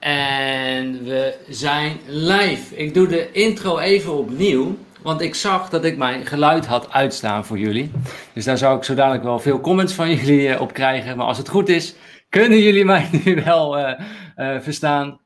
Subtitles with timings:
[0.00, 2.76] En we zijn live.
[2.76, 4.76] Ik doe de intro even opnieuw.
[5.02, 7.90] Want ik zag dat ik mijn geluid had uitstaan voor jullie.
[8.32, 11.16] Dus daar zou ik zo dadelijk wel veel comments van jullie uh, op krijgen.
[11.16, 11.94] Maar als het goed is,
[12.28, 14.00] kunnen jullie mij nu wel uh,
[14.36, 15.20] uh, verstaan.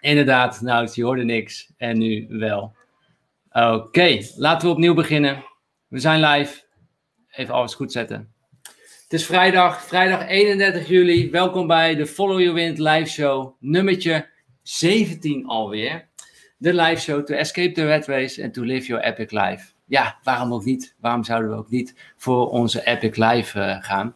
[0.00, 1.72] Inderdaad, nou, je hoorde niks.
[1.76, 2.74] En nu wel.
[3.52, 5.44] Oké, laten we opnieuw beginnen.
[5.88, 6.62] We zijn live.
[7.30, 8.32] Even alles goed zetten.
[9.10, 11.30] Het is vrijdag, vrijdag 31 juli.
[11.30, 14.28] Welkom bij de Follow Your Wind live show, nummertje
[14.62, 16.08] 17 alweer.
[16.56, 19.72] De live show to escape the red race and to live your epic life.
[19.86, 20.94] Ja, waarom ook niet?
[21.00, 24.14] Waarom zouden we ook niet voor onze epic life uh, gaan?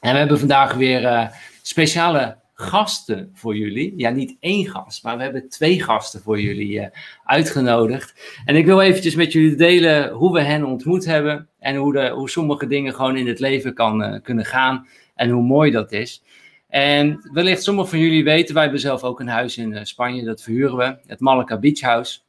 [0.00, 1.28] En we hebben vandaag weer uh,
[1.62, 3.92] speciale gasten voor jullie.
[3.96, 6.86] Ja, niet één gast, maar we hebben twee gasten voor jullie uh,
[7.24, 8.40] uitgenodigd.
[8.44, 12.08] En ik wil eventjes met jullie delen hoe we hen ontmoet hebben en hoe, de,
[12.08, 15.92] hoe sommige dingen gewoon in het leven kan, uh, kunnen gaan en hoe mooi dat
[15.92, 16.22] is.
[16.68, 20.24] En wellicht sommigen van jullie weten, wij hebben zelf ook een huis in uh, Spanje,
[20.24, 22.20] dat verhuren we, het Malaga Beach House.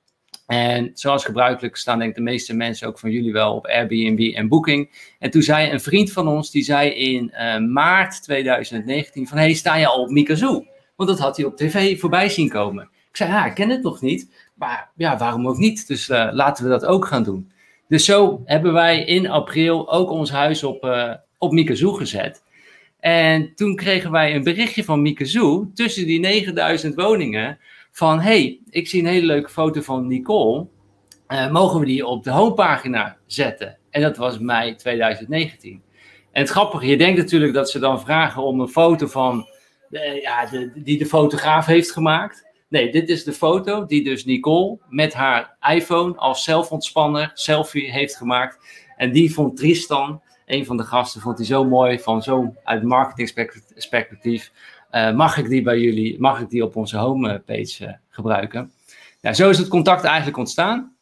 [0.50, 4.36] En zoals gebruikelijk staan denk ik de meeste mensen ook van jullie wel op Airbnb
[4.36, 4.90] en Booking.
[5.20, 9.54] En toen zei een vriend van ons, die zei in uh, maart 2019 van, hey,
[9.54, 10.66] sta je al op Mikazoo?
[10.96, 12.84] Want dat had hij op tv voorbij zien komen.
[12.84, 15.88] Ik zei, ja, ik ken het nog niet, maar ja, waarom ook niet?
[15.88, 17.52] Dus uh, laten we dat ook gaan doen.
[17.88, 22.44] Dus zo hebben wij in april ook ons huis op, uh, op Mikazoo gezet.
[23.00, 27.58] En toen kregen wij een berichtje van Mikazoo tussen die 9000 woningen
[28.00, 30.68] van hey, ik zie een hele leuke foto van Nicole.
[31.28, 33.78] Uh, mogen we die op de homepagina zetten?
[33.90, 35.82] En dat was mei 2019.
[36.32, 39.48] En het grappige, je denkt natuurlijk dat ze dan vragen om een foto van,
[39.90, 42.48] de, ja, die de fotograaf heeft gemaakt.
[42.70, 48.16] Nee, dit is de foto die dus Nicole met haar iPhone als zelfontspanner selfie heeft
[48.16, 48.58] gemaakt.
[48.96, 52.84] En die vond Tristan, een van de gasten, vond hij zo mooi van zo uit
[52.84, 54.52] marketing-perspectief.
[54.92, 58.72] Uh, mag ik die bij jullie, mag ik die op onze homepage uh, gebruiken?
[59.22, 60.96] Nou, zo is het contact eigenlijk ontstaan.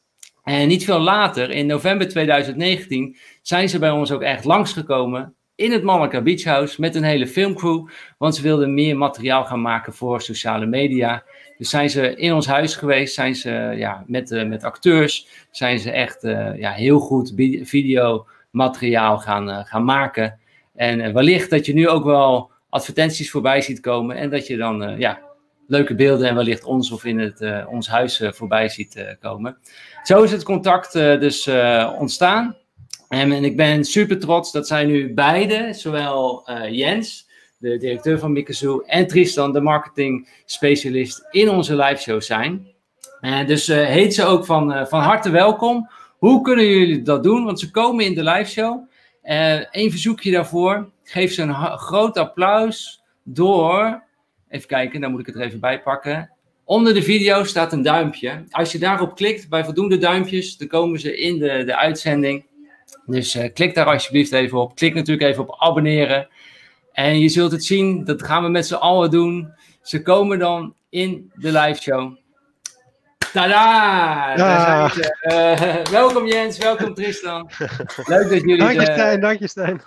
[0.43, 5.71] En niet veel later, in november 2019, zijn ze bij ons ook echt langsgekomen in
[5.71, 7.87] het Malaga Beach House met een hele filmcrew.
[8.17, 11.23] Want ze wilden meer materiaal gaan maken voor sociale media.
[11.57, 15.79] Dus zijn ze in ons huis geweest, zijn ze ja, met, uh, met acteurs, zijn
[15.79, 16.21] ze echt
[16.57, 17.33] ja, heel goed
[17.63, 20.39] videomateriaal gaan, gaan maken.
[20.75, 24.15] En wellicht dat je nu ook wel advertenties voorbij ziet komen.
[24.15, 25.21] En dat je dan uh, ja,
[25.67, 29.57] leuke beelden en wellicht ons of in het, uh, ons huis uh, voorbij ziet komen.
[30.03, 31.49] Zo is het contact dus
[31.97, 32.55] ontstaan.
[33.09, 37.27] En, ik ben super trots dat zij nu beide, zowel Jens,
[37.57, 42.67] de directeur van Mikazoo, en Tristan, de marketing specialist, in onze live show zijn.
[43.19, 45.89] En dus heet ze ook van, van harte welkom.
[46.17, 47.43] Hoe kunnen jullie dat doen?
[47.43, 48.89] Want ze komen in de live show.
[49.71, 54.03] Eén verzoekje daarvoor geef ze een groot applaus door.
[54.49, 56.31] Even kijken, dan moet ik het er even bij pakken.
[56.63, 58.43] Onder de video staat een duimpje.
[58.49, 62.45] Als je daarop klikt, bij voldoende duimpjes, dan komen ze in de, de uitzending.
[63.05, 64.75] Dus uh, klik daar alsjeblieft even op.
[64.75, 66.27] Klik natuurlijk even op abonneren.
[66.91, 69.53] En je zult het zien, dat gaan we met z'n allen doen.
[69.81, 72.15] Ze komen dan in de live show.
[73.33, 74.33] Tada!
[74.35, 74.91] Ja.
[75.21, 77.49] Uh, welkom Jens, welkom Tristan.
[78.05, 78.57] Leuk dat jullie...
[78.57, 79.81] Dank je Stijn, dank je Stijn.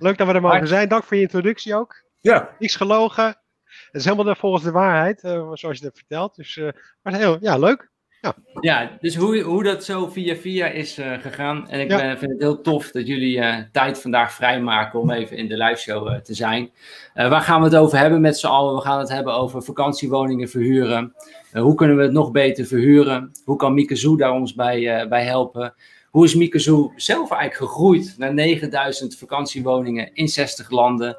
[0.00, 0.88] Leuk dat we er mogen zijn.
[0.88, 2.02] Dank voor je introductie ook.
[2.20, 2.54] Ja.
[2.58, 3.26] Niks gelogen.
[3.68, 6.36] Het is helemaal volgens de waarheid, uh, zoals je het hebt verteld.
[6.36, 6.68] Dus, uh,
[7.02, 7.90] maar heel, ja, leuk.
[8.20, 11.68] Ja, ja dus hoe, hoe dat zo via via is uh, gegaan.
[11.68, 11.96] En ik ja.
[11.96, 15.80] ben, vind het heel tof dat jullie tijd vandaag vrijmaken om even in de live
[15.80, 16.70] show te zijn.
[17.14, 18.74] waar gaan we het over hebben met z'n allen?
[18.74, 21.14] We gaan het hebben over vakantiewoningen verhuren.
[21.52, 23.32] hoe kunnen we het nog beter verhuren?
[23.44, 25.74] Hoe kan Mikazoo daar ons bij, bij helpen?
[26.18, 31.16] Hoe is Mikazoo zelf eigenlijk gegroeid naar 9000 vakantiewoningen in 60 landen?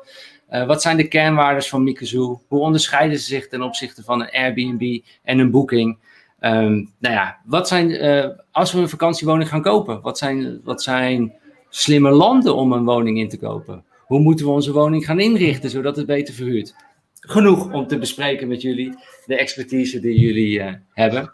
[0.52, 2.42] Uh, wat zijn de kernwaarden van Mikazoo?
[2.48, 5.98] Hoe onderscheiden ze zich ten opzichte van een Airbnb en een Booking?
[6.40, 10.84] Um, nou ja, wat zijn, uh, als we een vakantiewoning gaan kopen, wat zijn, wat
[10.84, 11.34] zijn
[11.70, 13.84] slimme landen om een woning in te kopen?
[14.06, 16.76] Hoe moeten we onze woning gaan inrichten zodat het beter verhuurt?
[17.20, 18.96] Genoeg om te bespreken met jullie,
[19.26, 21.34] de expertise die jullie uh, hebben.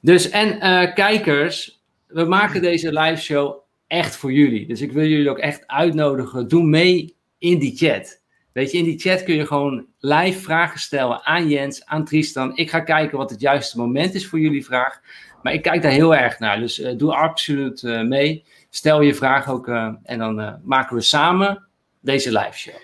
[0.00, 0.58] Dus, en
[0.94, 1.75] kijkers,
[2.06, 4.66] we maken deze live show echt voor jullie.
[4.66, 6.48] Dus ik wil jullie ook echt uitnodigen.
[6.48, 8.24] Doe mee in die chat.
[8.52, 12.56] Weet je, in die chat kun je gewoon live vragen stellen aan Jens, aan Tristan.
[12.56, 15.00] Ik ga kijken wat het juiste moment is voor jullie vraag.
[15.42, 16.58] Maar ik kijk daar heel erg naar.
[16.58, 18.44] Dus uh, doe absoluut uh, mee.
[18.70, 19.68] Stel je vraag ook.
[19.68, 21.66] Uh, en dan maken we samen
[22.00, 22.74] deze live show.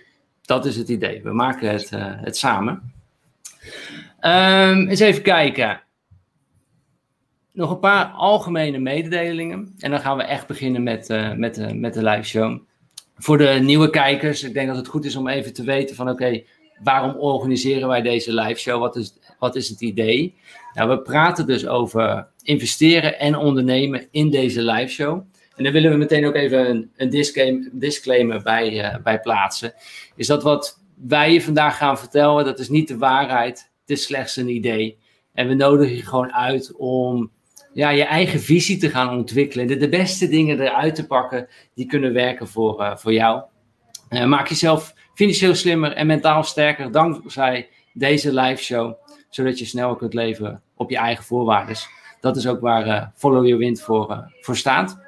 [0.43, 1.23] Dat is het idee.
[1.23, 2.93] We maken het, het samen.
[4.21, 5.83] Um, eens even kijken
[7.53, 9.75] nog een paar algemene mededelingen.
[9.79, 12.61] En dan gaan we echt beginnen met, uh, met, uh, met de live show.
[13.17, 16.11] Voor de nieuwe kijkers, ik denk dat het goed is om even te weten van
[16.11, 16.43] oké,
[16.83, 18.81] waarom organiseren wij deze live show?
[18.81, 20.35] Wat is, wat is het idee?
[20.75, 25.23] Nou, we praten dus over investeren en ondernemen in deze live show.
[25.57, 27.11] En daar willen we meteen ook even een, een
[27.73, 29.75] disclaimer, bij, bij plaatsen.
[30.17, 33.71] Is dat wat wij je vandaag gaan vertellen, dat is niet de waarheid.
[33.81, 34.99] Het is slechts een idee.
[35.33, 37.31] En we nodigen je gewoon uit om
[37.75, 39.67] ja, je eigen visie te gaan ontwikkelen.
[39.67, 43.43] De, de beste dingen eruit te pakken die kunnen werken voor, uh, voor jou.
[44.11, 48.95] Uh, maak jezelf financieel slimmer en mentaal sterker dankzij deze live show.
[49.31, 51.77] Zodat je snel kunt leven op je eigen voorwaarden.
[52.21, 55.01] Dat is ook waar uh, Follow Your Wind voor, voor staat.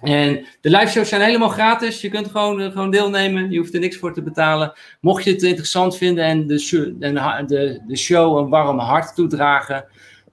[0.00, 2.00] En de live shows zijn helemaal gratis.
[2.00, 3.50] Je kunt gewoon, gewoon deelnemen.
[3.50, 4.72] Je hoeft er niks voor te betalen.
[5.00, 9.84] Mocht je het interessant vinden en de, de, de show een warm hart toedragen,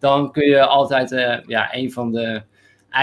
[0.04, 2.42] dan kun je altijd uh, ja, een van de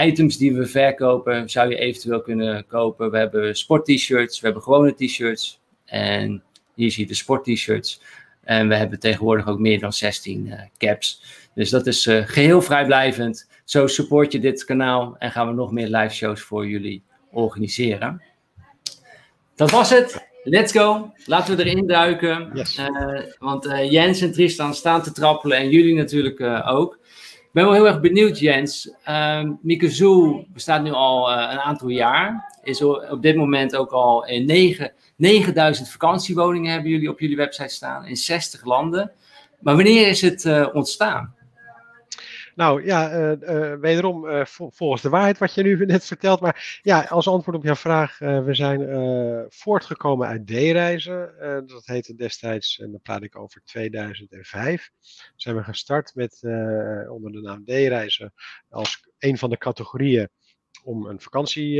[0.05, 3.11] items die we verkopen, zou je eventueel kunnen kopen.
[3.11, 5.59] We hebben sport-t-shirts, we hebben gewone t-shirts.
[5.85, 6.43] En
[6.75, 8.01] hier zie je de sport-t-shirts.
[8.43, 11.23] En we hebben tegenwoordig ook meer dan 16 uh, caps.
[11.55, 13.49] Dus dat is uh, geheel vrijblijvend.
[13.63, 18.21] Zo support je dit kanaal en gaan we nog meer live shows voor jullie organiseren.
[19.55, 20.30] Dat was het.
[20.43, 21.11] Let's go.
[21.25, 22.49] Laten we erin duiken.
[22.53, 22.77] Yes.
[22.77, 26.99] Uh, want uh, Jens en Tristan staan te trappelen en jullie natuurlijk uh, ook.
[27.33, 28.93] Ik ben wel heel erg benieuwd, Jens.
[29.61, 32.53] Mikezoo bestaat nu al een aantal jaar.
[32.63, 37.73] Is op dit moment ook al in 9, 9000 vakantiewoningen hebben jullie op jullie website
[37.73, 38.05] staan.
[38.05, 39.11] In 60 landen.
[39.59, 41.35] Maar wanneer is het ontstaan?
[42.55, 46.39] Nou ja, uh, uh, wederom uh, volgens de waarheid wat je nu net vertelt.
[46.39, 48.79] Maar ja, als antwoord op jouw vraag, we zijn
[49.49, 51.33] voortgekomen uit D-reizen.
[51.65, 54.89] dat heette destijds, en dan praat ik over 2005.
[55.35, 56.39] Zijn we gestart met
[57.09, 58.33] onder de naam D-reizen
[58.69, 60.29] als een van de categorieën
[60.83, 61.71] om een vakantie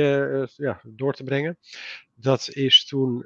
[0.56, 1.58] ja, door te brengen.
[2.16, 3.26] Dat is toen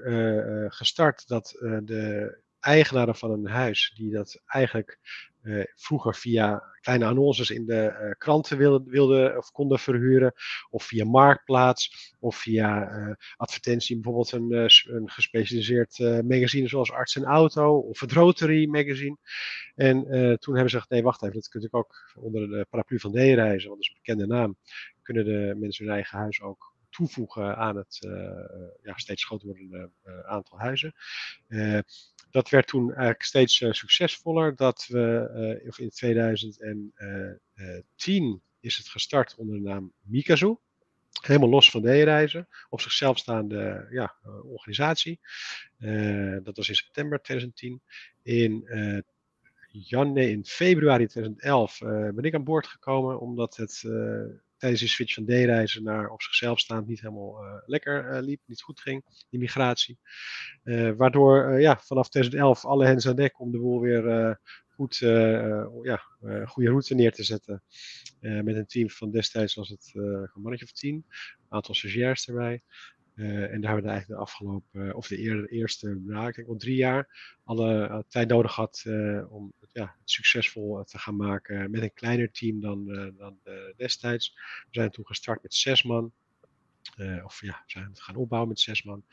[0.69, 4.99] gestart dat de eigenaren van een huis, die dat eigenlijk
[5.41, 10.33] uh, vroeger via kleine annonces in de uh, kranten wilden, wilde, of konden verhuren,
[10.69, 17.23] of via Marktplaats, of via uh, advertentie, bijvoorbeeld een, een gespecialiseerd magazine zoals Arts en
[17.23, 19.17] Auto, of het Rotary magazine.
[19.75, 20.03] En
[20.39, 23.11] toen hebben ze gezegd, nee wacht even, dat kunt ik ook onder de paraplu van
[23.11, 24.57] D-reizen, want dat is een bekende naam,
[25.01, 27.97] kunnen de mensen hun eigen huis ook toevoegen aan het
[28.81, 29.91] ja, steeds groter wordende
[30.25, 30.93] aantal huizen.
[32.31, 34.55] Dat werd toen eigenlijk steeds uh, succesvoller.
[34.55, 35.29] Dat we
[35.61, 40.55] uh, of in 2010 is het gestart onder de naam Mikazu.
[41.21, 42.47] Helemaal los van D-reizen.
[42.69, 45.19] Op zichzelf staande ja, organisatie.
[46.43, 47.81] Dat was in september 2010.
[48.21, 48.67] In,
[49.67, 51.77] jan, nee, in februari 2011
[52.13, 53.19] ben ik aan boord gekomen.
[53.19, 53.83] Omdat het
[54.73, 58.61] die switch van D-reizen naar op zichzelf staand niet helemaal uh, lekker uh, liep, niet
[58.61, 59.99] goed ging, die migratie.
[60.63, 64.39] Uh, waardoor ja, vanaf 2011 alle hens aan dek om de boel weer
[64.69, 64.97] goed,
[65.81, 66.01] ja,
[66.45, 67.63] goede route neer te zetten.
[68.19, 71.05] met een team van destijds was het een mannetje of een
[71.49, 72.61] aantal stagiairs erbij.
[73.15, 76.47] Uh, en daar hebben we eigenlijk de afgelopen, of de eerder, eerste, nou, ik denk
[76.47, 78.83] wel drie jaar, alle uh, tijd nodig gehad
[79.29, 82.85] om ja, het succesvol te gaan maken met een kleiner team dan,
[83.17, 83.39] dan
[83.75, 84.33] destijds.
[84.35, 86.11] We zijn toen gestart met zes man.
[87.23, 89.03] of ja, we zijn het gaan opbouwen met zes man.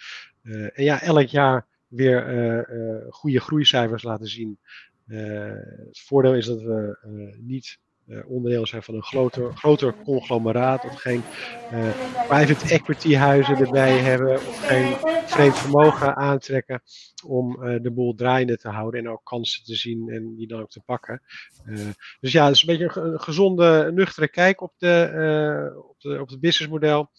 [0.42, 4.58] en ja, elk jaar weer goede groeicijfers laten zien.
[5.06, 6.98] het voordeel is dat we
[7.40, 7.78] niet
[8.26, 11.22] onderdeel zijn van een groter, groter conglomeraat of geen
[11.72, 11.88] uh,
[12.28, 14.94] private equity huizen erbij hebben of geen
[15.26, 16.82] vreemd vermogen aantrekken
[17.26, 20.60] om uh, de boel draaiende te houden en ook kansen te zien en die dan
[20.60, 21.22] ook te pakken.
[22.20, 26.28] dus ja, het is een beetje een, gezonde, nuchtere kijk op, de, op, de, op
[26.28, 27.10] het businessmodel.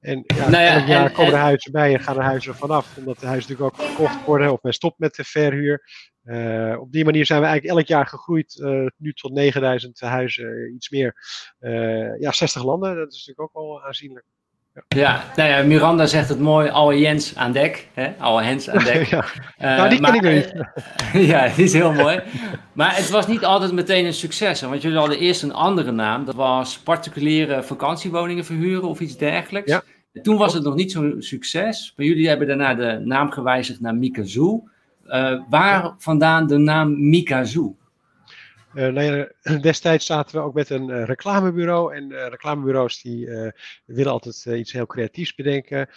[0.00, 2.54] En ja, nou ja, elk jaar en, komen er huizen bij en gaan er huizen
[2.54, 2.96] vanaf.
[2.96, 5.82] Omdat de huizen natuurlijk ook verkocht worden of men stopt met de verhuur.
[6.28, 8.60] Uh, op die manier zijn we eigenlijk elk jaar gegroeid.
[8.62, 11.14] Uh, nu tot 9000 huizen, iets meer.
[11.60, 14.24] Uh, ja, 60 landen, dat is natuurlijk ook wel aanzienlijk.
[14.74, 14.84] Ja.
[14.88, 17.88] ja, nou ja, Miranda zegt het mooi, alle Jens aan dek.
[17.94, 18.14] Hè?
[18.18, 19.06] Alle Hens aan dek.
[19.10, 19.24] ja.
[19.58, 20.52] nou, die ken ik niet.
[21.28, 22.20] ja, die is heel mooi.
[22.72, 24.60] Maar het was niet altijd meteen een succes.
[24.60, 26.24] Want jullie hadden eerst een andere naam.
[26.24, 29.70] Dat was particuliere vakantiewoningen verhuren of iets dergelijks.
[29.70, 29.82] Ja.
[30.22, 31.92] Toen was het nog niet zo'n succes.
[31.96, 34.68] Maar jullie hebben daarna de naam gewijzigd naar Mikazoo.
[35.08, 37.76] Uh, waar vandaan de naam Mikazoo?
[38.74, 39.28] Uh, nou ja,
[39.60, 41.94] destijds zaten we ook met een uh, reclamebureau.
[41.94, 43.28] En uh, reclamebureaus die
[43.84, 45.88] willen altijd iets heel creatiefs bedenken.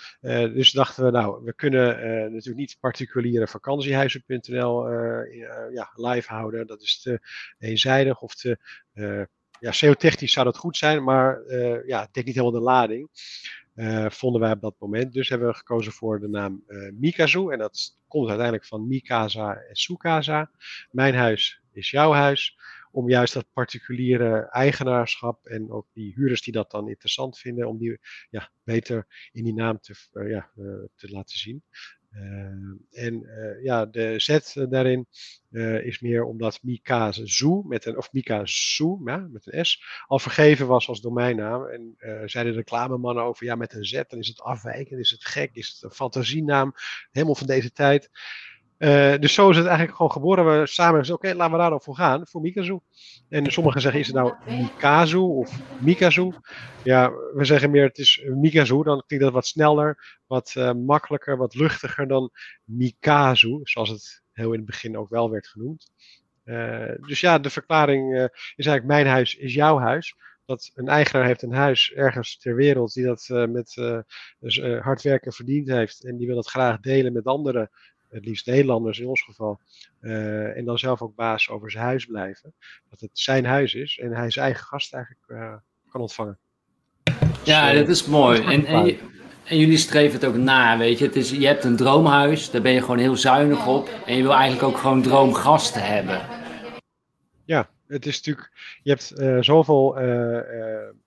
[0.54, 1.88] dus dachten we, nou, we kunnen
[2.32, 4.90] natuurlijk niet particuliere vakantiehuizen.nl
[5.72, 6.68] ja, live houden.
[6.68, 7.20] Dat is te
[7.60, 8.58] eenzijdig of te
[9.62, 13.10] ja, SEO-technisch zou dat goed zijn, maar uh, ja, het dekt niet helemaal de lading.
[14.08, 15.14] Vonden wij op dat moment.
[15.14, 16.64] Dus hebben we gekozen voor de naam
[16.94, 17.50] Mikazu.
[17.50, 20.52] En dat komt uiteindelijk van Mikasa en Sukasa.
[20.92, 22.58] Mijn huis is jouw huis
[22.92, 27.78] om juist dat particuliere eigenaarschap en ook die huurders die dat dan interessant vinden, om
[27.78, 28.00] die
[28.30, 31.64] ja, beter in die naam te, uh, ja, uh, te laten zien.
[32.12, 33.26] Uh, en
[33.64, 35.08] ja, de Z daarin
[35.84, 40.88] is meer omdat Mikazu met een, of Mikazu ja, met een S al vergeven was
[40.88, 41.66] als domeinnaam.
[41.66, 45.26] En zeiden de reclamemannen over ja, met een Z, dan is het afwijkend, is het
[45.26, 46.74] gek, is het een fantasienaam,
[47.12, 48.10] helemaal van deze tijd.
[48.82, 50.60] Uh, dus zo is het eigenlijk gewoon geboren.
[50.60, 52.80] We samen gezegd, oké, laten we daar dan voor gaan, voor Mikazu.
[53.30, 56.32] En sommigen zeggen, is het nou Mikazu of Mikazu?
[56.84, 58.84] Ja, we zeggen meer, het is Mikazu.
[58.84, 62.32] Dan klinkt dat wat sneller, wat uh, makkelijker, wat luchtiger dan
[62.64, 63.60] Mikazu.
[63.64, 65.92] Zoals het heel in het begin ook wel werd genoemd.
[66.46, 68.14] Uh, dus ja, de verklaring
[68.56, 72.56] is eigenlijk, mijn huis is jouw huis dat een eigenaar heeft een huis ergens ter
[72.56, 73.74] wereld die dat met
[74.40, 77.70] dus, hard werken verdiend heeft en die wil dat graag delen met anderen
[78.12, 79.60] het liefst Nederlanders in ons geval,
[80.02, 82.54] uh, en dan zelf ook baas over zijn huis blijven.
[82.90, 85.54] Dat het zijn huis is en hij zijn eigen gast eigenlijk uh,
[85.90, 86.40] kan ontvangen.
[87.44, 88.42] Ja, dus, uh, dat is mooi.
[88.42, 88.98] En, en,
[89.44, 91.06] en, jullie streven het ook na, weet je.
[91.06, 93.90] Het is, je hebt een droomhuis, daar ben je gewoon heel zuinig op.
[94.06, 96.22] En je wil eigenlijk ook gewoon droomgasten hebben.
[97.46, 98.52] Ja, het is natuurlijk,
[98.84, 99.94] je hebt zoveel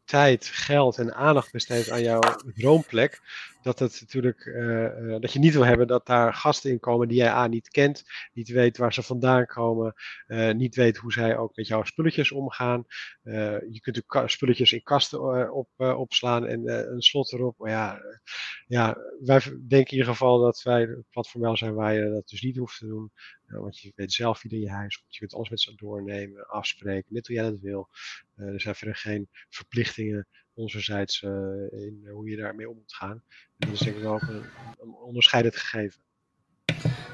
[0.04, 2.20] tijd, geld en aandacht besteed aan jouw
[2.54, 3.20] droomplek
[3.64, 7.08] dat, het natuurlijk, uh, uh, dat je niet wil hebben dat daar gasten in komen
[7.08, 9.94] die jij A niet kent, niet weet waar ze vandaan komen,
[10.26, 12.84] uh, niet weet hoe zij ook met jouw spulletjes omgaan.
[13.70, 17.58] je kunt ook spulletjes in kasten op, opslaan en een slot erop.
[17.58, 18.00] Maar ja,
[18.66, 22.42] ja, wij denken in ieder geval dat wij het platform zijn waar je dat dus
[22.42, 23.12] niet hoeft te doen.
[23.46, 25.14] want je weet zelf wie in je huis komt.
[25.14, 27.88] Je kunt alles met ze doornemen, afspreken, net hoe jij dat wil.
[28.36, 31.30] er zijn verder geen verplichtingen onzerzijds uh,
[31.70, 33.22] in hoe je daarmee om moet gaan.
[33.58, 34.42] En dat is denk ik wel een,
[34.80, 36.02] een onderscheidend gegeven.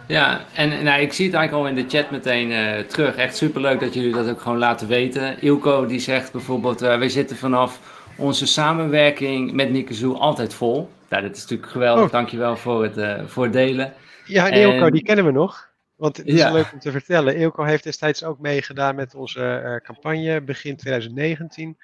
[0.07, 3.17] Ja, en nou, ik zie het eigenlijk al in de chat meteen uh, terug.
[3.17, 5.41] Echt superleuk dat jullie dat ook gewoon laten weten.
[5.41, 10.91] Ilko die zegt bijvoorbeeld, uh, wij zitten vanaf onze samenwerking met Nikezoe altijd vol.
[11.09, 12.05] Nou, dat is natuurlijk geweldig.
[12.05, 12.11] Oh.
[12.11, 13.93] Dankjewel voor het, uh, voor het delen.
[14.27, 14.93] Ja, Ilko, en...
[14.93, 15.70] die kennen we nog.
[16.01, 16.53] Want het is ja.
[16.53, 17.35] leuk om te vertellen.
[17.35, 21.77] Eelco heeft destijds ook meegedaan met onze uh, campagne begin 2019.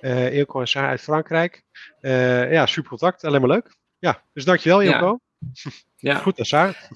[0.00, 1.64] Uh, Eelco en Saar uit Frankrijk.
[2.00, 3.24] Uh, ja, super contact.
[3.24, 3.76] Alleen maar leuk.
[3.98, 5.18] Ja, dus dankjewel Eelco.
[5.38, 5.70] Ja.
[6.12, 6.14] ja.
[6.14, 6.88] Goed aan Saar.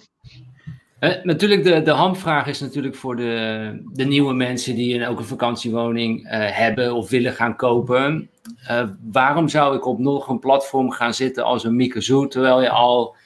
[1.22, 5.24] natuurlijk, de, de hamvraag is natuurlijk voor de, de nieuwe mensen die een, ook een
[5.24, 8.30] vakantiewoning hebben of willen gaan kopen.
[9.12, 13.16] waarom zou ik op nog een platform gaan zitten als een Mikazu, terwijl je al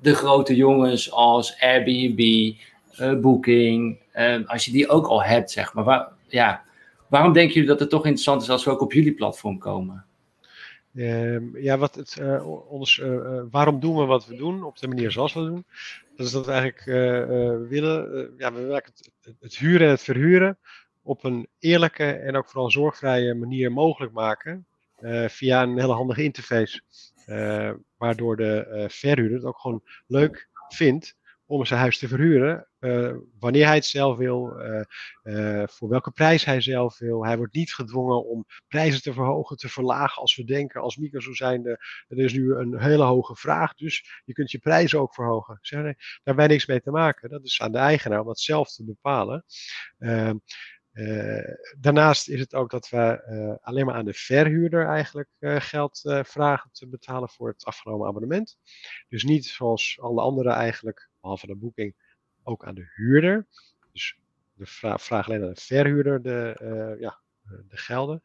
[0.00, 2.52] de grote jongens als Airbnb,
[2.98, 5.84] uh, Booking, uh, als je die ook al hebt, zeg maar.
[5.84, 6.64] Waar, ja,
[7.08, 10.04] waarom denken jullie dat het toch interessant is als we ook op jullie platform komen?
[10.94, 13.02] Um, ja, wat het, uh, ons,
[13.50, 15.64] waarom doen we wat we doen op de manier zoals we doen?
[16.16, 16.84] Dat is dat we eigenlijk
[17.68, 20.58] willen, ja, we willen het, het, huren en het verhuren
[21.02, 24.66] op een eerlijke en ook vooral zorgvrije manier mogelijk maken.
[25.26, 26.80] via een hele handige interface.
[27.96, 31.16] waardoor de verhuurder het ook gewoon leuk vindt
[31.50, 32.68] om zijn huis te verhuren.
[32.80, 34.82] Uh, wanneer hij het zelf wil, uh,
[35.22, 37.24] uh, voor welke prijs hij zelf wil.
[37.24, 41.20] Hij wordt niet gedwongen om prijzen te verhogen, te verlagen als we denken als micro
[41.20, 41.70] zo zijnde.
[42.08, 45.58] Er is nu een hele hoge vraag, dus je kunt je prijzen ook verhogen.
[45.60, 47.30] Zeg, daar hebben wij niks mee te maken.
[47.30, 49.44] Dat is aan de eigenaar om dat zelf te bepalen.
[49.98, 50.36] Ehm,
[51.78, 56.88] daarnaast is het ook dat we alleen maar aan de verhuurder eigenlijk geld vragen te
[56.88, 58.56] betalen voor het afgenomen abonnement.
[59.08, 61.94] Dus niet zoals alle anderen eigenlijk behalve de boeking,
[62.42, 63.46] ook aan de huurder.
[63.92, 64.18] Dus
[64.54, 67.20] de vraag, vraag alleen aan de verhuurder de, uh, ja,
[67.68, 68.22] de gelden.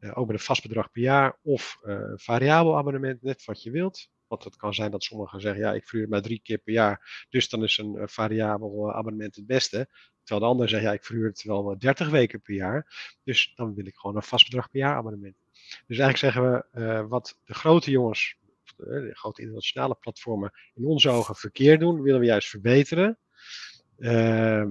[0.00, 3.70] Uh, ook met een vast bedrag per jaar of uh, variabel abonnement, net wat je
[3.70, 4.10] wilt.
[4.26, 7.26] Want het kan zijn dat sommigen zeggen, ja, ik verhuur maar drie keer per jaar,
[7.30, 9.88] dus dan is een variabel abonnement het beste.
[10.22, 13.74] Terwijl de ander zegt, ja, ik verhuur het wel 30 weken per jaar, dus dan
[13.74, 15.36] wil ik gewoon een vast bedrag per jaar abonnement.
[15.86, 18.36] Dus eigenlijk zeggen we, wat de grote jongens
[18.78, 23.18] de grote internationale platformen in onze ogen verkeerd doen, willen we juist verbeteren.
[23.98, 24.66] Uh,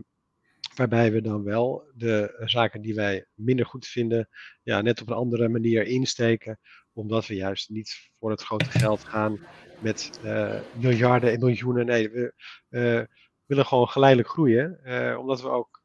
[0.76, 4.30] waarbij we dan wel de zaken die wij minder goed vinden,
[4.64, 6.60] ja, net op een andere manier insteken,
[6.94, 9.40] omdat we juist niet voor het grote geld gaan
[9.80, 11.86] met uh, miljarden en miljoenen.
[11.86, 12.34] Nee, we
[12.70, 13.02] uh,
[13.46, 14.80] willen gewoon geleidelijk groeien,
[15.20, 15.82] omdat we ook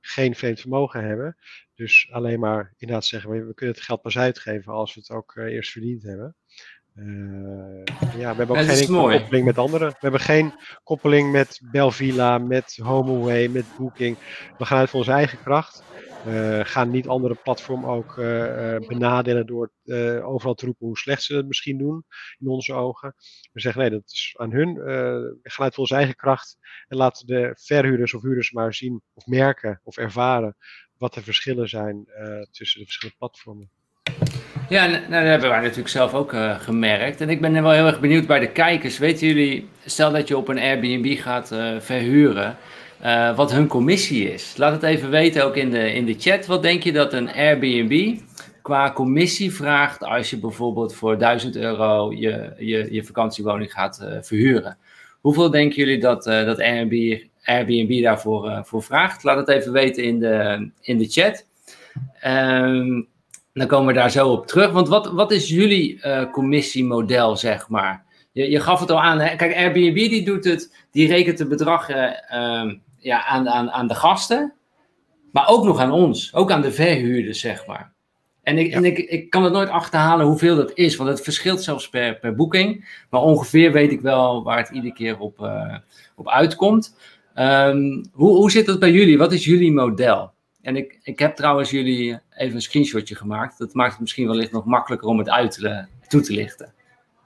[0.00, 1.36] geen vreemd vermogen hebben.
[1.74, 5.10] Dus alleen maar inderdaad zeggen, we, we kunnen het geld pas uitgeven als we het
[5.10, 6.36] ook eerst verdiend hebben.
[6.96, 7.82] Uh,
[8.18, 9.88] ja, we hebben ook geen koppeling met anderen.
[9.88, 14.16] We hebben geen koppeling met Belvilla, met HomeAway, met Booking.
[14.58, 15.82] We gaan uit van onze eigen kracht.
[16.26, 19.70] Uh, gaan niet andere platformen ook uh, benadelen door
[20.22, 22.04] overal te roepen hoe slecht ze het misschien doen
[22.38, 23.14] in onze ogen.
[23.52, 24.76] We zeggen nee, dat is aan hun.
[25.42, 26.58] geluid voor onze eigen kracht.
[26.88, 30.56] En laten de verhuurders of huurders maar zien of merken of ervaren
[30.96, 32.04] wat de verschillen zijn
[32.50, 33.70] tussen de verschillende platformen.
[34.68, 37.20] Ja, nou, dat hebben wij natuurlijk zelf ook uh, gemerkt.
[37.20, 38.98] En ik ben wel heel erg benieuwd bij de kijkers.
[38.98, 42.56] Weten jullie, stel dat je op een Airbnb gaat uh, verhuren,
[43.04, 44.56] uh, wat hun commissie is?
[44.56, 46.46] Laat het even weten ook in de, in de chat.
[46.46, 48.18] Wat denk je dat een Airbnb
[48.62, 54.78] qua commissie vraagt als je bijvoorbeeld voor 1000 euro je, je, je vakantiewoning gaat verhuren?
[55.20, 59.22] Hoeveel denken jullie dat, dat Airbnb, Airbnb daarvoor voor vraagt?
[59.22, 61.46] Laat het even weten in de, in de chat.
[62.24, 63.08] Um,
[63.58, 64.70] dan komen we daar zo op terug.
[64.70, 68.04] Want wat, wat is jullie uh, commissiemodel, zeg maar?
[68.32, 69.18] Je, je gaf het al aan.
[69.18, 69.36] Hè?
[69.36, 73.94] Kijk, Airbnb die doet het, die rekent het bedrag uh, ja, aan, aan, aan de
[73.94, 74.54] gasten.
[75.32, 76.34] Maar ook nog aan ons.
[76.34, 77.92] Ook aan de verhuurders, zeg maar.
[78.42, 80.96] En, ik, en ik, ik kan het nooit achterhalen hoeveel dat is.
[80.96, 82.88] Want het verschilt zelfs per, per boeking.
[83.10, 85.76] Maar ongeveer weet ik wel waar het iedere keer op, uh,
[86.16, 86.96] op uitkomt.
[87.34, 89.18] Um, hoe, hoe zit dat bij jullie?
[89.18, 90.32] Wat is jullie model?
[90.66, 93.58] En ik, ik heb trouwens jullie even een screenshotje gemaakt.
[93.58, 96.72] Dat maakt het misschien wellicht nog makkelijker om het uit te, toe te lichten.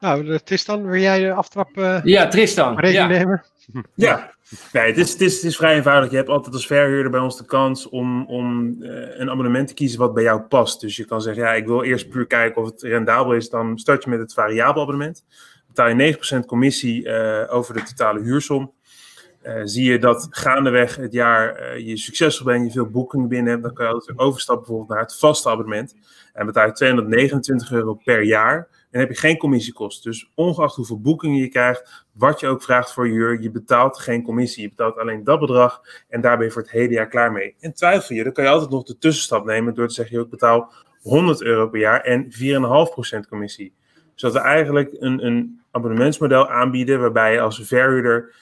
[0.01, 2.79] Nou, Tristan, wil jij de aftrap uh, ja, Tristan.
[2.81, 3.07] Ja.
[3.07, 3.45] nemen?
[3.95, 4.35] Ja,
[4.73, 6.11] nee, het, is, het, is, het is vrij eenvoudig.
[6.11, 9.75] Je hebt altijd als verhuurder bij ons de kans om, om uh, een abonnement te
[9.75, 10.81] kiezen wat bij jou past.
[10.81, 13.49] Dus je kan zeggen, ja, ik wil eerst puur kijken of het rendabel is.
[13.49, 15.25] Dan start je met het variabel abonnement.
[15.67, 18.73] Betaal je 9% commissie uh, over de totale huursom.
[19.43, 23.51] Uh, zie je dat gaandeweg het jaar uh, je succesvol bent, je veel boekingen binnen
[23.51, 25.95] hebt, dan kan je altijd overstappen bijvoorbeeld naar het vaste abonnement.
[26.33, 30.11] En betaal je 229 euro per jaar en heb je geen commissiekosten.
[30.11, 33.99] Dus ongeacht hoeveel boekingen je krijgt, wat je ook vraagt voor je huur, je betaalt
[33.99, 34.63] geen commissie.
[34.63, 37.55] Je betaalt alleen dat bedrag en daar ben je voor het hele jaar klaar mee.
[37.61, 40.31] En twijfel je, dan kan je altijd nog de tussenstap nemen door te zeggen, ik
[40.31, 43.75] betaal 100 euro per jaar en 4,5% commissie.
[44.15, 48.35] Zodat we eigenlijk een, een abonnementsmodel aanbieden waarbij je als verhuurder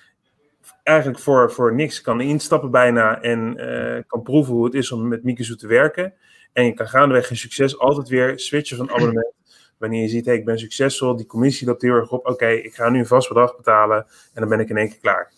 [0.88, 5.08] eigenlijk voor, voor niks kan instappen bijna en uh, kan proeven hoe het is om
[5.08, 6.12] met Mikesu te werken.
[6.52, 9.32] En je kan gaandeweg je succes altijd weer switchen van abonnement.
[9.78, 12.26] Wanneer je ziet, hey, ik ben succesvol, die commissie loopt heel erg op.
[12.26, 15.00] Oké, ik ga nu een vast bedrag betalen en dan ben ik in één keer
[15.00, 15.32] klaar.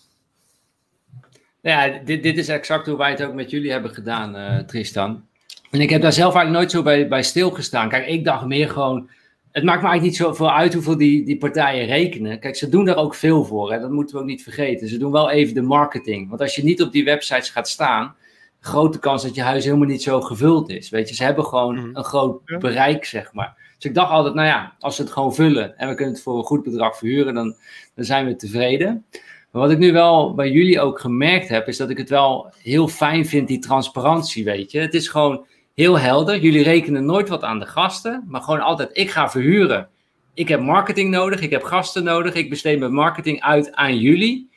[1.61, 5.25] Ja, dit, dit is exact hoe wij het ook met jullie hebben gedaan, uh, Tristan.
[5.71, 7.89] En ik heb daar zelf eigenlijk nooit zo bij, bij stilgestaan.
[7.89, 9.11] Kijk, ik dacht meer gewoon,
[9.53, 12.39] het maakt me eigenlijk niet zoveel uit hoeveel die, die partijen rekenen.
[12.39, 13.73] Kijk, ze doen daar ook veel voor.
[13.73, 13.81] Hè?
[13.81, 14.89] Dat moeten we ook niet vergeten.
[14.89, 16.29] Ze doen wel even de marketing.
[16.29, 18.15] Want als je niet op die websites gaat staan,
[18.61, 20.91] grote kans dat je huis helemaal niet zo gevuld is.
[20.91, 21.97] Weet je, ze hebben gewoon mhm.
[21.97, 23.57] een groot bereik, zeg maar.
[23.79, 26.23] Dus ik dacht altijd, nou ja, als ze het gewoon vullen en we kunnen het
[26.23, 27.55] voor een goed bedrag verhuren, dan,
[27.95, 29.05] dan zijn we tevreden.
[29.51, 32.53] Maar wat ik nu wel bij jullie ook gemerkt heb, is dat ik het wel
[32.63, 34.79] heel fijn vind, die transparantie, weet je.
[34.79, 35.47] Het is gewoon
[35.81, 36.39] heel helder.
[36.39, 39.89] Jullie rekenen nooit wat aan de gasten, maar gewoon altijd: ik ga verhuren.
[40.35, 44.51] Ik heb marketing nodig, ik heb gasten nodig, ik besteed mijn marketing uit aan jullie.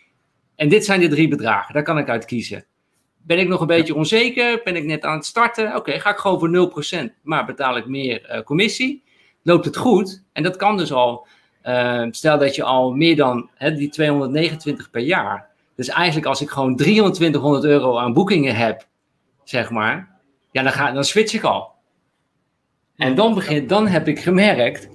[0.55, 2.65] En dit zijn de drie bedragen, daar kan ik uit kiezen.
[3.21, 4.61] Ben ik nog een beetje onzeker?
[4.63, 5.75] Ben ik net aan het starten?
[5.75, 9.03] Oké, ga ik gewoon voor 0%, maar betaal ik meer uh, commissie.
[9.43, 10.23] Loopt het goed?
[10.33, 11.27] En dat kan dus al,
[11.65, 15.49] uh, stel dat je al meer dan hè, die 229 per jaar.
[15.75, 18.87] Dus eigenlijk als ik gewoon 2300 euro aan boekingen heb,
[19.43, 20.12] zeg maar,
[20.53, 21.71] ja, dan, ga, dan switch ik al.
[22.95, 24.89] En dan, begint, dan heb ik gemerkt,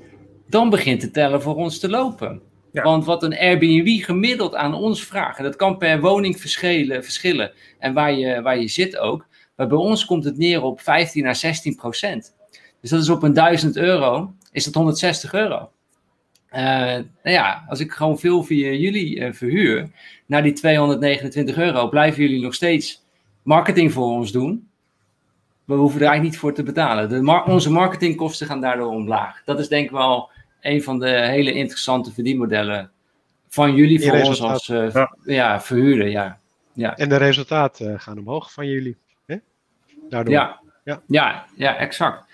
[0.48, 2.42] dan begint de teller voor ons te lopen.
[2.72, 7.52] Want wat een Airbnb gemiddeld aan ons vraagt, en dat kan per woning verschillen, verschillen
[7.78, 11.26] en waar je, waar je zit ook, maar bij ons komt het neer op 15
[11.26, 12.34] à 16 procent.
[12.80, 15.70] Dus dat is op een 1000 euro, is dat 160 euro.
[16.52, 19.90] Uh, nou ja, als ik gewoon veel via jullie uh, verhuur,
[20.26, 23.04] naar die 229 euro, blijven jullie nog steeds
[23.42, 24.68] marketing voor ons doen
[25.68, 27.08] we hoeven er eigenlijk niet voor te betalen.
[27.08, 29.42] De onze marketingkosten gaan daardoor omlaag.
[29.44, 32.90] Dat is denk ik wel een van de hele interessante verdienmodellen
[33.48, 35.10] van jullie voor ons als uh, ja.
[35.24, 35.60] ja.
[35.60, 36.08] verhuurder.
[36.08, 36.38] Ja.
[36.72, 36.96] Ja.
[36.96, 38.96] En de resultaten gaan omhoog van jullie.
[39.26, 39.36] Hè?
[40.08, 40.34] Daardoor.
[40.34, 40.60] Ja.
[40.84, 41.02] Ja.
[41.06, 42.24] Ja, ja, exact.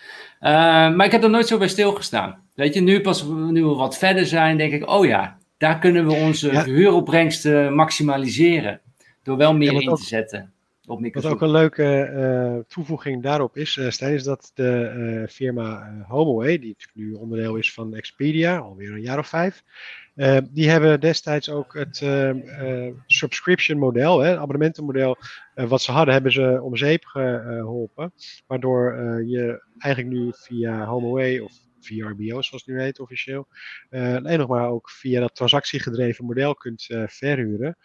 [0.41, 0.51] Uh,
[0.95, 2.43] maar ik heb er nooit zo bij stilgestaan.
[2.55, 6.07] Weet je, nu pas nu we wat verder zijn, denk ik, oh ja, daar kunnen
[6.07, 6.65] we onze ja.
[6.65, 8.81] huuropbrengsten maximaliseren.
[9.23, 10.54] Door wel meer in te zetten.
[10.87, 15.95] Wat ook een leuke uh, toevoeging daarop is, uh, Stijn, is dat de uh, firma
[16.09, 19.63] HomeAway, die nu onderdeel is van Expedia, alweer een jaar of vijf,
[20.51, 21.97] die hebben destijds ook het
[23.07, 25.17] subscription model, hè, abonnementenmodel,
[25.55, 28.13] wat ze hadden, hebben ze om zeep geholpen.
[28.47, 28.95] Waardoor
[29.27, 33.47] je eigenlijk nu via HomeAway of VRBO, zoals het nu heet officieel,
[33.91, 37.77] alleen nog maar ook via dat transactiegedreven model kunt verhuren.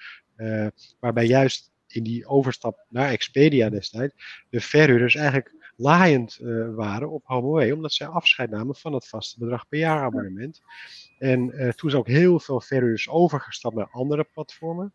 [1.00, 7.26] waarbij juist in die overstap naar Expedia destijds de verhuurders eigenlijk laaiend uh, waren op
[7.26, 10.62] HomeAway, omdat zij afscheid namen van het vaste bedrag per jaar abonnement.
[11.18, 14.94] En uh, toen zijn ook heel veel verhuurders overgestapt naar andere platformen,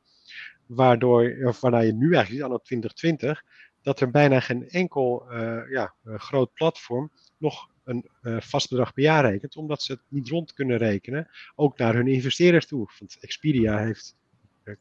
[0.67, 3.45] waardoor, of waarna je nu eigenlijk ziet, anno 2020,
[3.83, 9.03] dat er bijna geen enkel uh, ja, groot platform nog een uh, vast bedrag per
[9.03, 12.91] jaar rekent, omdat ze het niet rond kunnen rekenen, ook naar hun investeerders toe.
[12.99, 14.17] Want Expedia heeft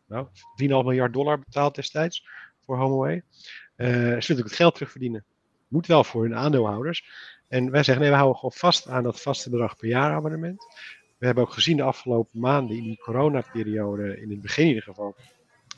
[0.08, 0.28] nou,
[0.62, 2.28] 3,5 miljard dollar betaald destijds
[2.66, 3.16] voor HomeAway.
[3.16, 5.26] Uh, ze willen natuurlijk het geld terugverdienen.
[5.68, 7.06] Moet wel voor hun aandeelhouders.
[7.48, 10.66] En wij zeggen, nee, we houden gewoon vast aan dat vaste bedrag per jaar abonnement.
[11.18, 14.84] We hebben ook gezien de afgelopen maanden in die coronaperiode, in het begin in ieder
[14.84, 15.16] geval,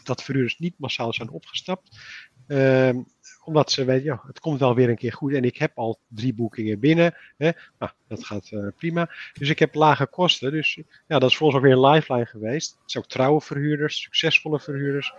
[0.03, 1.97] dat verhuurders niet massaal zijn opgestapt.
[2.47, 2.89] Uh,
[3.45, 5.99] omdat ze weten, ja, het komt wel weer een keer goed en ik heb al
[6.07, 7.15] drie boekingen binnen.
[7.37, 7.49] Hè?
[7.79, 9.09] Nou, dat gaat uh, prima.
[9.33, 10.51] Dus ik heb lage kosten.
[10.51, 12.77] Dus ja, dat is voor ons ook weer een lifeline geweest.
[12.81, 15.13] Het zijn ook trouwe verhuurders, succesvolle verhuurders.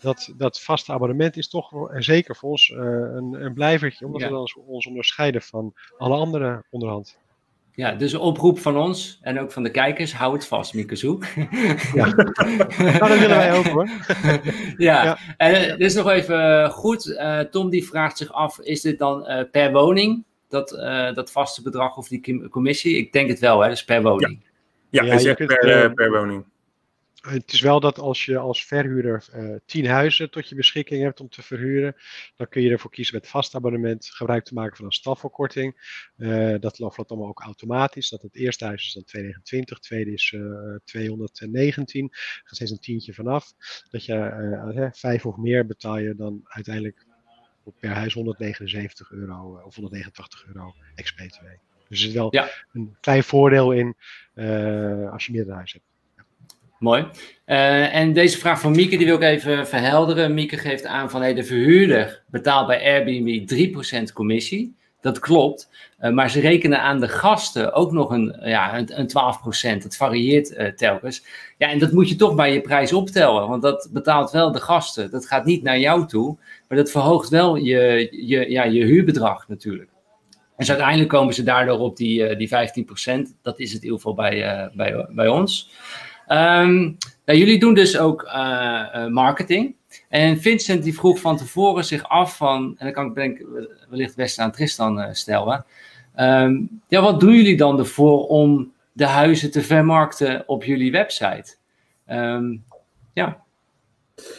[0.00, 4.06] Dat, dat vaste abonnement is toch, en zeker voor ons, uh, een, een blijvertje.
[4.06, 4.26] Omdat ja.
[4.26, 7.18] we dan ons onderscheiden van alle andere onderhand.
[7.76, 11.18] Ja, dus een oproep van ons en ook van de kijkers, hou het vast, Mikazu.
[11.94, 13.88] Ja, nou, dat willen wij ook hoor.
[14.76, 15.04] ja.
[15.04, 17.06] ja, en uh, dit is nog even goed.
[17.06, 20.68] Uh, Tom die vraagt zich af, is dit dan uh, per woning, dat,
[21.14, 22.96] dat vaste bedrag of die commissie?
[22.96, 24.38] Ik denk het wel, hè, dus per woning.
[24.90, 26.44] Ja, ja, ja is echt per, per woning.
[27.28, 31.20] Het is wel dat als je als verhuurder uh, tien huizen tot je beschikking hebt
[31.20, 31.96] om te verhuren,
[32.36, 36.02] dan kun je ervoor kiezen met vast abonnement gebruik te maken van een stafverkorting.
[36.16, 38.08] Uh, dat loopt allemaal ook automatisch.
[38.08, 42.08] Dat het eerste huis is dan 229, het tweede is uh, 219.
[42.10, 43.52] Er gaat steeds een tientje vanaf.
[43.90, 47.06] Dat je vijf of meer betaal je dan uiteindelijk
[47.80, 51.44] per huis 179 euro of 189 euro ex-BTW.
[51.88, 52.50] Dus er zit wel ja.
[52.72, 53.96] een klein voordeel in
[55.10, 55.93] als je meerdere huizen hebt.
[56.84, 57.06] Mooi.
[57.46, 60.34] Uh, en deze vraag van Mieke, die wil ik even verhelderen.
[60.34, 63.50] Mieke geeft aan van hey, de verhuurder betaalt bij Airbnb
[64.08, 64.76] 3% commissie.
[65.00, 65.70] Dat klopt.
[66.00, 69.08] Uh, maar ze rekenen aan de gasten ook nog een, ja, een, een
[69.78, 69.82] 12%.
[69.82, 71.24] Dat varieert uh, telkens.
[71.58, 73.48] Ja, en dat moet je toch bij je prijs optellen.
[73.48, 75.10] Want dat betaalt wel de gasten.
[75.10, 76.38] Dat gaat niet naar jou toe.
[76.68, 79.90] Maar dat verhoogt wel je, je, ja, je huurbedrag natuurlijk.
[80.56, 82.52] Dus uiteindelijk komen ze daardoor op die, die 15%.
[83.42, 85.70] Dat is het in ieder geval bij, bij, bij ons.
[86.28, 89.74] Um, nou, jullie doen dus ook uh, uh, marketing.
[90.08, 93.42] En Vincent die vroeg van tevoren zich af van, en dan kan ik denk,
[93.88, 95.64] wellicht best aan Tristan uh, stellen.
[96.16, 101.56] Um, ja, wat doen jullie dan ervoor om de huizen te vermarkten op jullie website?
[102.10, 102.64] Um,
[103.12, 103.43] ja.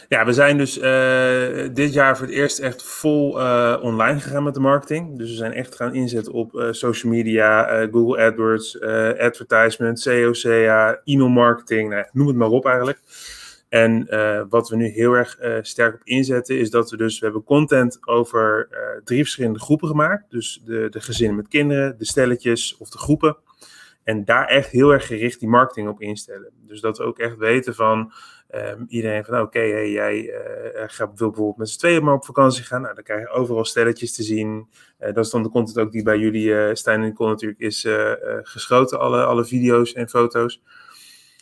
[0.08, 4.42] Ja, we zijn dus uh, dit jaar voor het eerst echt vol uh, online gegaan
[4.42, 5.18] met de marketing.
[5.18, 8.80] Dus we zijn echt gaan inzetten op uh, social media, Google AdWords,
[9.18, 12.98] advertisement, COCA, e-mail marketing, nou, noem het maar op eigenlijk.
[13.68, 14.06] En
[14.48, 17.98] wat we nu heel erg sterk op inzetten is dat we dus, we hebben content
[18.06, 18.68] over
[19.04, 20.30] drie verschillende groepen gemaakt.
[20.30, 23.36] Dus de, de gezinnen met kinderen, de stelletjes of de groepen.
[24.04, 26.50] En daar echt heel erg gericht die marketing op instellen.
[26.66, 28.12] Dus dat we ook echt weten van
[28.56, 32.24] um, iedereen van oké, hey, jij uh, gaat, wil bijvoorbeeld met z'n tweeën maar op
[32.24, 32.82] vakantie gaan.
[32.82, 34.68] Nou, dan krijg je overal stelletjes te zien.
[35.00, 37.60] Uh, dat is dan de content ook die bij jullie, uh, Stijn en Nicole natuurlijk,
[37.60, 37.86] is
[38.42, 39.00] geschoten.
[39.00, 40.62] Alle, alle video's en foto's.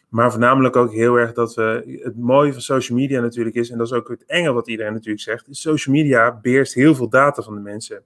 [0.09, 1.99] Maar voornamelijk ook heel erg dat we.
[2.03, 4.93] Het mooie van social media natuurlijk is, en dat is ook het enge wat iedereen
[4.93, 5.49] natuurlijk zegt.
[5.49, 8.05] Is social media beheerst heel veel data van de mensen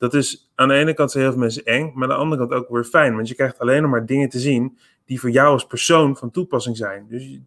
[0.00, 2.46] dat is aan de ene kant zijn heel veel mensen eng, maar aan de andere
[2.46, 3.14] kant ook weer fijn.
[3.14, 6.30] Want je krijgt alleen nog maar dingen te zien die voor jou als persoon van
[6.30, 7.06] toepassing zijn.
[7.08, 7.38] Dus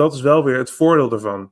[0.00, 1.50] dat is wel weer het voordeel daarvan.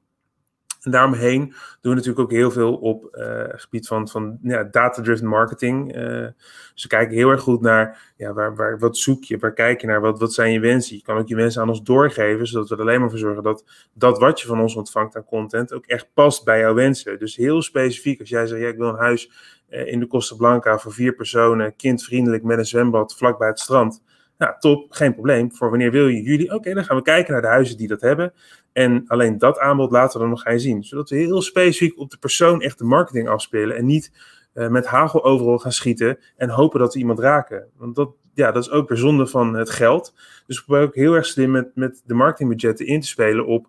[0.82, 1.40] En daaromheen
[1.80, 5.96] doen we natuurlijk ook heel veel op uh, het gebied van, van ja, data-driven marketing.
[5.96, 6.26] Uh,
[6.72, 9.80] dus we kijken heel erg goed naar ja, waar, waar, wat zoek je, waar kijk
[9.80, 10.96] je naar, wat, wat zijn je wensen.
[10.96, 13.42] Je kan ook je wensen aan ons doorgeven, zodat we er alleen maar voor zorgen
[13.42, 17.18] dat dat wat je van ons ontvangt aan content ook echt past bij jouw wensen.
[17.18, 19.30] Dus heel specifiek, als jij zegt, ik wil een huis
[19.70, 24.02] uh, in de Costa Blanca voor vier personen, kindvriendelijk met een zwembad vlakbij het strand.
[24.38, 25.52] Nou, top, geen probleem.
[25.52, 26.54] Voor wanneer wil je jullie?
[26.54, 28.32] Oké, dan gaan we kijken naar de huizen die dat hebben.
[28.72, 30.84] En alleen dat aanbod laten we dan nog gaan zien.
[30.84, 33.76] Zodat we heel specifiek op de persoon echt de marketing afspelen.
[33.76, 34.12] En niet
[34.54, 37.68] uh, met hagel overal gaan schieten en hopen dat we iemand raken.
[37.76, 40.14] Want dat, ja, dat is ook weer zonde van het geld.
[40.46, 43.66] Dus we proberen ook heel erg slim met, met de marketingbudgetten in te spelen op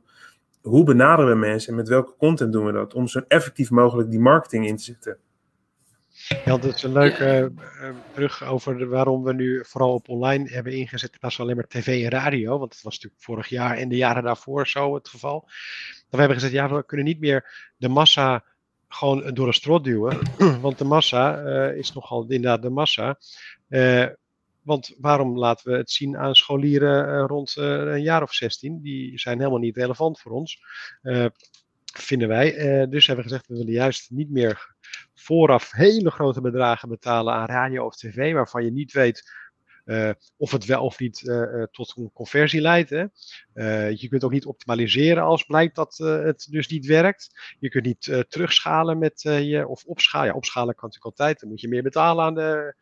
[0.62, 2.94] hoe benaderen we mensen en met welke content doen we dat.
[2.94, 5.18] Om zo effectief mogelijk die marketing in te zetten.
[6.30, 10.50] Ja, dat is een leuke uh, brug over de, waarom we nu vooral op online
[10.50, 12.58] hebben ingezet in plaats van alleen maar tv en radio.
[12.58, 15.40] Want het was natuurlijk vorig jaar en de jaren daarvoor zo het geval.
[15.40, 15.52] Dat
[16.10, 18.44] we hebben gezegd, ja, we kunnen niet meer de massa
[18.88, 20.20] gewoon door een strot duwen.
[20.62, 23.20] Want de massa uh, is nogal inderdaad de massa.
[23.70, 24.06] Uh,
[24.62, 28.82] want waarom laten we het zien aan scholieren rond een jaar of 16?
[28.82, 30.60] Die zijn helemaal niet relevant voor ons
[31.98, 32.52] vinden wij.
[32.90, 34.76] dus hebben we gezegd, we willen juist niet meer
[35.14, 39.48] vooraf hele grote bedragen betalen aan radio of tv, waarvan je niet weet
[39.90, 42.90] uh, of het wel of niet uh, tot een conversie leidt.
[42.90, 43.06] Hè.
[43.88, 47.56] je kunt ook niet optimaliseren als blijkt dat het dus niet werkt.
[47.60, 50.28] Je kunt niet terugschalen met je, of opschalen.
[50.28, 51.40] Ja, opschalen kan natuurlijk altijd.
[51.40, 52.76] Dan moet je meer betalen aan de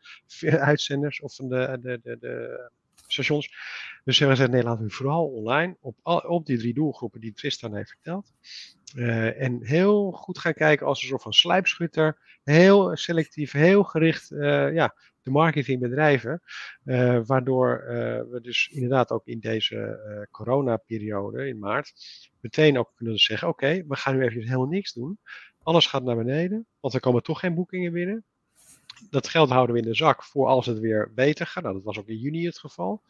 [0.58, 2.70] uitzenders of aan de, de, de, de
[3.06, 3.50] stations.
[4.08, 7.32] Dus we hebben gezegd, nee, laten we vooral online op, op die drie doelgroepen die
[7.32, 8.32] Tristan heeft verteld.
[8.96, 12.18] Uh, en heel goed gaan kijken als een soort van slijpschutter.
[12.44, 16.42] Heel selectief, heel gericht uh, ja, de marketing bedrijven.
[16.84, 17.84] Uh, waardoor
[18.30, 21.92] we dus inderdaad ook in deze coronaperiode in maart
[22.40, 25.18] meteen ook kunnen zeggen: oké, we gaan nu even helemaal niks doen.
[25.62, 28.24] Alles gaat naar beneden, want er komen toch geen boekingen binnen
[29.10, 31.62] dat geld houden we in de zak voor als het weer beter gaat.
[31.62, 33.02] Nou, dat was ook in juni het geval.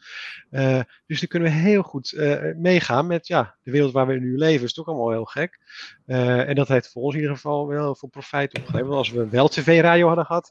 [0.51, 4.13] Uh, dus dan kunnen we heel goed uh, meegaan met ja, de wereld waar we
[4.13, 4.65] nu leven.
[4.65, 5.59] Is toch allemaal heel gek.
[6.05, 8.93] Uh, en dat heeft voor ons in ieder geval wel heel veel profijt opgeleverd.
[8.93, 10.49] Als we wel tv-radio hadden gehad,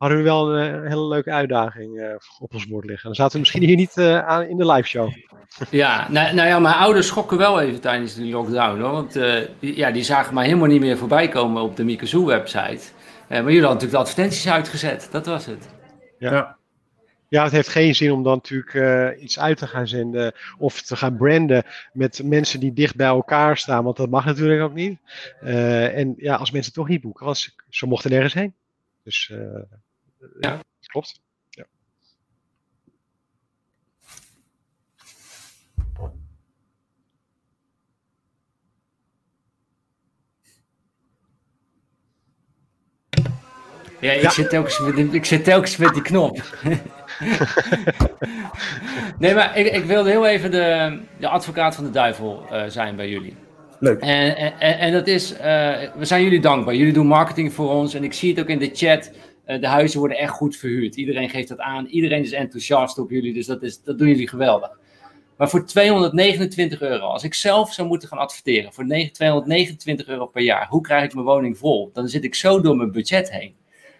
[0.00, 3.06] hadden we wel een, hele leuke uitdaging op ons bord liggen.
[3.06, 5.12] Dan zaten we misschien hier niet aan in de live show.
[5.70, 8.80] Ja, nou, nou, ja, mijn ouders schokken wel even tijdens de lockdown.
[8.80, 9.12] Hoor, want
[9.58, 12.82] die, ja, die zagen mij helemaal niet meer voorbij komen op de Mikazoo website.
[13.30, 15.68] Uh, maar jullie hadden natuurlijk de advertenties uitgezet, dat was het.
[16.18, 16.56] Ja.
[17.28, 17.42] ja.
[17.42, 20.96] het heeft geen zin om dan natuurlijk uh, iets uit te gaan zenden of te
[20.96, 24.98] gaan branden met mensen die dicht bij elkaar staan, want dat mag natuurlijk ook niet.
[25.44, 28.54] Uh, en ja, als mensen toch niet boeken, want ze, ze mochten nergens heen.
[29.04, 29.32] Dus
[30.40, 31.20] ja, klopt.
[44.00, 46.38] Ja, ik, Zit telkens met die, ik zit telkens met die knop.
[49.18, 52.96] nee, maar ik, ik, wilde heel even de, de advocaat van de duivel uh, zijn
[52.96, 53.36] bij jullie.
[53.78, 54.00] Leuk.
[54.00, 55.38] En, en, en dat is, uh,
[55.94, 56.74] we zijn jullie dankbaar.
[56.74, 59.10] Jullie doen marketing voor ons en ik zie het ook in de chat.
[59.50, 60.96] Uh, de huizen worden echt goed verhuurd.
[60.96, 61.86] Iedereen geeft dat aan.
[61.86, 64.78] Iedereen is enthousiast op jullie, dus dat, is, dat doen jullie geweldig.
[65.36, 70.42] Maar voor 229 euro, als ik zelf zou moeten gaan adverteren voor 229 euro per
[70.42, 71.90] jaar, hoe krijg ik mijn woning vol?
[71.92, 73.54] Dan zit ik zo door mijn budget heen.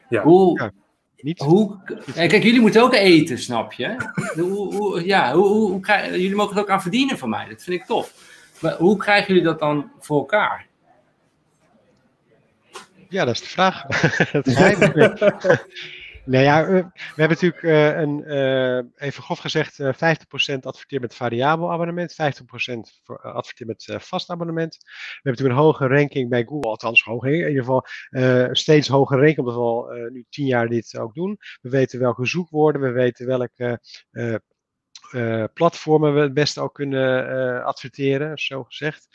[0.08, 0.22] Ja.
[0.22, 0.72] Hoe,
[1.16, 1.38] niet.
[1.38, 1.78] Hoe,
[2.14, 3.96] kijk, jullie moeten ook eten, snap je?
[4.34, 7.48] hoe, hoe, ja, hoe, hoe, hoe krijg, jullie mogen er ook aan verdienen van mij.
[7.48, 8.14] Dat vind ik tof.
[8.60, 10.66] Maar hoe krijgen jullie dat dan voor elkaar?
[13.10, 13.86] Ja, dat is de vraag.
[14.32, 14.46] dat
[16.24, 19.96] Nou ja, we, hebben natuurlijk uh, een, uh, even grof gezegd, uh, 50%
[20.60, 22.16] adverteert met variabel abonnement, 50%
[23.04, 24.76] voor, adverteert met vast abonnement.
[24.82, 27.86] We hebben natuurlijk een hoge ranking bij Google, althans hoog in ieder geval,
[28.54, 31.38] steeds hoger ranking, omdat we al nu tien jaar dit ook doen.
[31.60, 33.80] We weten welke zoekwoorden, we weten welke
[35.54, 39.08] platformen we het beste ook kunnen adverteren, zo gezegd.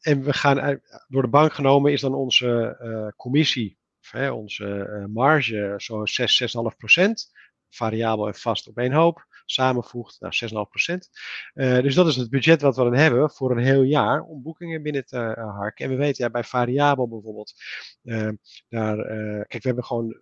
[0.00, 5.74] En we gaan door de bank genomen is dan onze commissie hè, onze uh, marge
[5.76, 7.30] zo'n 6, 6,5 procent.
[7.68, 9.26] Variabel en vast op één hoop.
[9.44, 10.34] Samenvoegt, nou
[10.66, 11.10] 6,5 procent.
[11.54, 14.42] Uh, dus dat is het budget wat we dan hebben voor een heel jaar om
[14.42, 15.84] boekingen binnen te uh, harken.
[15.84, 17.54] En we weten ja, bij variabel bijvoorbeeld,
[18.68, 18.96] daar,
[19.46, 20.20] kijk, we hebben gewoon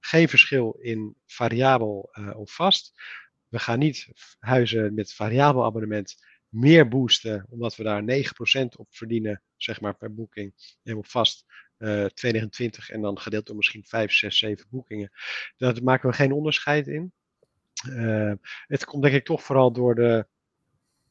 [0.00, 2.92] geen verschil in variabel of vast.
[3.48, 6.16] We gaan niet huizen met variabel abonnement
[6.50, 10.76] meer boosten, omdat we daar 9% op verdienen, zeg maar, per boeking.
[10.82, 11.44] En op vast
[11.78, 15.10] uh, 229 en dan gedeeld door misschien 5, 6, 7 boekingen.
[15.56, 17.12] Daar maken we geen onderscheid in.
[17.88, 18.32] Uh,
[18.66, 20.26] het komt denk ik toch vooral door de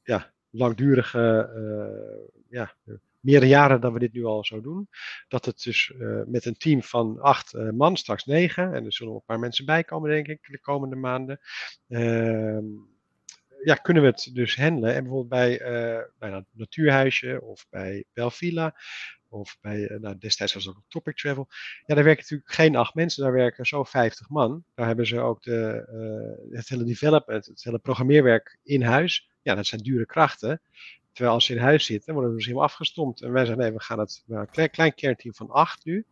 [0.04, 2.75] ja, langdurige, uh, ja,
[3.19, 4.89] meerdere jaren dat we dit nu al zo doen.
[5.28, 5.93] Dat het dus
[6.25, 9.84] met een team van acht man, straks negen, en er zullen een paar mensen bij
[9.84, 11.39] komen, denk ik, de komende maanden.
[11.88, 12.58] Uh,
[13.63, 14.95] ja, kunnen we het dus handelen.
[14.95, 18.76] En bijvoorbeeld bij, uh, bij natuurhuisje of bij Belvilla
[19.30, 21.48] of bij, eh, nou, destijds was het ook Topic Travel.
[21.86, 24.63] Ja, daar werken natuurlijk geen acht mensen, daar werken zo 50 man.
[24.76, 25.88] Daar hebben ze ook de,
[26.50, 29.30] uh, het hele development, het hele programmeerwerk in huis.
[29.41, 30.62] Ja, dat zijn dure krachten.
[31.19, 33.21] Terwijl als ze in huis zitten, worden we misschien wel afgestompt.
[33.21, 36.05] En wij zeggen, nee, we gaan het, een klein, klein kernteam van acht nu.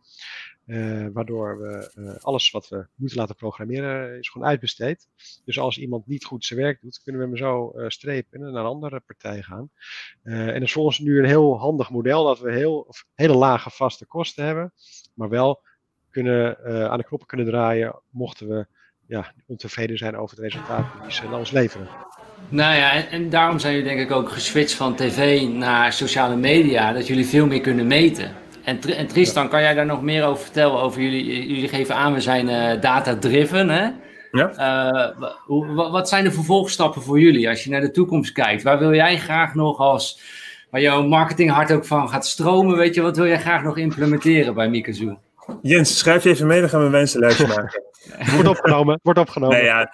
[0.66, 5.08] Uh, waardoor we uh, alles wat we moeten laten programmeren is gewoon uitbesteed.
[5.44, 8.52] Dus als iemand niet goed zijn werk doet, kunnen we hem zo uh, strepen en
[8.52, 9.70] naar een andere partij gaan.
[10.22, 13.34] en dat is voor ons nu een heel handig model dat we heel, of hele
[13.34, 14.72] lage vaste kosten hebben,
[15.14, 15.62] maar wel
[16.10, 16.58] kunnen,
[16.90, 18.66] aan de knoppen kunnen draaien mochten we
[19.06, 21.88] ja, ontevreden zijn over het resultaat die ze ons leveren.
[22.48, 26.36] Nou ja, en, en, daarom zijn jullie denk ik ook geswitcht van tv naar sociale
[26.36, 28.30] media, dat jullie veel meer kunnen meten.
[28.64, 30.80] En, en Tristan, kan jij daar nog meer over vertellen?
[30.80, 33.68] Over jullie, jullie geven aan, we zijn uh, data-driven.
[33.68, 33.88] Hè?
[34.30, 34.52] Ja.
[34.90, 38.62] Uh, hoe, wat zijn de vervolgstappen voor jullie als je naar de toekomst kijkt?
[38.62, 40.20] Waar wil jij graag nog als
[40.70, 42.76] waar jouw marketinghart ook van gaat stromen.
[42.76, 45.16] Weet je, wat wil jij graag nog implementeren bij Mikazu?
[45.62, 47.82] Jens, schrijf je even mee, dan gaan we een wensenlijstje maken.
[48.34, 49.56] wordt opgenomen, wordt opgenomen.
[49.56, 49.92] Nee, ja,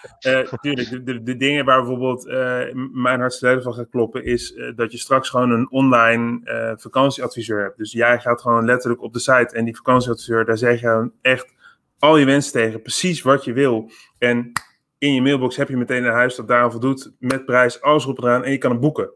[0.51, 0.91] natuurlijk.
[0.91, 2.61] de, de, de, dingen waar bijvoorbeeld uh,
[2.93, 7.63] mijn hartstikke van gaat kloppen, is uh, dat je straks gewoon een online uh, vakantieadviseur
[7.63, 7.79] hebt.
[7.79, 11.55] Dus jij gaat gewoon letterlijk op de site en die vakantieadviseur, daar zeg je echt
[11.99, 13.91] al je wensen tegen, precies wat je wil.
[14.19, 14.53] En
[14.99, 18.19] in je mailbox heb je meteen een huis dat daaraan voldoet, met prijs, alles op
[18.19, 19.11] en eraan, en je kan het boeken.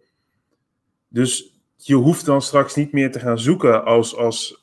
[1.08, 4.60] Dus je hoeft dan straks niet meer te gaan zoeken als, als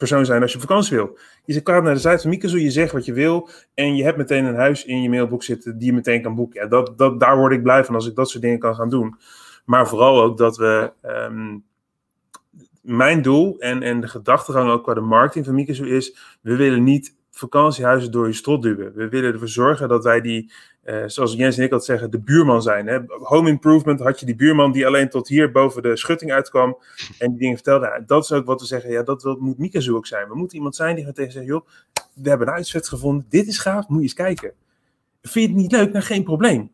[0.00, 1.18] persoon zijn als je vakantie wil.
[1.44, 4.16] Je gaat naar de site van Mikazo, je zegt wat je wil en je hebt
[4.16, 6.60] meteen een huis in je mailbox zitten die je meteen kan boeken.
[6.60, 8.88] Ja, dat, dat, daar word ik blij van als ik dat soort dingen kan gaan
[8.88, 9.16] doen.
[9.64, 10.92] Maar vooral ook dat we.
[11.02, 11.64] Um,
[12.80, 16.84] mijn doel en, en de gedachtegang ook qua de marketing van Mikazo is: we willen
[16.84, 18.92] niet vakantiehuizen door je strot duwen.
[18.94, 20.52] We willen ervoor zorgen dat wij die
[20.84, 22.86] uh, zoals Jens en ik altijd zeggen, de buurman zijn.
[22.86, 22.98] Hè?
[23.06, 26.78] Home improvement had je die buurman die alleen tot hier boven de schutting uitkwam
[27.18, 28.02] en die dingen vertelde.
[28.06, 30.28] dat is ook wat we zeggen, ja, dat moet Mikazu ook zijn.
[30.28, 31.66] We moeten iemand zijn die gaat tegen zeggen, joh,
[32.14, 34.52] we hebben een uitzet gevonden, dit is gaaf, moet je eens kijken.
[35.22, 35.92] Vind je het niet leuk?
[35.92, 36.70] Nou, geen probleem.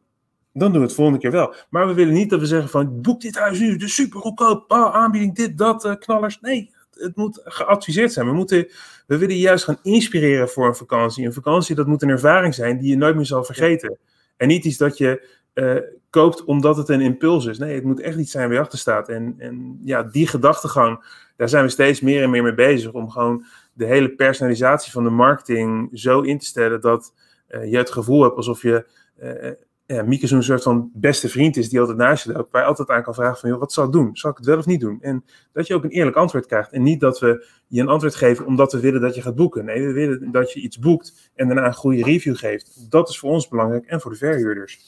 [0.53, 1.55] Dan doen we het volgende keer wel.
[1.71, 4.71] Maar we willen niet dat we zeggen van, boek dit huis nu, de super goedkoop,
[4.73, 6.41] oh, aanbieding, dit, dat, uh, knallers.
[6.41, 8.27] Nee, het moet geadviseerd zijn.
[8.27, 8.69] We, moeten,
[9.07, 11.27] we willen juist gaan inspireren voor een vakantie.
[11.27, 13.99] Een vakantie, dat moet een ervaring zijn die je nooit meer zal vergeten.
[14.37, 15.77] En niet iets dat je uh,
[16.11, 17.59] koopt omdat het een impuls is.
[17.59, 19.09] Nee, het moet echt iets zijn waar je achter staat.
[19.09, 21.05] En, en ja, die gedachtegang,
[21.37, 22.93] daar zijn we steeds meer en meer mee bezig.
[22.93, 27.13] Om gewoon de hele personalisatie van de marketing zo in te stellen dat
[27.51, 28.87] uh, je het gevoel hebt alsof je
[29.23, 29.51] uh,
[29.87, 32.69] ja, Mieke zo'n soort van beste vriend is die altijd naast je loopt, waar je
[32.69, 34.17] altijd aan kan vragen van, joh, wat zal ik doen?
[34.17, 34.99] Zal ik het wel of niet doen?
[35.01, 36.73] En dat je ook een eerlijk antwoord krijgt.
[36.73, 39.65] En niet dat we je een antwoord geven omdat we willen dat je gaat boeken.
[39.65, 42.91] Nee, we willen dat je iets boekt en daarna een goede review geeft.
[42.91, 44.79] Dat is voor ons belangrijk en voor de verhuurders.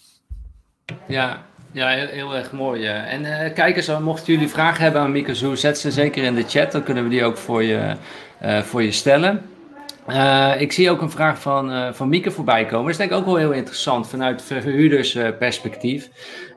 [1.06, 2.86] Ja, ja, heel, heel erg mooi.
[2.86, 6.48] En uh, kijkers, mochten jullie vragen hebben aan Mieke Zoe, zet ze zeker in de
[6.48, 6.72] chat.
[6.72, 7.96] Dan kunnen we die ook voor je,
[8.42, 9.42] uh, voor je stellen.
[10.08, 12.82] Uh, ik zie ook een vraag van, uh, van Mieke voorbij komen.
[12.82, 16.08] Dat is denk ik ook wel heel interessant vanuit verhuurdersperspectief.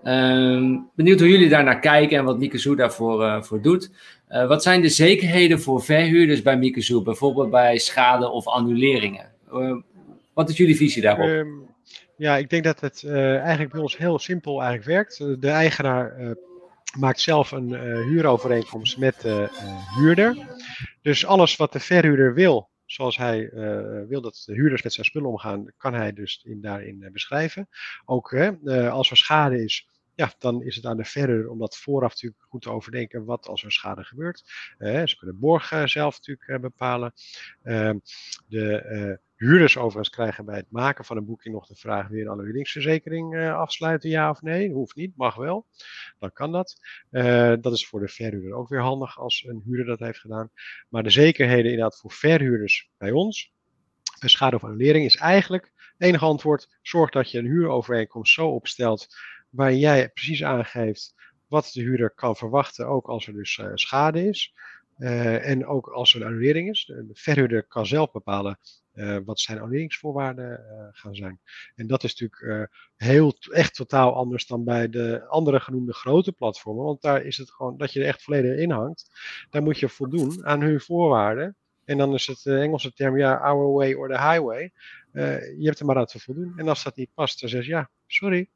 [0.04, 3.92] Uh, benieuwd hoe jullie daar naar kijken en wat Mieke Zoe daarvoor uh, voor doet.
[4.28, 9.30] wat zijn de zekerheden voor verhuurders bij Mieke Zoe, bijvoorbeeld bij schade of annuleringen?
[10.34, 11.28] wat is jullie visie daarop?
[11.28, 11.70] Um,
[12.18, 15.42] ja, ik denk dat het eigenlijk bij ons heel simpel eigenlijk werkt.
[15.42, 16.36] De eigenaar
[17.00, 17.74] maakt zelf een
[18.08, 19.50] huurovereenkomst met de
[19.96, 20.38] huurder.
[21.02, 25.06] Dus alles wat de verhuurder wil, zoals hij uh, wil dat de huurders met zijn
[25.06, 27.70] spullen omgaan, kan hij dus in, daarin uh, beschrijven.
[28.06, 31.78] Ook uh, als er schade is, ja, dan is het aan de verder om dat
[31.78, 34.44] vooraf natuurlijk goed te overdenken wat als er schade gebeurt.
[34.80, 37.14] ze kunnen borg zelf natuurlijk bepalen.
[37.64, 37.98] Ehm,
[38.48, 42.28] de Huurders overigens krijgen bij het maken van een boeking nog de vraag: weer een
[42.28, 44.72] annuleringsverzekering uh, afsluiten, ja of nee?
[44.72, 45.66] Hoeft niet, mag wel.
[46.20, 46.80] Dan kan dat.
[47.12, 50.52] Uh, dat is voor de verhuurder ook weer handig als een huurder dat heeft gedaan.
[50.90, 53.54] Maar de zekerheden inderdaad voor verhuurders bij ons,
[54.20, 59.08] een schade of annulering, is eigenlijk enige antwoord: zorg dat je een huurovereenkomst zo opstelt
[59.50, 61.14] waar jij precies aangeeft
[61.48, 64.54] wat de huurder kan verwachten, ook als er dus uh, schade is.
[64.98, 66.86] En ook als er een annulering is.
[66.86, 68.60] De verhuurder kan zelf bepalen
[68.94, 71.40] uh, wat zijn annuleringsvoorwaarden uh, gaan zijn.
[71.76, 76.84] En dat is natuurlijk heel, echt totaal anders dan bij de andere genoemde grote platformen.
[76.84, 79.12] Want daar is het gewoon dat je er echt volledig in hangt.
[79.50, 81.56] Daar moet je voldoen aan hun voorwaarden.
[81.86, 84.72] En dan is het Engelse term, ja, our way or the highway.
[85.58, 86.54] je hebt er maar aan te voldoen.
[86.56, 88.50] En als dat niet past, dan zeg je ja, sorry,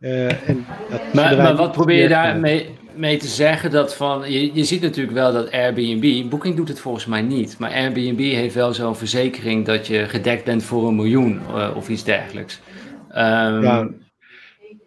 [0.00, 0.66] uh, en
[1.14, 3.70] maar, maar wat probeer je daarmee mee te zeggen?
[3.70, 7.58] Dat van, je, je ziet natuurlijk wel dat Airbnb, Booking doet het volgens mij niet,
[7.58, 11.88] maar Airbnb heeft wel zo'n verzekering dat je gedekt bent voor een miljoen uh, of
[11.88, 12.60] iets dergelijks.
[13.08, 13.88] Um, ja,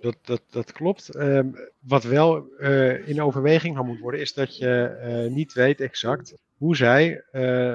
[0.02, 1.16] dat, dat, dat klopt.
[1.16, 6.76] Um, wat wel uh, in overweging moet worden, is dat je niet weet exact hoe
[6.76, 7.24] zij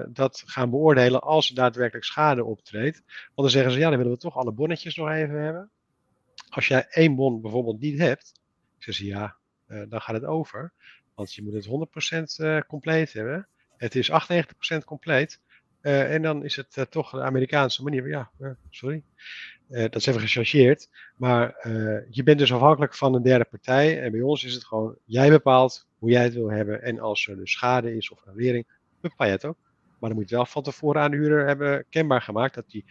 [0.08, 3.02] dat gaan beoordelen als er daadwerkelijk schade optreedt.
[3.06, 5.70] Want dan zeggen ze, ja, dan willen we toch alle bonnetjes nog even hebben
[6.50, 8.32] als jij één bon bijvoorbeeld niet hebt,
[8.78, 9.36] zeggen ze ja,
[9.68, 10.72] uh, dan gaat het over.
[11.14, 11.66] Want je moet het
[12.40, 13.48] 100% uh, compleet hebben.
[13.76, 14.14] Het is 98%
[14.84, 15.40] compleet.
[15.82, 18.08] Uh, en dan is het toch de Amerikaanse manier.
[18.08, 18.30] Ja,
[18.70, 19.02] sorry.
[19.68, 20.88] dat is even gechargeerd.
[21.16, 21.68] Maar
[22.10, 24.02] je bent dus afhankelijk van een derde partij.
[24.02, 26.82] En bij ons is het gewoon, jij bepaalt hoe jij het wil hebben.
[26.82, 28.66] En als er dus schade is of een wering,
[29.00, 29.56] bepaal je ook.
[29.98, 32.84] Maar dan moet je wel van tevoren aan de huurder hebben kenbaar gemaakt dat hij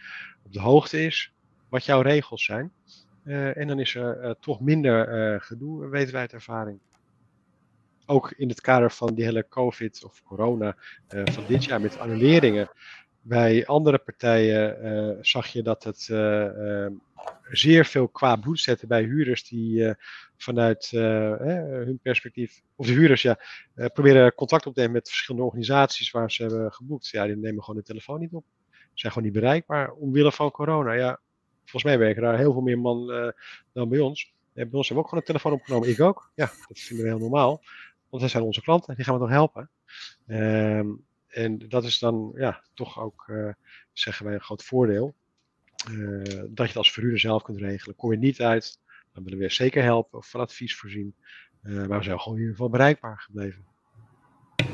[0.44, 1.32] op de hoogte is
[1.68, 2.72] wat jouw regels zijn.
[3.28, 6.78] Uh, en dan is er uh, toch minder uh, gedoe, weten wij uit ervaring.
[8.06, 10.76] Ook in het kader van die hele COVID of corona
[11.08, 12.68] van dit jaar met annuleringen.
[13.22, 16.92] bij andere partijen eh, zag je dat het eh, eh,
[17.50, 19.94] zeer veel qua bloed zette bij huurders die
[20.36, 23.38] vanuit hun perspectief, of de huurders ja,
[23.74, 27.08] proberen contact op te nemen met verschillende organisaties waar ze hebben geboekt.
[27.08, 28.44] Ja, die nemen gewoon de telefoon niet op.
[28.94, 30.92] Zijn gewoon niet bereikbaar omwille van corona.
[30.92, 31.20] Ja,
[31.70, 33.06] volgens mij werken daar heel veel meer man
[33.72, 34.32] dan bij ons.
[34.54, 35.88] En bij ons hebben we ook gewoon een telefoon opgenomen.
[35.88, 36.30] Ik ook.
[36.34, 37.62] Ja, dat vinden we heel normaal.
[38.08, 39.70] Want dat zijn onze klanten, die gaan we toch helpen.
[40.26, 40.88] Ehm,
[41.28, 43.52] en dat is dan ja, toch ook, uh,
[43.92, 45.14] zeggen wij, een groot voordeel.
[46.48, 47.96] Dat je het als verhuurder zelf kunt regelen.
[47.96, 48.80] Kom je niet uit,
[49.12, 51.14] dan willen we zeker helpen of van advies voorzien.
[51.62, 53.66] Maar we zijn gewoon in ieder geval bereikbaar gebleven.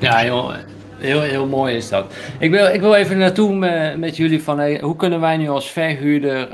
[0.04, 0.52] Ja, heel,
[0.96, 2.14] heel, heel mooi is dat.
[2.38, 5.48] Ik wil, ik wil even naartoe met, met jullie van hey, hoe kunnen wij nu
[5.48, 6.48] als verhuurder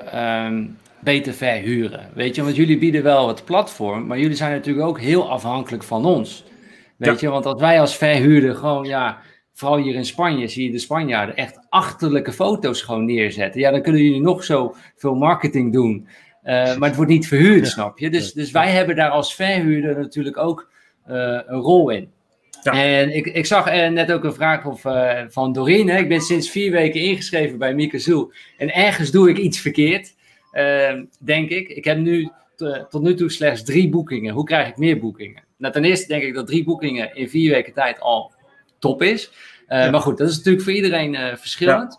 [0.44, 2.08] um, beter verhuren?
[2.14, 5.82] Weet je, want jullie bieden wel het platform, maar jullie zijn natuurlijk ook heel afhankelijk
[5.82, 6.44] van ons.
[6.96, 7.26] Weet ja.
[7.26, 9.18] je, want als wij als verhuurder gewoon, ja,
[9.52, 13.60] vooral hier in Spanje, zie je de Spanjaarden echt achterlijke foto's gewoon neerzetten.
[13.60, 16.08] Ja, dan kunnen jullie nog zo veel marketing doen.
[16.44, 18.10] Uh, maar het wordt niet verhuurd, snap je?
[18.10, 20.70] Dus, dus wij hebben daar als verhuurder natuurlijk ook
[21.08, 22.08] uh, een rol in.
[22.62, 22.72] Ja.
[22.72, 24.80] En ik, ik zag uh, net ook een vraag of,
[25.28, 25.88] van Doreen.
[25.88, 28.32] Ik ben sinds vier weken ingeschreven bij Mikazoel.
[28.56, 30.14] En ergens doe ik iets verkeerd,
[31.18, 31.68] denk ik.
[31.68, 32.30] Ik heb nu
[32.90, 34.34] tot nu toe slechts drie boekingen.
[34.34, 35.42] Hoe krijg ik meer boekingen?
[35.56, 38.32] Nou, ten eerste denk ik dat drie boekingen in vier weken tijd al
[38.78, 39.30] top is.
[39.68, 41.98] Uh, Maar goed, dat is natuurlijk voor iedereen verschillend.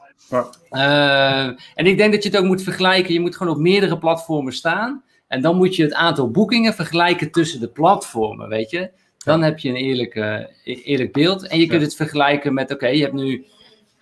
[0.70, 1.56] Ja.
[1.76, 3.14] En ik denk dat je het ook moet vergelijken.
[3.14, 5.04] Je moet gewoon op meerdere platformen staan.
[5.28, 8.90] En dan moet je het aantal boekingen vergelijken tussen de platformen, weet je.
[9.24, 10.16] Dan heb je een eerlijk,
[10.64, 11.48] eerlijk beeld.
[11.48, 13.46] En je kunt het vergelijken met, oké, je hebt nu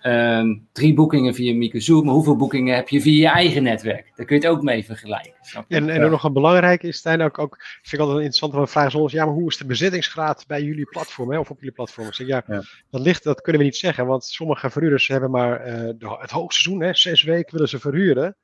[0.02, 4.12] Um, drie boekingen via Microsoft, maar hoeveel boekingen heb je via je eigen netwerk?
[4.16, 5.32] Daar kun je het ook mee vergelijken.
[5.68, 8.90] En, en nog een belangrijke is, Stijn, ook, ook vind ik altijd een interessante vraag
[8.90, 12.06] zoals, ja, maar hoe is de bezettingsgraad bij jullie platform, hè, of op jullie platform?
[12.06, 15.30] Ik zeg, ja, ja, Dat, ligt, dat kunnen we niet zeggen, want sommige verhuurders hebben
[15.30, 18.36] maar uh, de, het hoogseizoen, hè, zes weken willen ze verhuren.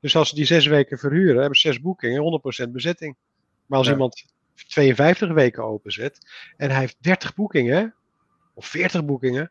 [0.00, 3.16] Dus als ze die zes weken verhuren, hebben ze zes boekingen, 100% bezetting.
[3.66, 3.92] Maar als ja.
[3.92, 4.24] iemand
[4.54, 6.18] 52 weken openzet
[6.56, 7.94] en hij heeft 30 boekingen,
[8.54, 9.50] of 40 boekingen,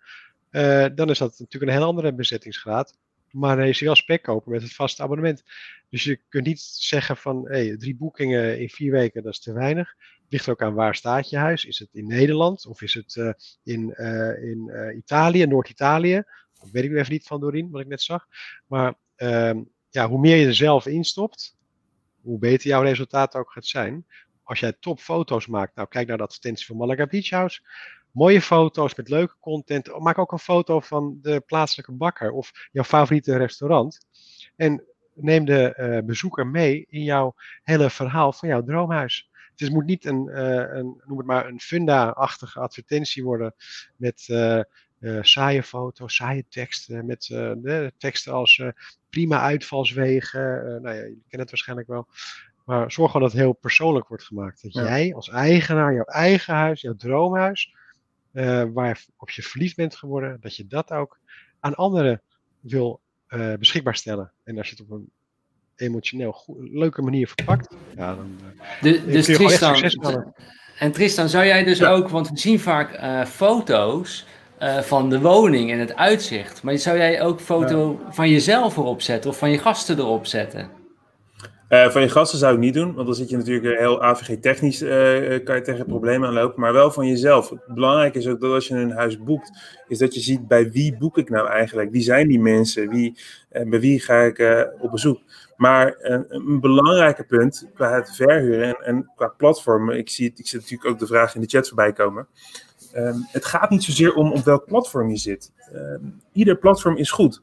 [0.51, 2.97] uh, dan is dat natuurlijk een heel andere bezettingsgraad.
[3.29, 5.43] Maar dan is hij wel spek kopen met het vaste abonnement.
[5.89, 9.53] Dus je kunt niet zeggen van hey, drie boekingen in vier weken, dat is te
[9.53, 9.95] weinig.
[9.97, 11.65] Het ligt ook aan waar staat je huis.
[11.65, 13.31] Is het in Nederland of is het uh,
[13.63, 16.23] in, uh, in Italië, Noord-Italië?
[16.59, 18.27] Dat weet ik nu even niet van Doreen, wat ik net zag.
[18.67, 21.57] Maar ehm, ja, hoe meer je er zelf instopt,
[22.21, 24.05] hoe beter jouw resultaat ook gaat zijn.
[24.43, 27.61] Als jij topfoto's maakt, nou kijk naar de advertentie van Malaga Beach House
[28.13, 29.99] mooie foto's met leuke content.
[29.99, 34.07] Maak ook een foto van de plaatselijke bakker of jouw favoriete restaurant.
[34.55, 34.83] En
[35.13, 39.29] neem de uh, bezoeker mee in jouw hele verhaal van jouw droomhuis.
[39.55, 43.55] Het moet niet een, uh, een, noem het maar, een funda-achtige advertentie worden
[43.95, 44.61] met uh,
[45.21, 47.35] saaie foto's, saaie teksten, met
[47.97, 48.61] teksten als
[49.09, 50.41] prima uitvalswegen.
[50.81, 52.07] nou ja, je kent het waarschijnlijk wel.
[52.63, 54.63] Maar zorg gewoon dat het heel persoonlijk wordt gemaakt.
[54.63, 54.83] Dat ja.
[54.83, 57.73] jij als eigenaar jouw eigen huis, jouw droomhuis,
[58.33, 61.19] uh, waarop je verliefd bent geworden, dat je dat ook
[61.59, 62.21] aan anderen
[62.59, 64.31] wil uh, beschikbaar stellen.
[64.43, 65.09] En als je het op een
[65.75, 70.33] emotioneel goed, leuke manier verpakt, ja, dan uh, de, dus Tristan,
[70.77, 71.89] En Tristan, zou jij dus ja.
[71.89, 74.25] ook, want we zien vaak foto's
[74.81, 78.11] van de woning en het uitzicht, maar zou jij ook foto ja.
[78.11, 80.82] van jezelf erop zetten of van je gasten erop zetten?
[81.73, 84.81] Uh, van je gasten zou ik niet doen, want dan zit je natuurlijk heel AVG-technisch,
[84.81, 84.89] uh,
[85.43, 87.49] kan je tegen problemen aanlopen, maar wel van jezelf.
[87.49, 89.51] Het belangrijke is ook dat als je een huis boekt,
[89.87, 91.91] is dat je ziet bij wie boek ik nou eigenlijk?
[91.91, 92.89] Wie zijn die mensen?
[92.89, 93.17] Wie,
[93.49, 95.21] bij wie ga ik op bezoek?
[95.57, 100.89] Maar een belangrijke punt qua het verhuren en, qua platformen, ik zie, ik zie natuurlijk
[100.89, 102.27] ook de vraag in de chat voorbij komen.
[102.95, 105.51] Um, het gaat niet zozeer om op welk platform je zit.
[105.75, 107.41] Um, ieder platform is goed.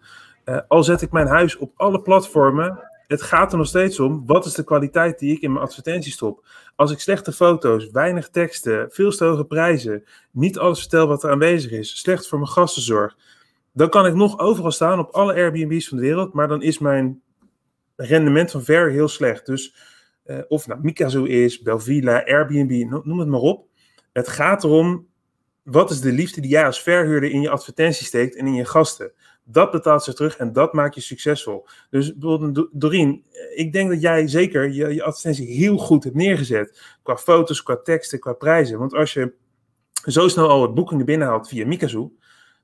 [0.68, 4.46] al zet ik mijn huis op alle platformen, het gaat er nog steeds om, wat
[4.46, 6.46] is de kwaliteit die ik in mijn advertentie stop?
[6.76, 11.30] Als ik slechte foto's, weinig teksten, veel te hoge prijzen, niet alles vertel wat er
[11.30, 13.16] aanwezig is, slecht voor mijn gastenzorg,
[13.72, 16.78] dan kan ik nog overal staan op alle Airbnb's van de wereld, maar dan is
[16.78, 17.22] mijn
[17.96, 19.46] rendement van ver heel slecht.
[19.46, 19.74] Dus
[20.24, 23.66] uh, of nou Mikazo is, Belvilla, Airbnb, noem het maar op.
[24.12, 25.06] Het gaat erom,
[25.62, 28.64] wat is de liefde die jij als verhuurder in je advertentie steekt en in je
[28.64, 29.12] gasten?
[29.52, 31.66] Dat betaalt zich terug en dat maakt je succesvol.
[31.90, 32.12] Dus
[32.72, 33.24] Doreen,
[33.54, 36.98] ik denk dat jij zeker je, je advertentie heel goed hebt neergezet.
[37.02, 38.78] Qua foto's, qua teksten, qua prijzen.
[38.78, 39.32] Want als je
[40.04, 42.08] zo snel al het boekingen binnenhaalt via Mikazu,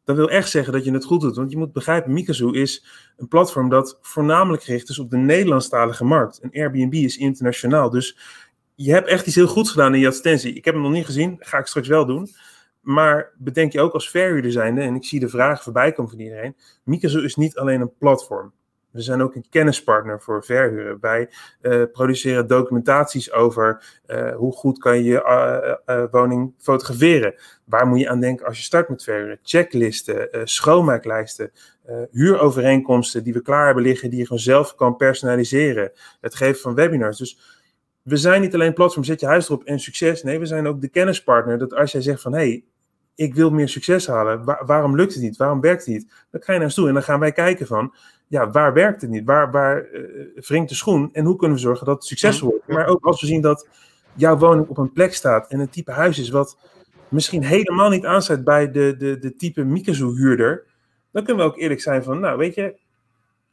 [0.05, 1.37] dat wil echt zeggen dat je het goed doet.
[1.37, 6.05] Want je moet begrijpen, Mikazu is een platform dat voornamelijk gericht is op de Nederlandstalige
[6.05, 6.39] markt.
[6.39, 7.91] En Airbnb is internationaal.
[7.91, 8.19] Dus
[8.75, 10.53] je hebt echt iets heel goeds gedaan in je advertentie.
[10.55, 12.29] Ik heb hem nog niet gezien, ga ik straks wel doen.
[12.87, 16.21] Maar bedenk je ook als verhuurder zijnde, en ik zie de vragen voorbij komen van
[16.21, 18.53] iedereen, Mikazo is niet alleen een platform.
[18.91, 20.99] We zijn ook een kennispartner voor verhuren.
[21.01, 21.31] Wij
[21.63, 27.35] uh, produceren documentaties over uh, hoe goed kan je je uh, woning fotograferen.
[27.65, 29.39] Waar moet je aan denken als je start met verhuren?
[29.43, 31.51] Checklisten, schoonmaaklijsten,
[32.11, 35.93] huurovereenkomsten die we klaar hebben liggen, die je gewoon zelf kan personaliseren.
[36.21, 37.19] Het geven van webinars.
[37.19, 37.39] Dus
[38.03, 40.23] we zijn niet alleen platform, zet je huis erop en succes.
[40.23, 41.59] Nee, we zijn ook de kennispartner.
[41.59, 42.65] Dat als jij zegt van, hé, hey,
[43.17, 44.45] ik wil meer succes halen.
[44.67, 45.37] waarom lukt het niet?
[45.37, 46.13] Waarom werkt het niet?
[46.31, 47.95] Dan ga je naar ons toe en dan gaan wij kijken van,
[48.27, 49.25] ja, waar werkt het niet?
[49.25, 50.03] Waar, waar uh,
[50.35, 51.09] wringt de schoen?
[51.13, 52.67] En hoe kunnen we zorgen dat het succesvol wordt?
[52.67, 53.69] Maar ook als we zien dat
[54.15, 56.59] jouw woning op een plek staat en een type huis is wat
[57.09, 60.65] misschien helemaal niet aansluit bij de, de, de type Mikazu-huurder,
[61.13, 62.77] dan kunnen we ook eerlijk zijn van, nou weet je,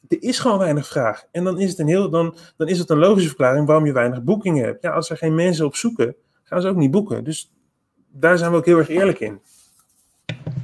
[0.08, 1.24] er is gewoon weinig vraag.
[1.30, 3.92] En dan is het een, heel, dan, dan is het een logische verklaring waarom je
[3.92, 4.82] weinig boekingen hebt.
[4.82, 7.24] Ja, als er geen mensen op zoeken, gaan ze ook niet boeken.
[7.24, 7.52] Dus
[8.08, 9.40] daar zijn we ook heel erg eerlijk in.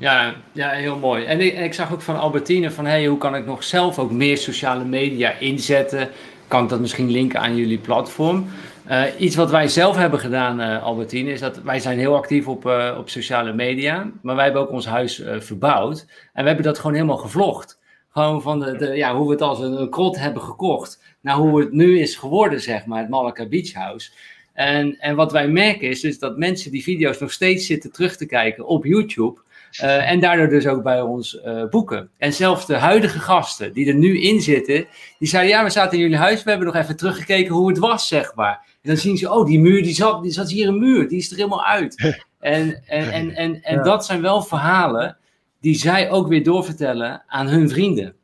[0.01, 1.25] Ja, ja, heel mooi.
[1.25, 4.39] En ik, zag ook van Albertine van, hey, hoe kan ik nog zelf ook meer
[4.39, 6.09] sociale media inzetten?
[6.49, 8.49] Kan ik dat misschien linken aan jullie platform?
[8.91, 12.49] Uh, iets wat wij zelf hebben gedaan, uh, Albertine, is dat wij zijn heel actief
[12.49, 14.11] op, uh, op sociale media.
[14.23, 16.07] Maar wij hebben ook ons huis verbouwd.
[16.33, 17.79] En we hebben dat gewoon helemaal gevlogd.
[18.11, 21.03] Gewoon van de, de, ja, hoe we het als een, krot hebben gekocht.
[21.21, 24.11] Naar hoe het nu is geworden, zeg maar, het Malacca Beach House.
[24.53, 28.17] En, en wat wij merken is dus dat mensen die video's nog steeds zitten terug
[28.17, 29.41] te kijken op YouTube.
[29.83, 32.11] Uh, en daardoor dus ook bij ons uh, boeken.
[32.19, 34.87] En zelfs de huidige gasten die er nu in zitten,
[35.19, 37.79] die zeiden: Ja, we zaten in jullie huis, we hebben nog even teruggekeken hoe het
[37.79, 38.67] was, zeg maar.
[38.83, 41.19] En dan zien ze: Oh, die muur, die zat, die zat hier een muur, die
[41.19, 41.95] is er helemaal uit.
[42.41, 43.83] En, en, en, en, en ja.
[43.83, 45.17] dat zijn wel verhalen
[45.61, 48.15] die zij ook weer doorvertellen aan hun vrienden.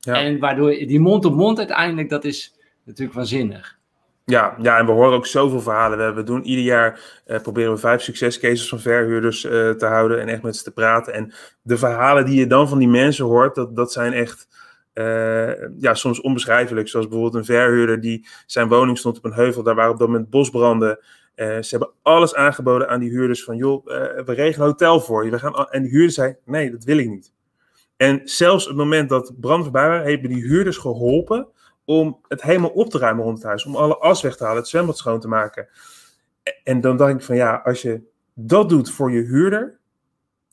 [0.00, 0.14] Ja.
[0.14, 3.78] En waardoor die mond op mond uiteindelijk, dat is natuurlijk waanzinnig.
[4.32, 6.14] Ja, ja, en we horen ook zoveel verhalen.
[6.14, 10.28] We, doen ieder jaar uh, proberen we vijf succescases van verhuurders uh, te houden en
[10.28, 11.12] echt met ze te praten.
[11.12, 14.48] En de verhalen die je dan van die mensen hoort, dat, dat zijn echt
[14.94, 16.88] uh, ja, soms onbeschrijfelijk.
[16.88, 20.08] Zoals bijvoorbeeld een verhuurder die zijn woning stond op een heuvel, daar waren op dat
[20.08, 20.98] moment bosbranden.
[21.34, 23.86] ze hebben alles aangeboden aan die huurders van, joh,
[24.24, 25.30] we regelen hotel voor je.
[25.30, 27.32] We gaan, en de huurder zei, nee, dat wil ik niet.
[27.96, 31.48] En zelfs op het moment dat brand voorbij waren, hebben die huurders geholpen
[31.84, 33.64] om het helemaal op te ruimen rond het huis.
[33.64, 35.68] Om alle as weg te halen, het zwembad schoon te maken.
[36.64, 38.00] En dan dacht ik van ja, als je
[38.34, 39.78] dat doet voor je huurder,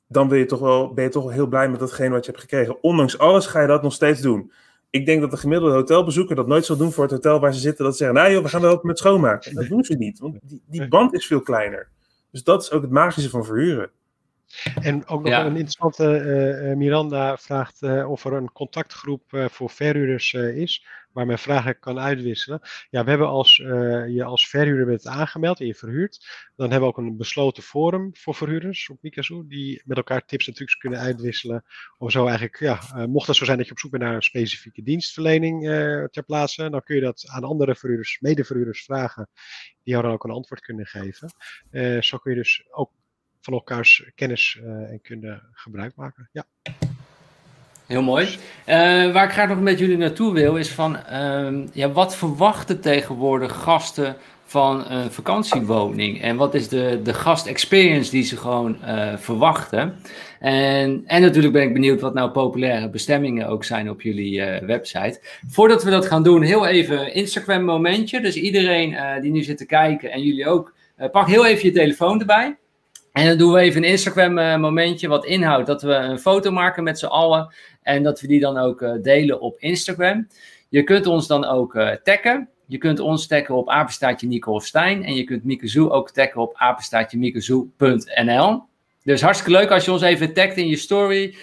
[0.07, 2.31] dan ben je toch wel, ben je toch wel heel blij met datgene wat je
[2.31, 2.83] hebt gekregen.
[2.83, 4.51] Ondanks alles ga je dat nog steeds doen.
[4.89, 7.59] Ik denk dat de gemiddelde hotelbezoeker dat nooit zal doen voor het hotel waar ze
[7.59, 7.83] zitten.
[7.83, 9.55] Dat ze zeggen, nou joh, we gaan helpen met schoonmaken.
[9.55, 11.89] Dat doen ze niet, want die, die band is veel kleiner.
[12.31, 13.89] Dus dat is ook het magische van verhuren.
[14.81, 15.45] En ook nog ja.
[15.45, 16.23] een interessante,
[16.69, 20.85] uh, Miranda vraagt uh, of er een contactgroep uh, voor verhuurders is
[21.19, 22.59] waar men vragen kan uitwisselen.
[22.89, 26.89] Ja, we hebben als uh, je als verhuurder bent aangemeld en je verhuurt, dan hebben
[26.89, 30.77] we ook een besloten forum voor verhuurders op Mikazu, die met elkaar tips en trucs
[30.77, 31.63] kunnen uitwisselen.
[31.97, 34.15] Om zo eigenlijk, ja, uh, mocht het zo zijn dat je op zoek bent naar
[34.15, 39.29] een specifieke dienstverlening uh, ter plaatse, dan kun je dat aan andere verhuurders, medeverhuurders vragen,
[39.83, 41.29] die jou dan ook een antwoord kunnen geven.
[42.03, 42.91] zo kun je dus ook
[43.41, 46.29] van elkaars kennis en kunde gebruik maken.
[46.31, 46.45] Ja.
[47.89, 48.25] Heel mooi.
[48.25, 48.35] Uh,
[49.11, 53.55] waar ik graag nog met jullie naartoe wil, is van uh, ja, wat verwachten tegenwoordig
[53.61, 54.15] gasten
[54.45, 56.21] van een vakantiewoning?
[56.21, 59.95] En wat is de, de gastexperience die ze gewoon uh, verwachten?
[60.39, 64.57] En, en natuurlijk ben ik benieuwd wat nou populaire bestemmingen ook zijn op jullie uh,
[64.57, 65.21] website.
[65.47, 68.21] Voordat we dat gaan doen, heel even Instagram momentje.
[68.21, 70.73] Dus iedereen die nu zit te kijken en jullie ook,
[71.11, 72.57] pak heel even je telefoon erbij.
[73.19, 76.83] En dan doen we even een Instagram momentje wat inhoudt dat we een foto maken
[76.83, 77.53] met z'n allen.
[77.81, 80.27] En dat we die dan ook uh, delen op Instagram.
[80.69, 82.49] Je kunt ons dan ook uh, taggen.
[82.65, 84.73] Je kunt ons taggen op apenstaatje Nico of.
[84.73, 87.17] En je kunt Mikazoe ook taggen op apenstaatje.
[89.03, 91.35] Dus hartstikke leuk als je ons even tagt in je story.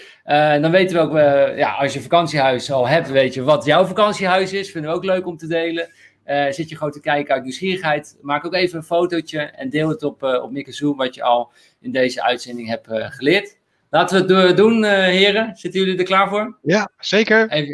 [0.61, 1.17] Dan weten we ook,
[1.57, 4.71] ja, als je vakantiehuis al hebt, weet je wat jouw vakantiehuis is.
[4.71, 5.89] Vinden we ook leuk om te delen.
[6.27, 8.19] Uh, zit je gewoon te kijken uit nieuwsgierigheid.
[8.21, 11.51] Maak ook even een fotootje en deel het op, uh, op Mikazoe, wat je al
[11.81, 13.59] in deze uitzending hebt uh, geleerd.
[13.91, 15.57] Laten we het doen, heren.
[15.57, 16.59] Zitten jullie er klaar voor?
[16.63, 17.67] Ja, zeker.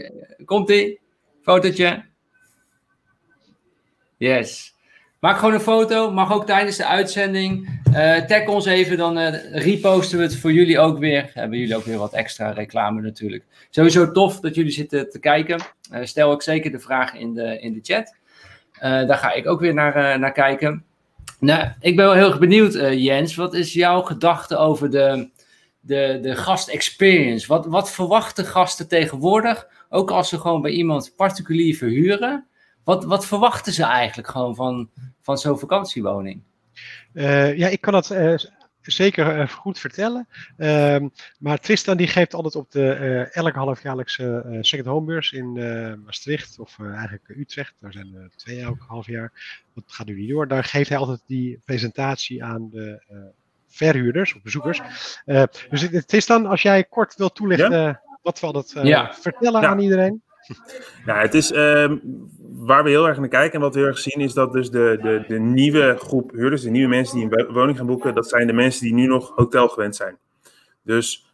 [0.44, 1.00] Komt-ie.
[1.42, 2.04] Fotootje.
[4.16, 4.74] Yes.
[5.20, 6.10] Maak gewoon een foto.
[6.10, 7.80] Mag ook tijdens de uitzending.
[7.92, 11.30] Uh, tag ons even, dan uh, reposten we het voor jullie ook weer.
[11.34, 13.44] Hebben jullie ook weer wat extra reclame natuurlijk.
[13.70, 15.60] Sowieso tof dat jullie zitten te kijken.
[15.92, 18.14] Uh, stel ook zeker de vragen in de, in de chat.
[18.82, 20.84] Daar ga ik ook weer naar, naar kijken.
[21.38, 23.34] Nou, ik ben wel heel erg benieuwd, Jens.
[23.34, 25.30] Wat is jouw gedachte over de,
[25.80, 27.46] de, de gastexperience.
[27.46, 32.46] Wat, wat verwachten gasten tegenwoordig, ook als ze gewoon bij iemand particulier verhuren?
[32.84, 36.42] Wat, wat verwachten ze eigenlijk gewoon van, van zo'n vakantiewoning?
[37.12, 38.10] Ja, ik kan dat
[38.82, 40.28] zeker uh, goed vertellen.
[40.56, 40.96] Uh,
[41.38, 45.52] maar Tristan die geeft altijd op de uh, elke halfjaarlijkse uh, second homebeurs in
[46.04, 47.74] Maastricht of eigenlijk Utrecht.
[47.80, 49.32] Daar zijn er twee elk half jaar.
[49.74, 50.48] Dat gaat nu niet door.
[50.48, 53.02] Daar geeft hij altijd die presentatie aan de
[53.68, 54.80] verhuurders of bezoekers.
[55.70, 58.02] dus Tristan, als jij kort wil toelichten ja?
[58.22, 59.14] wat we altijd ja.
[59.14, 59.68] vertellen ja.
[59.68, 60.22] aan iedereen.
[61.06, 61.92] Nou, het is uh,
[62.52, 64.70] waar we heel erg naar kijken en wat we heel erg zien is dat dus
[64.70, 68.28] de, de, de nieuwe groep huurders, de nieuwe mensen die een woning gaan boeken, dat
[68.28, 70.18] zijn de mensen die nu nog hotel gewend zijn.
[70.82, 71.32] Dus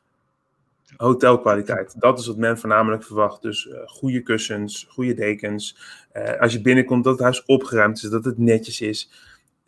[0.96, 3.42] hotelkwaliteit, dat is wat men voornamelijk verwacht.
[3.42, 5.78] Dus uh, goede kussens, goede dekens.
[6.12, 9.10] Uh, als je binnenkomt dat het huis opgeruimd is, dat het netjes is.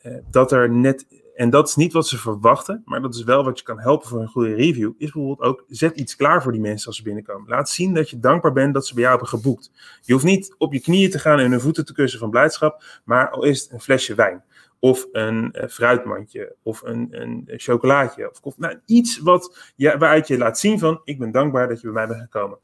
[0.03, 1.07] Uh, dat er net
[1.41, 4.09] en dat is niet wat ze verwachten, maar dat is wel wat je kan helpen
[4.09, 4.93] voor een goede review.
[4.99, 7.49] Is bijvoorbeeld ook, zet iets klaar voor die mensen als ze binnenkomen.
[7.49, 9.71] Laat zien dat je dankbaar bent dat ze bij jou hebben geboekt.
[10.03, 12.85] Je hoeft niet op je knieën te gaan en hun voeten te kussen van blijdschap,
[13.05, 14.45] maar al is het een flesje wijn.
[14.79, 18.33] Of een uh, fruitmandje, of een, een chocolaatje.
[18.43, 21.87] Of, nou, iets wat, ja, waaruit je laat zien van, ik ben dankbaar dat je
[21.87, 22.59] bij mij bent gekomen.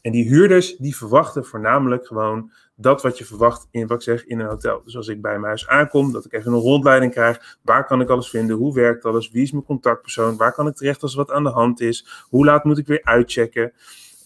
[0.00, 4.26] En die huurders, die verwachten voornamelijk gewoon dat wat je verwacht in, wat ik zeg,
[4.26, 4.82] in een hotel.
[4.84, 7.58] Dus als ik bij mijn huis aankom, dat ik even een rondleiding krijg.
[7.62, 8.56] Waar kan ik alles vinden?
[8.56, 9.30] Hoe werkt alles?
[9.30, 10.36] Wie is mijn contactpersoon?
[10.36, 12.24] Waar kan ik terecht als wat aan de hand is?
[12.28, 13.72] Hoe laat moet ik weer uitchecken?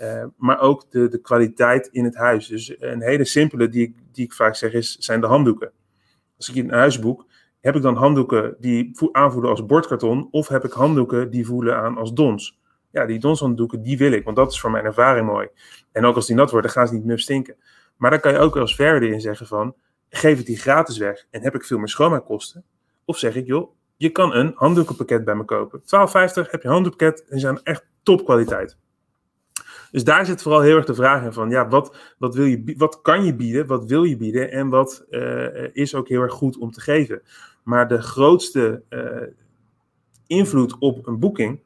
[0.00, 2.46] Uh, maar ook de, de kwaliteit in het huis.
[2.46, 5.72] Dus een hele simpele die, die ik vaak zeg is, zijn de handdoeken.
[6.36, 7.26] Als ik een huis boek,
[7.60, 10.28] heb ik dan handdoeken die aanvoelen als bordkarton?
[10.30, 12.58] Of heb ik handdoeken die voelen aan als dons?
[12.90, 15.48] Ja, die donshanddoeken, die wil ik, want dat is voor mijn ervaring mooi.
[15.92, 17.56] En ook als die nat worden, gaan ze niet meer stinken.
[18.00, 19.74] Maar dan kan je ook als verder in zeggen van,
[20.08, 22.64] geef het die gratis weg en heb ik veel meer schoonmaakkosten.
[23.04, 25.80] Of zeg ik, joh, je kan een handdoekenpakket bij me kopen.
[25.80, 28.78] 12,50 heb je een handdoekenpakket en die zijn echt topkwaliteit.
[29.90, 32.74] Dus daar zit vooral heel erg de vraag in van, ja, wat, wat, wil je,
[32.76, 36.32] wat kan je bieden, wat wil je bieden en wat uh, is ook heel erg
[36.32, 37.22] goed om te geven.
[37.62, 39.34] Maar de grootste uh,
[40.26, 41.62] invloed op een boeking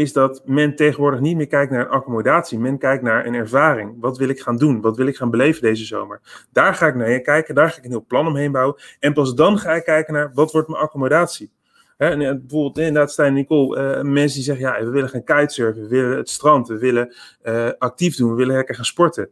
[0.00, 2.58] is dat men tegenwoordig niet meer kijkt naar een accommodatie.
[2.58, 3.96] Men kijkt naar een ervaring.
[4.00, 4.80] Wat wil ik gaan doen?
[4.80, 6.20] Wat wil ik gaan beleven deze zomer?
[6.52, 7.54] Daar ga ik naar kijken.
[7.54, 8.80] Daar ga ik een heel plan omheen bouwen.
[9.00, 11.50] En pas dan ga ik kijken naar wat wordt mijn accommodatie?
[11.96, 15.24] Hè, en, bijvoorbeeld inderdaad Stijn en Nicole, uh, mensen die zeggen, ja, we willen gaan
[15.24, 17.14] kitesurfen, we willen het strand, we willen
[17.78, 19.30] actief doen, we willen lekker gaan sporten.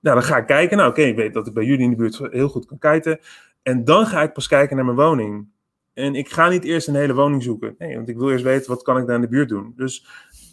[0.00, 0.76] Nou, dan ga ik kijken.
[0.76, 3.18] Nou, oké, ik weet dat ik bij jullie in de buurt heel goed kan kiten.
[3.62, 5.48] En dan ga ik pas kijken naar mijn woning.
[5.94, 7.74] En ik ga niet eerst een hele woning zoeken.
[7.78, 9.72] Nee, want ik wil eerst weten wat kan ik daar in de buurt doen.
[9.76, 10.06] Dus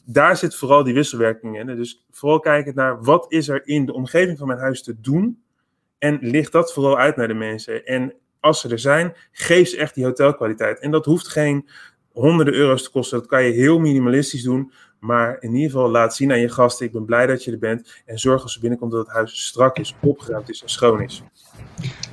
[0.05, 1.65] daar zit vooral die wisselwerking in.
[1.65, 5.43] Dus vooral kijken naar wat is er in de omgeving van mijn huis te doen.
[5.97, 7.85] En ligt dat vooral uit naar de mensen.
[7.85, 10.79] En als ze er zijn, geef ze echt die hotelkwaliteit.
[10.79, 11.69] En dat hoeft geen
[12.11, 13.19] honderden euro's te kosten.
[13.19, 14.71] Dat kan je heel minimalistisch doen.
[14.99, 17.59] Maar in ieder geval laat zien aan je gasten, ik ben blij dat je er
[17.59, 18.01] bent.
[18.05, 21.23] En zorg als ze binnenkomt dat het huis strak is, opgeruimd is en schoon is.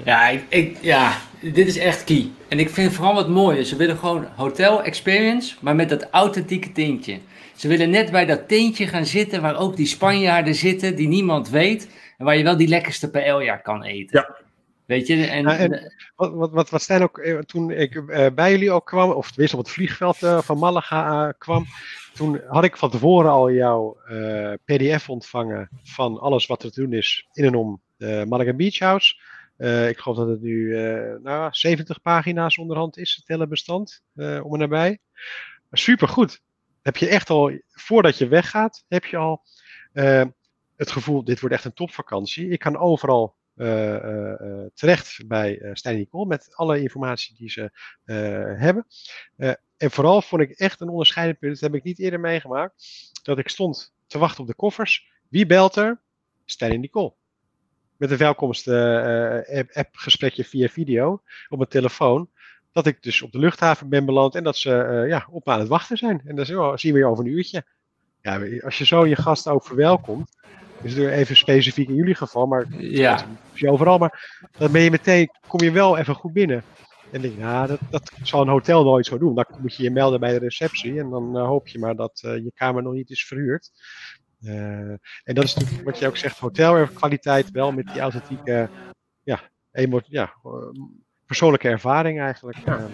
[0.04, 2.30] Ja, ik, ik, ja, dit is echt key.
[2.48, 3.64] En ik vind vooral wat mooie.
[3.64, 7.20] Ze willen gewoon hotel experience, maar met dat authentieke tintje.
[7.56, 11.48] Ze willen net bij dat tintje gaan zitten waar ook die Spanjaarden zitten die niemand
[11.48, 11.88] weet.
[12.18, 14.18] En waar je wel die lekkerste paella kan eten.
[14.20, 14.44] Ja.
[14.86, 18.26] Weet je, en, ja, en wat, wat, wat, wat Stijn ook, eh, toen ik uh,
[18.34, 21.66] bij jullie ook kwam, of tenminste op het vliegveld uh, van Malaga kwam,
[22.16, 23.96] toen had ik van tevoren al jouw
[24.64, 27.82] PDF ontvangen van alles wat er te doen is in en om
[28.28, 29.14] Malaga Beach House.
[29.88, 30.76] ik geloof dat het nu
[31.22, 34.98] nou, 70 pagina's onderhand is, het hele bestand, om en nabij.
[35.70, 36.40] Super goed.
[36.82, 39.42] Heb je echt al, voordat je weggaat, heb je al
[40.76, 42.48] het gevoel, dit wordt echt een topvakantie.
[42.48, 43.36] Ik kan overal
[44.74, 47.70] terecht bij Stijn Nicole met alle informatie die ze
[48.56, 48.86] hebben.
[49.76, 52.84] En vooral vond ik echt een onderscheidend punt, dat heb ik niet eerder meegemaakt,
[53.22, 55.10] dat ik stond te wachten op de koffers.
[55.28, 56.00] Wie belt er?
[56.44, 57.12] Stijn Nicole.
[57.96, 62.30] Met een welkomst app gesprekje via video op mijn telefoon.
[62.72, 65.58] Dat ik dus op de luchthaven ben beland en dat ze ja, op me aan
[65.58, 66.22] het wachten zijn.
[66.24, 66.46] En dan
[66.78, 67.64] zien we je over een uurtje.
[68.22, 70.36] Ja, als je zo je gast ook verwelkomt,
[70.82, 73.26] is het even specifiek in jullie geval, maar ja.
[73.52, 73.98] je overal.
[73.98, 76.62] Maar dan ben je meteen, kom je wel even goed binnen.
[77.10, 79.34] En denk, nou, dat, dat zal een hotel nooit zo doen.
[79.34, 82.22] Dan moet je je melden bij de receptie en dan uh, hoop je maar dat
[82.26, 83.70] uh, je kamer nog niet is verhuurd.
[84.40, 84.90] Uh,
[85.24, 88.68] en dat is natuurlijk wat je ook zegt, hotelkwaliteit wel met die authentieke,
[89.22, 89.40] ja,
[90.08, 90.34] ja
[91.26, 92.58] persoonlijke ervaring eigenlijk.
[92.66, 92.86] Ja.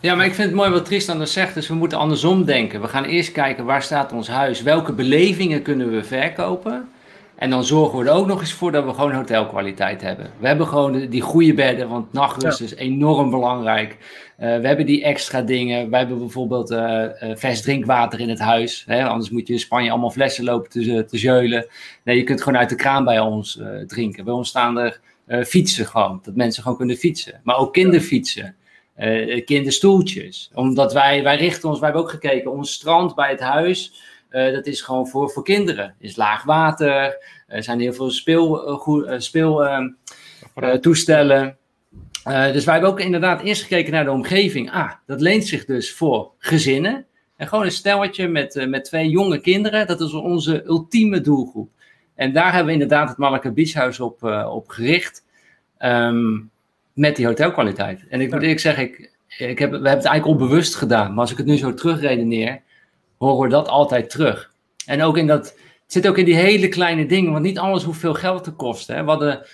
[0.00, 2.80] ja, maar ik vind het mooi wat Tristan er zegt, dus we moeten andersom denken.
[2.80, 6.88] We gaan eerst kijken waar staat ons huis, welke belevingen kunnen we verkopen.
[7.36, 10.30] En dan zorgen we er ook nog eens voor dat we gewoon hotelkwaliteit hebben.
[10.38, 13.96] We hebben gewoon die goede bedden, want nachtrust is enorm belangrijk.
[14.40, 15.90] Uh, we hebben die extra dingen.
[15.90, 18.84] We hebben bijvoorbeeld uh, uh, vers drinkwater in het huis.
[18.86, 19.04] Hè?
[19.04, 21.66] Anders moet je in Spanje allemaal flessen lopen te, te zeulen.
[22.04, 24.24] Nee, je kunt gewoon uit de kraan bij ons drinken.
[24.24, 25.00] Bij ons staan er
[25.46, 26.20] fietsen gewoon.
[26.22, 27.40] Dat mensen gewoon kunnen fietsen.
[27.44, 28.56] Maar ook kinderfietsen.
[29.44, 30.50] kinderstoeltjes.
[30.54, 33.92] Omdat wij, wij richten ons, wij hebben ook gekeken, ons strand bij het huis,
[34.30, 35.94] uh, dat is gewoon voor, voor kinderen.
[35.98, 39.22] is laag water, er zijn heel veel speeltoestellen.
[39.22, 39.62] Speel,
[42.32, 44.70] uh, dus wij hebben ook inderdaad eerst gekeken naar de omgeving.
[44.70, 47.06] Ah, dat leent zich dus voor gezinnen.
[47.36, 49.86] En gewoon een stelletje met, uh, met twee jonge kinderen.
[49.86, 51.70] Dat is onze ultieme doelgroep.
[52.14, 55.24] En daar hebben we inderdaad het Malaka Beachhuis op, uh, op gericht.
[55.78, 56.50] Um,
[56.96, 58.04] met die hotelkwaliteit.
[58.08, 61.10] En ik moet eerlijk zeggen, ik, ik heb, we hebben het eigenlijk onbewust gedaan.
[61.10, 62.60] Maar als ik het nu zo terugredeneer,
[63.18, 64.52] horen we dat altijd terug.
[64.86, 67.32] En ook in dat, het zit ook in die hele kleine dingen.
[67.32, 68.96] Want niet alles hoeft veel geld te kosten.
[68.96, 69.04] Hè.
[69.04, 69.46] We hadden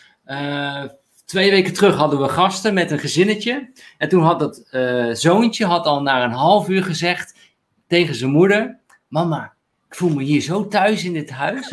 [1.33, 3.71] twee weken terug hadden we gasten met een gezinnetje.
[3.99, 7.39] En toen had dat uh, zoontje had al na een half uur gezegd
[7.87, 9.53] tegen zijn moeder: Mama,
[9.89, 11.69] ik voel me hier zo thuis in dit huis.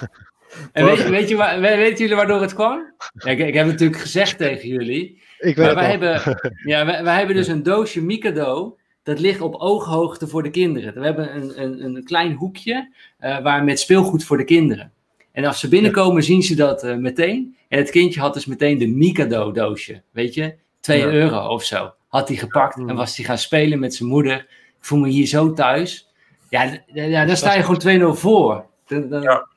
[0.72, 2.94] en weet, weet, je weten jullie waardoor het kwam?
[3.14, 5.22] Ja, ik, ik, heb het natuurlijk gezegd tegen jullie.
[5.38, 6.38] Ik weet maar wij hebben,
[6.72, 8.76] ja, wij, wij, hebben dus een doosje Mikado.
[9.04, 10.94] Dat ligt op ooghoogte voor de kinderen.
[10.94, 14.92] We hebben een, een, een klein hoekje uh, waar met speelgoed voor de kinderen.
[15.32, 17.56] En als ze binnenkomen, zien ze dat uh, meteen.
[17.68, 21.06] En het kindje had dus meteen de Mikado doosje, weet je, 2 ja.
[21.06, 21.92] euro of zo.
[22.08, 24.36] Had hij gepakt en was hij gaan spelen met zijn moeder.
[24.78, 26.08] Ik voel me hier zo thuis.
[26.48, 28.66] Ja, ja daar sta je gewoon 2-0 voor.
[28.86, 29.22] Dan, dan...
[29.22, 29.48] Ja.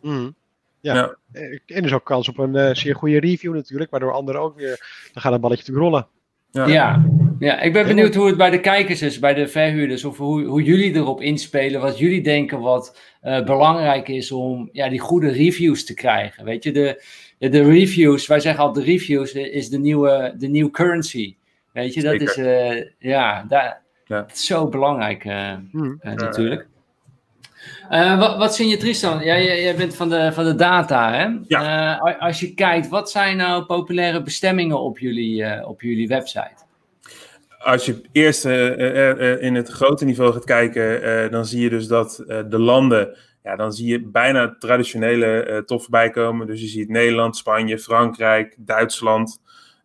[0.00, 0.34] Mm.
[0.80, 0.94] Ja.
[0.94, 1.16] ja.
[1.32, 4.56] En er is ook kans op een uh, zeer goede review natuurlijk, waardoor anderen ook
[4.56, 6.06] weer, dan gaat het balletje te rollen.
[6.50, 6.66] Ja.
[6.66, 7.04] ja.
[7.38, 10.44] Ja, ik ben benieuwd hoe het bij de kijkers is, bij de verhuurders, of hoe,
[10.44, 15.30] hoe jullie erop inspelen, wat jullie denken wat uh, belangrijk is om ja, die goede
[15.30, 16.44] reviews te krijgen.
[16.44, 17.04] Weet je, de,
[17.38, 21.36] de reviews, wij zeggen al de reviews is de nieuwe, de nieuwe currency.
[21.72, 22.28] Weet je, dat Zeker.
[22.28, 22.36] is,
[22.76, 24.20] uh, ja, daar, ja.
[24.20, 26.00] Dat is zo belangrijk uh, hmm.
[26.02, 26.66] natuurlijk.
[27.88, 29.24] wat, wat vind je Tristan?
[29.24, 31.28] Jij, jij bent van de, van de data, hè?
[31.48, 31.96] Ja.
[32.18, 36.63] als je kijkt, wat zijn nou populaire bestemmingen op jullie, op jullie website?
[37.64, 41.86] Als je eerst uh, uh, in het grote niveau gaat kijken, dan zie je dus
[41.86, 46.46] dat de landen, ja, dan zie je bijna traditionele top voorbij komen.
[46.46, 49.40] Dus je ziet Nederland, Spanje, Frankrijk, Duitsland.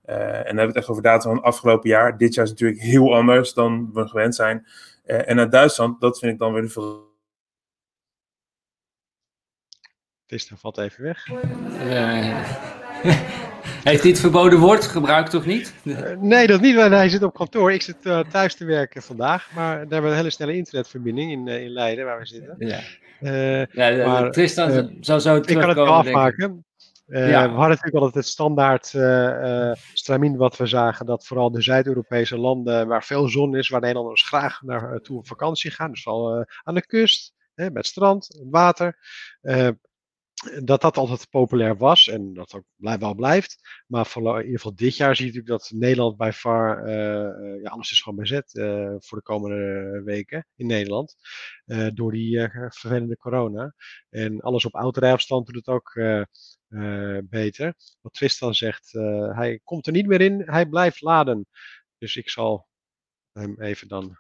[0.06, 2.18] en dan hebben we het echt over data van het afgelopen jaar.
[2.18, 4.68] Dit jaar is natuurlijk heel anders dan we gewend zijn.
[5.06, 7.08] en naar Duitsland, dat vind ik dan weer de
[10.30, 11.28] Tristan valt even weg.
[13.84, 15.74] Heeft het verboden woord gebruikt, toch niet?
[15.84, 16.76] Uh, nee, dat niet.
[16.76, 17.72] Hij zit op kantoor.
[17.72, 19.50] Ik zit uh, thuis te werken vandaag.
[19.56, 22.56] Maar daar hebben we een hele snelle internetverbinding in, uh, in Leiden, waar we zitten.
[22.58, 22.80] Ja.
[23.72, 26.64] ja, maar, Tristan zou zo Ik kan het wel afmaken.
[27.06, 27.28] Ja.
[27.28, 28.86] We hadden natuurlijk altijd het standaard
[29.94, 31.06] stramien wat we zagen.
[31.06, 35.72] Dat vooral de Zuid-Europese landen waar veel zon is, waar Nederlanders graag naartoe op vakantie
[35.72, 35.92] gaan.
[35.92, 38.98] Dus vooral aan de kust, hè, met strand, water
[40.64, 42.64] dat dat altijd populair was en dat ook
[43.00, 43.84] wel blijft.
[43.88, 47.70] Maar in ieder geval dit jaar zie je natuurlijk dat Nederland bij far, uh, ja,
[47.70, 51.16] alles is gewoon bezet uh, voor de komende weken in Nederland.
[51.94, 53.74] Door die vervelende corona.
[54.10, 55.94] En alles op autorijafstand doet het ook
[57.30, 57.74] beter.
[58.02, 58.92] Wat Tristan zegt,
[59.32, 61.48] hij komt er niet meer in, hij blijft laden.
[61.98, 62.68] Dus ik zal
[63.32, 64.18] hem even dan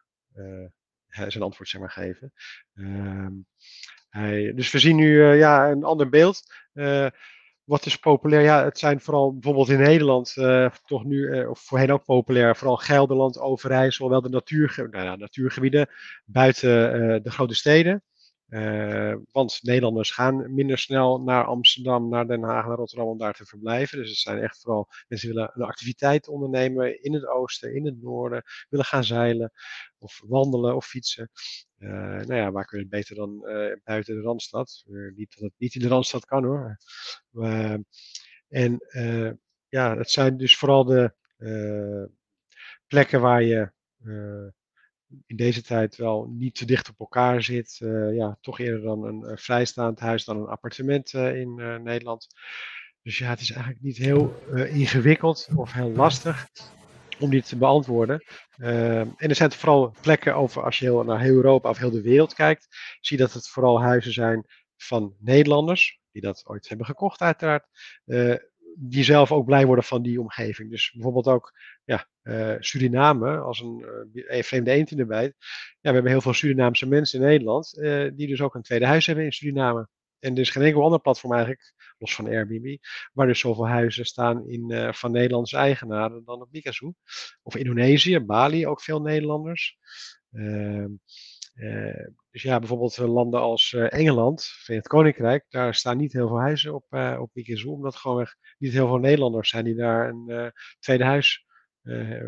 [1.10, 2.34] zijn antwoord zeg maar, geven.
[2.74, 3.34] Ehm,
[4.56, 6.42] dus we zien nu uh, ja, een ander beeld.
[6.74, 7.08] Uh,
[7.64, 8.42] wat is populair?
[8.42, 12.78] Ja, het zijn vooral bijvoorbeeld in Nederland uh, toch nu, of voorheen ook populair, vooral
[12.78, 15.90] Gelderland, Overijssel, wel de nou natuurgebieden
[16.26, 16.72] buiten
[17.24, 18.04] de grote steden.
[18.50, 23.34] Uh, want Nederlanders gaan minder snel naar Amsterdam, naar Den Haag, naar Rotterdam om daar
[23.34, 23.98] te verblijven.
[23.98, 27.86] Dus het zijn echt vooral mensen die willen een activiteit ondernemen in het oosten, in
[27.86, 29.52] het noorden, willen gaan zeilen
[29.98, 31.30] of wandelen of fietsen.
[31.78, 34.84] Uh, nou ja, waar kun je het beter dan uh, buiten de Randstad?
[35.16, 36.78] niet dat het niet in de Randstad kan hoor.
[38.48, 38.80] en
[39.70, 41.14] ja, het zijn dus vooral de
[42.88, 43.72] plekken waar je
[45.26, 47.80] in deze tijd wel niet te dicht op elkaar zit.
[47.84, 52.28] Uh, ja, toch eerder dan een, vrijstaand huis dan een appartement uh, in uh, Nederland.
[53.02, 56.48] Dus ja, het is eigenlijk niet heel ingewikkeld of heel lastig
[57.20, 58.24] om dit te beantwoorden.
[58.58, 62.02] en er zijn vooral plekken over, als je heel, naar heel Europa of heel de
[62.02, 62.68] wereld kijkt,
[63.02, 64.46] zie je dat het vooral huizen zijn
[64.78, 67.68] van Nederlanders, die dat ooit hebben gekocht uiteraard,
[68.78, 70.70] die zelf ook blij worden van die omgeving.
[70.70, 71.54] Dus bijvoorbeeld ook
[71.84, 75.36] ja, uh, Suriname als een, uh, vreemde eend in de bijt.
[75.80, 78.86] Ja, we hebben heel veel Surinaamse mensen in Nederland uh, die dus ook een tweede
[78.86, 79.88] huis hebben in Suriname.
[80.20, 82.78] En er is geen enkel ander platform eigenlijk, los van Airbnb,
[83.14, 86.94] waar dus zoveel huizen staan in, van Nederlandse eigenaren dan op Mikazu.
[87.42, 89.78] Of Indonesië, Bali, ook veel Nederlanders.
[91.60, 96.40] Uh, dus ja, bijvoorbeeld landen als uh, Engeland, Verenigd Koninkrijk, daar staan niet heel veel
[96.40, 100.52] huizen op, uh, op Mikizu, omdat gewoon niet heel veel Nederlanders zijn die daar een
[100.80, 101.46] tweede huis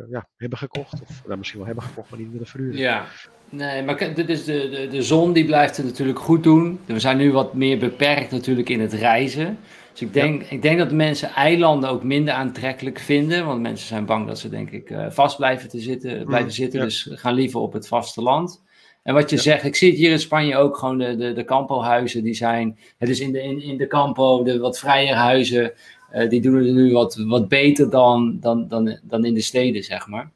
[0.10, 1.02] ja, hebben gekocht.
[1.02, 2.78] Of nou, misschien wel hebben gekocht, maar niet willen verhuren.
[2.78, 3.06] Ja,
[3.50, 6.80] nee, maar dit is de, de, de zon die blijft het natuurlijk goed doen.
[6.86, 9.58] We zijn nu wat meer beperkt natuurlijk in het reizen.
[9.92, 13.46] Dus ik denk, ik denk dat mensen eilanden ook minder aantrekkelijk vinden.
[13.46, 16.82] Want mensen zijn bang dat ze, denk ik, vast blijven, te zitten, mm, blijven zitten.
[16.82, 18.64] Dus gaan liever op het vasteland.
[19.04, 21.44] En wat je zegt, ik zie het hier in Spanje ook gewoon de, de, de
[21.44, 22.24] campohuizen.
[22.24, 25.74] Die zijn, het is in de, in, in de campo, de wat vrijer huizen.
[26.14, 29.84] Uh, die doen het nu wat, wat beter dan, dan, dan, dan in de steden,
[29.84, 30.32] zeg maar.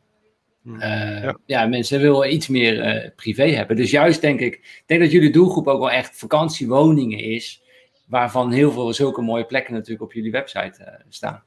[0.66, 0.80] Uh,
[1.24, 1.38] ja.
[1.46, 1.66] ja.
[1.66, 3.76] mensen willen iets meer uh, privé hebben.
[3.76, 7.62] Dus juist denk ik, ik denk dat jullie doelgroep ook wel echt vakantiewoningen is
[8.08, 11.44] waarvan heel veel zulke mooie plekken natuurlijk op jullie website uh, staan.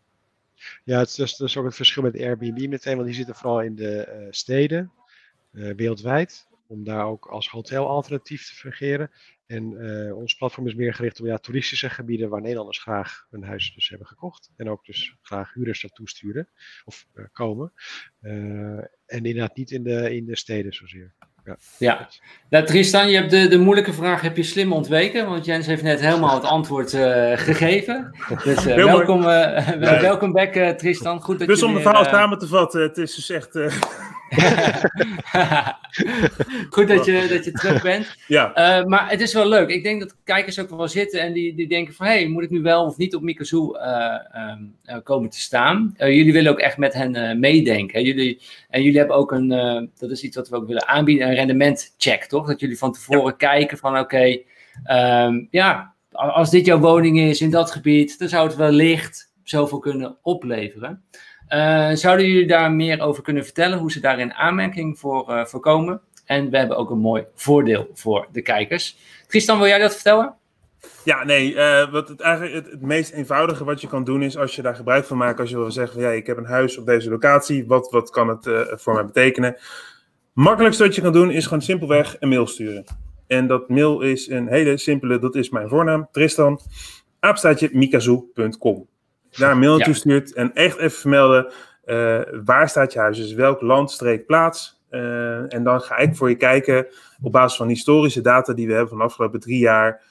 [0.84, 3.62] Ja, het is dus, dus ook het verschil met Airbnb meteen, want die zitten vooral
[3.62, 4.92] in de uh, steden,
[5.52, 9.10] uh, wereldwijd, om daar ook als hotelalternatief te fungeren.
[9.46, 9.64] En
[10.14, 13.88] ons platform is meer gericht op ja, toeristische gebieden waar Nederlanders graag hun huis dus
[13.88, 14.50] hebben gekocht.
[14.56, 16.48] En ook dus graag huurders naartoe sturen
[16.84, 17.72] of komen.
[18.20, 21.14] en inderdaad niet in de, in de steden zozeer.
[21.48, 21.56] Ja.
[21.78, 22.08] ja.
[22.50, 25.82] Nou, Tristan, je hebt de, de moeilijke vraag heb je slim ontweken, want Jens heeft
[25.82, 28.14] net helemaal het antwoord uh, gegeven.
[28.44, 30.00] Dus uh, welkom, uh, nee.
[30.00, 31.20] welkom back, Tristan.
[31.20, 33.54] Goed dat dus om de verhaal samen te vatten, het is dus echt...
[36.70, 38.16] Goed dat je, dat je terug bent.
[38.26, 38.78] Ja.
[38.80, 39.68] Uh, maar het is wel leuk.
[39.68, 42.06] Ik denk dat kijkers ook wel zitten en die, die denken van...
[42.06, 44.14] hé, hey, moet ik nu wel of niet op Mikazu uh,
[44.84, 45.94] uh, komen te staan?
[45.98, 48.04] jullie willen ook echt met hen meedenken.
[48.04, 49.48] Jullie, en jullie hebben ook een...
[49.98, 52.46] dat is iets wat we ook willen aanbieden, een rendementcheck, toch?
[52.46, 53.48] Dat jullie van tevoren ja.
[53.48, 53.98] kijken van...
[53.98, 54.44] oké, okay,
[55.26, 58.18] um, ja, als dit jouw woning is in dat gebied...
[58.18, 61.02] dan zou het wellicht zoveel kunnen opleveren.
[61.50, 65.92] Uh, zouden jullie daar meer over kunnen vertellen, hoe ze daar in aanmerking voor, uh?
[66.24, 68.96] En we hebben ook een mooi voordeel voor de kijkers.
[69.26, 70.34] Tristan, wil jij dat vertellen?
[71.04, 74.56] Ja, nee, uh, wat het, eigenlijk het, meest eenvoudige wat je kan doen is als
[74.56, 76.78] je daar gebruik van maakt, als je wil zeggen van ja, ik heb een huis
[76.78, 78.48] op deze locatie, wat, wat kan het
[78.80, 79.56] voor mij betekenen?
[80.32, 82.84] Makkelijkste wat je kan doen is gewoon simpelweg een mail sturen.
[83.26, 86.60] En dat mail is een hele simpele, dat is mijn voornaam, Tristan,
[87.20, 88.86] aapstaatje mikazoo.com
[89.38, 89.98] daar een mail naartoe ja.
[89.98, 91.52] stuurt en echt even vermelden
[91.88, 94.82] uh, waar staat je huis, dus welk land, streek, plaats.
[94.90, 96.86] Uh, en dan ga ik voor je kijken
[97.22, 100.02] op basis van historische data die we hebben van de afgelopen drie jaar.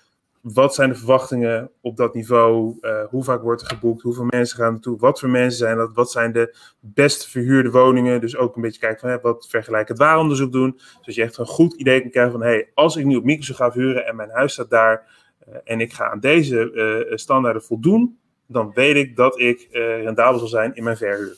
[0.41, 2.77] Wat zijn de verwachtingen op dat niveau?
[2.81, 4.01] Uh, hoe vaak wordt er geboekt?
[4.01, 4.97] Hoeveel mensen gaan naartoe?
[4.99, 5.93] Wat voor mensen zijn dat?
[5.93, 8.21] Wat zijn de best verhuurde woningen?
[8.21, 10.79] Dus ook een beetje kijken van hè, wat vergelijkend waaronderzoek doen.
[10.99, 13.59] Zodat je echt een goed idee kan krijgen van hey, als ik nu op Microsoft
[13.59, 15.15] ga verhuren en mijn huis staat daar
[15.63, 20.47] en ik ga aan deze standaarden voldoen, dan weet ik dat ik uh, rendabel zal
[20.47, 21.35] zijn in mijn verhuur.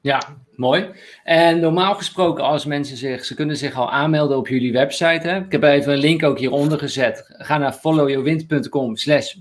[0.00, 0.20] Ja,
[0.54, 0.90] mooi.
[1.24, 5.28] En normaal gesproken, als mensen zich, ze kunnen zich al aanmelden op jullie website.
[5.28, 5.36] Hè?
[5.36, 7.24] Ik heb even een link ook hieronder gezet.
[7.28, 9.34] Ga naar followyourwind.com slash.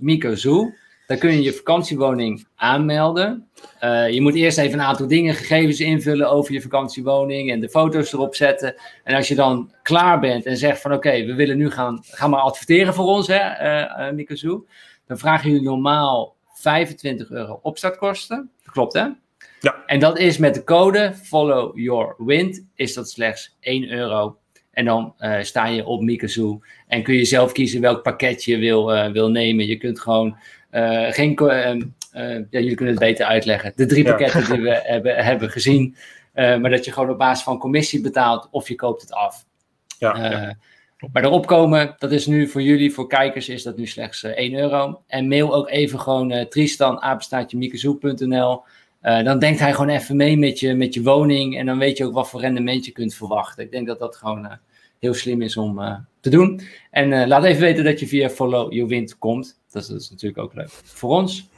[1.08, 3.48] Daar kun je je vakantiewoning aanmelden.
[3.84, 7.70] Uh, je moet eerst even een aantal dingen, gegevens invullen over je vakantiewoning en de
[7.70, 8.76] foto's erop zetten.
[9.04, 12.30] En als je dan klaar bent en zegt van oké, we willen nu gaan, gaan
[12.30, 13.40] maar adverteren voor ons, hè,
[14.08, 14.12] uh,
[15.08, 18.52] dan vragen jullie normaal 25 euro opstartkosten.
[18.64, 19.08] Dat klopt hè?
[19.60, 19.84] Ja.
[19.86, 24.38] En dat is met de code Follow Your Wind, is dat slechts 1 euro.
[24.72, 28.58] En dan uh, sta je op Mikazoo en kun je zelf kiezen welk pakket je
[28.58, 29.68] wil, uh, wil nemen.
[29.68, 30.38] Je kunt gewoon
[30.72, 31.34] uh, geen.
[32.14, 33.74] ja, jullie kunnen het beter uitleggen.
[33.76, 34.54] De drie pakketten ja.
[34.54, 35.96] die we hebben, hebben gezien.
[36.34, 39.46] maar dat je gewoon op basis van commissie betaalt of je koopt het af.
[39.98, 40.56] Ja, ja.
[41.12, 44.32] Maar erop komen, dat is nu voor jullie, voor kijkers, is dat nu slechts uh,
[44.32, 45.02] 1 euro.
[45.08, 47.58] En mail ook even gewoon uh, Tristan, apenstaatje.
[49.02, 51.98] Uh, dan denkt hij gewoon even mee met je, met je woning en dan weet
[51.98, 53.64] je ook wat voor rendement je kunt verwachten.
[53.64, 54.52] Ik denk dat dat gewoon uh,
[55.00, 56.62] heel slim is om uh, te doen.
[56.92, 59.60] En laat even weten dat je via Follow Your Wind komt.
[59.72, 61.50] Dat is, dat is natuurlijk ook leuk voor ons.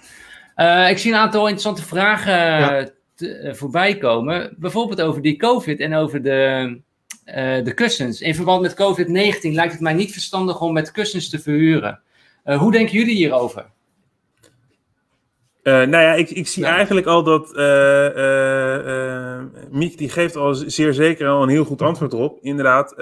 [0.90, 2.90] ik zie een aantal interessante vragen ja.
[3.16, 4.56] te, voorbij komen.
[4.58, 6.82] Bijvoorbeeld over die COVID en over de,
[7.28, 8.22] uh, de kussens.
[8.22, 12.00] In verband met COVID-19 lijkt het mij niet verstandig om met kussens te verhuren.
[12.46, 13.66] Uh, hoe denken jullie hierover?
[15.64, 16.76] Uh, nou ja, ik, ik zie ja.
[16.76, 17.48] eigenlijk al dat
[19.72, 22.40] Miek die geeft al zeer zeker al een heel goed antwoord op.
[22.42, 22.96] Inderdaad,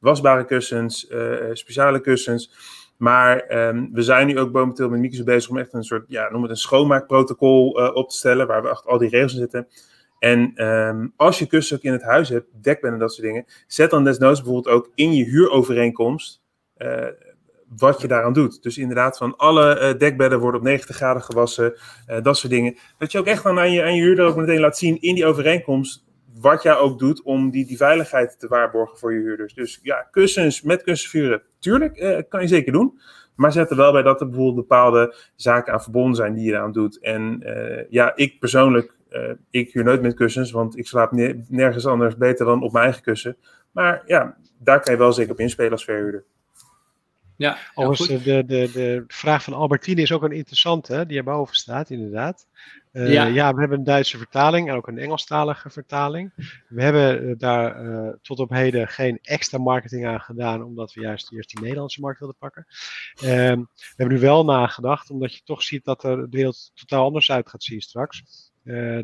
[0.00, 1.06] wasbare kussens,
[1.52, 2.50] speciale kussens.
[2.96, 6.30] Maar um, we zijn nu ook momenteel met Miek bezig om echt een soort, ja,
[6.30, 9.66] noem het een schoonmaakprotocol op te stellen, waar we achter al die regels in zitten.
[10.18, 13.44] En um, als je kussen ook in het huis hebt, dekbedden en dat soort dingen,
[13.66, 16.44] zet dan desnoods bijvoorbeeld ook in je huurovereenkomst
[16.78, 17.06] uh,
[17.76, 18.62] wat je daaraan doet.
[18.62, 21.74] Dus inderdaad, van alle uh, dekbedden worden op 90 graden gewassen,
[22.10, 22.76] uh, dat soort dingen.
[22.98, 25.14] Dat je ook echt dan aan je, aan je huurder ook meteen laat zien in
[25.14, 26.04] die overeenkomst
[26.40, 29.54] wat jij ook doet om die, die veiligheid te waarborgen voor je huurders.
[29.54, 33.00] Dus ja, kussens met kussenvuren, tuurlijk, kan je zeker doen.
[33.36, 36.52] Maar zet er wel bij dat er bijvoorbeeld bepaalde zaken aan verbonden zijn die je
[36.52, 37.00] eraan doet.
[37.00, 37.42] En
[37.90, 38.95] ja, ik persoonlijk
[39.50, 41.12] ik huur nooit met kussens, want ik slaap
[41.48, 43.36] nergens anders beter dan op mijn eigen kussen.
[43.72, 46.24] Maar ja, daar kan je wel zeker op inspelen als verhuurder.
[47.36, 51.90] Ja, Overigens, de, de, de vraag van Albertine is ook een interessante, die erboven staat,
[51.90, 52.46] inderdaad.
[52.92, 53.24] Uh, ja.
[53.24, 53.54] ja.
[53.54, 56.32] we hebben een Duitse vertaling en ook een Engelstalige vertaling.
[56.68, 61.00] We hebben eh, daar uh, tot op heden geen extra marketing aan gedaan, omdat we
[61.00, 62.66] juist eerst die Nederlandse markt wilden pakken.
[63.14, 67.04] Uh, we hebben nu wel nagedacht, omdat je toch ziet dat er de wereld totaal
[67.04, 68.22] anders uit gaat zien straks.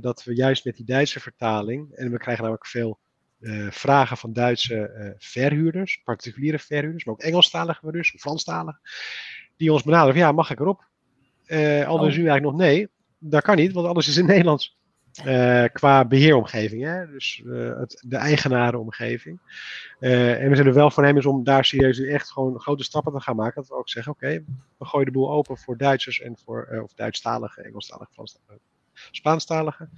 [0.01, 2.99] Dat we juist met die Duitse vertaling, en we krijgen namelijk veel
[3.43, 8.79] uh, vragen van Duitse uh, verhuurders, particuliere verhuurders, maar ook Engelstalige verhuurders, Franstalige,
[9.57, 10.85] die ons benaderen van ja, mag ik erop?
[11.87, 12.23] Anders oh.
[12.23, 12.89] u eigenlijk nog nee,
[13.19, 14.81] dat kan niet, want alles is in Nederlands.
[15.73, 17.11] qua beheeromgeving, hè?
[17.11, 19.41] dus het, de eigenarenomgeving.
[19.99, 23.37] en we zijn er wel voornemens om daar serieus echt gewoon grote stappen te gaan
[23.37, 23.55] maken.
[23.55, 24.45] Dat we ook zeggen, oké,
[24.79, 28.61] we gooien de boel open voor Duitsers en voor of Duitsstalige, Engelstalige, Franstalige
[29.11, 29.89] Spaanstalige.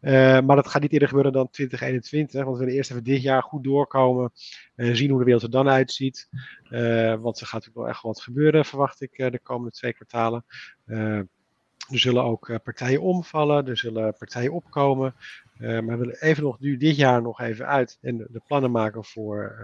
[0.00, 3.22] Uh, maar dat gaat niet eerder gebeuren dan 2021, want we willen eerst even dit
[3.22, 4.32] jaar goed doorkomen.
[4.76, 6.28] Uh, zien hoe de wereld er dan uitziet.
[6.70, 10.44] Uh, want er gaat natuurlijk wel echt wat gebeuren, verwacht ik, de komende twee kwartalen.
[10.86, 15.14] er zullen ook partijen omvallen, er zullen partijen opkomen.
[15.58, 18.70] maar we willen even nog nu dit jaar nog even uit en de, de plannen
[18.70, 19.56] maken voor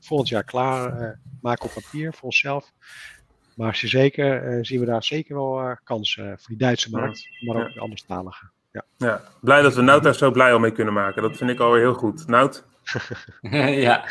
[0.00, 2.72] volgend jaar klaar maken op papier voor onszelf.
[3.56, 7.66] Maar zeker uh, zien we daar zeker wel uh, kansen voor die Duitse markt, maar
[7.66, 8.46] ook de anderstalige.
[8.72, 8.84] Ja.
[8.96, 11.22] ja, blij dat we Nout daar zo blij al mee kunnen maken.
[11.22, 12.26] Dat vind ik alweer heel goed.
[12.26, 12.64] Nout?
[13.86, 14.04] Ja,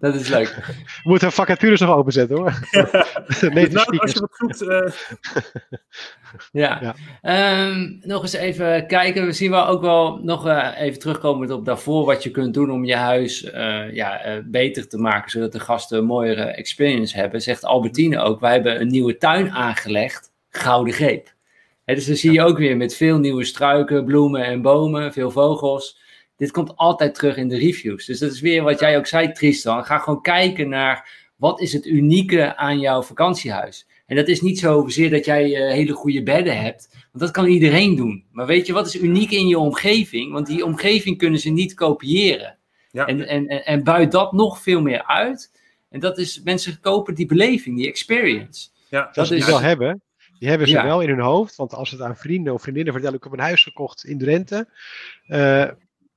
[0.00, 0.48] dat is leuk.
[1.02, 2.52] We moeten vacatures nog openzetten hoor.
[3.54, 4.62] nee, nou, als je wat zoekt.
[4.62, 4.92] Uh...
[6.52, 6.94] ja.
[7.22, 7.66] ja.
[7.66, 9.26] Um, nog eens even kijken.
[9.26, 12.70] We zien wel ook wel nog uh, even terugkomen op daarvoor wat je kunt doen
[12.70, 17.42] om je huis uh, ja, beter te maken, zodat de gasten een mooiere experience hebben.
[17.42, 18.40] Zegt Albertine ook.
[18.40, 21.36] Wij hebben een nieuwe tuin aangelegd, Gouden Greep.
[21.84, 25.30] He, dus dan zie je ook weer met veel nieuwe struiken, bloemen en bomen, veel
[25.30, 25.98] vogels
[26.38, 28.06] dit komt altijd terug in de reviews.
[28.06, 29.84] Dus dat is weer wat jij ook zei, Tristan.
[29.84, 33.86] Ga gewoon kijken naar wat is het unieke aan jouw vakantiehuis.
[34.06, 37.46] En dat is niet zozeer dat jij uh, hele goede bedden hebt, want dat kan
[37.46, 38.24] iedereen doen.
[38.32, 40.32] Maar weet je, wat is uniek in je omgeving?
[40.32, 42.58] Want die omgeving kunnen ze niet kopiëren.
[42.90, 43.06] Ja.
[43.06, 45.52] En, en, en, en buit dat nog veel meer uit.
[45.90, 48.68] En dat is, mensen kopen die beleving, die experience.
[48.88, 50.02] Ja, dat is wel hebben.
[50.38, 51.56] Die hebben ze wel in hun hoofd.
[51.56, 54.68] Want als het aan vrienden of vriendinnen vertellen, ik heb een huis gekocht in Drenthe.
[55.28, 55.68] Uh,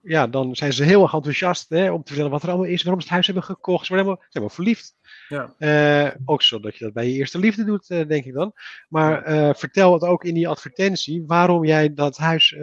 [0.02, 2.84] ja, dan zijn ze heel erg enthousiast hè, om te vertellen wat er allemaal is,
[2.84, 3.86] waarom ze het huis hebben gekocht.
[3.86, 4.96] Ze worden helemaal, ze helemaal verliefd.
[5.28, 5.54] Ja.
[5.58, 8.54] Uh, ook zodat je dat bij je eerste liefde doet, uh, denk ik dan.
[8.90, 12.56] Maar uh, vertel het ook in die advertentie waarom jij dat huis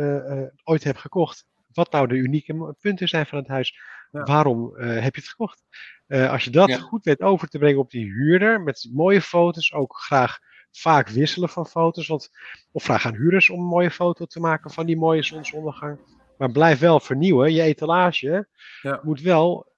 [0.65, 1.47] ooit hebt gekocht.
[1.73, 3.79] Wat nou de unieke punten zijn van het huis.
[4.11, 4.23] Ja.
[4.23, 5.63] Waarom heb je het gekocht?
[6.09, 6.79] als je dat ja.
[6.79, 10.39] goed weet over te brengen op die huurder, met mooie foto's, ook graag
[10.71, 12.07] vaak wisselen van foto's.
[12.07, 12.31] Want,
[12.73, 15.99] of vraag aan huurders om een mooie foto te maken van die mooie zonsondergang.
[16.39, 17.53] Maar blijf wel vernieuwen.
[17.53, 18.49] Je etalage
[18.83, 19.01] ja.
[19.03, 19.73] moet wel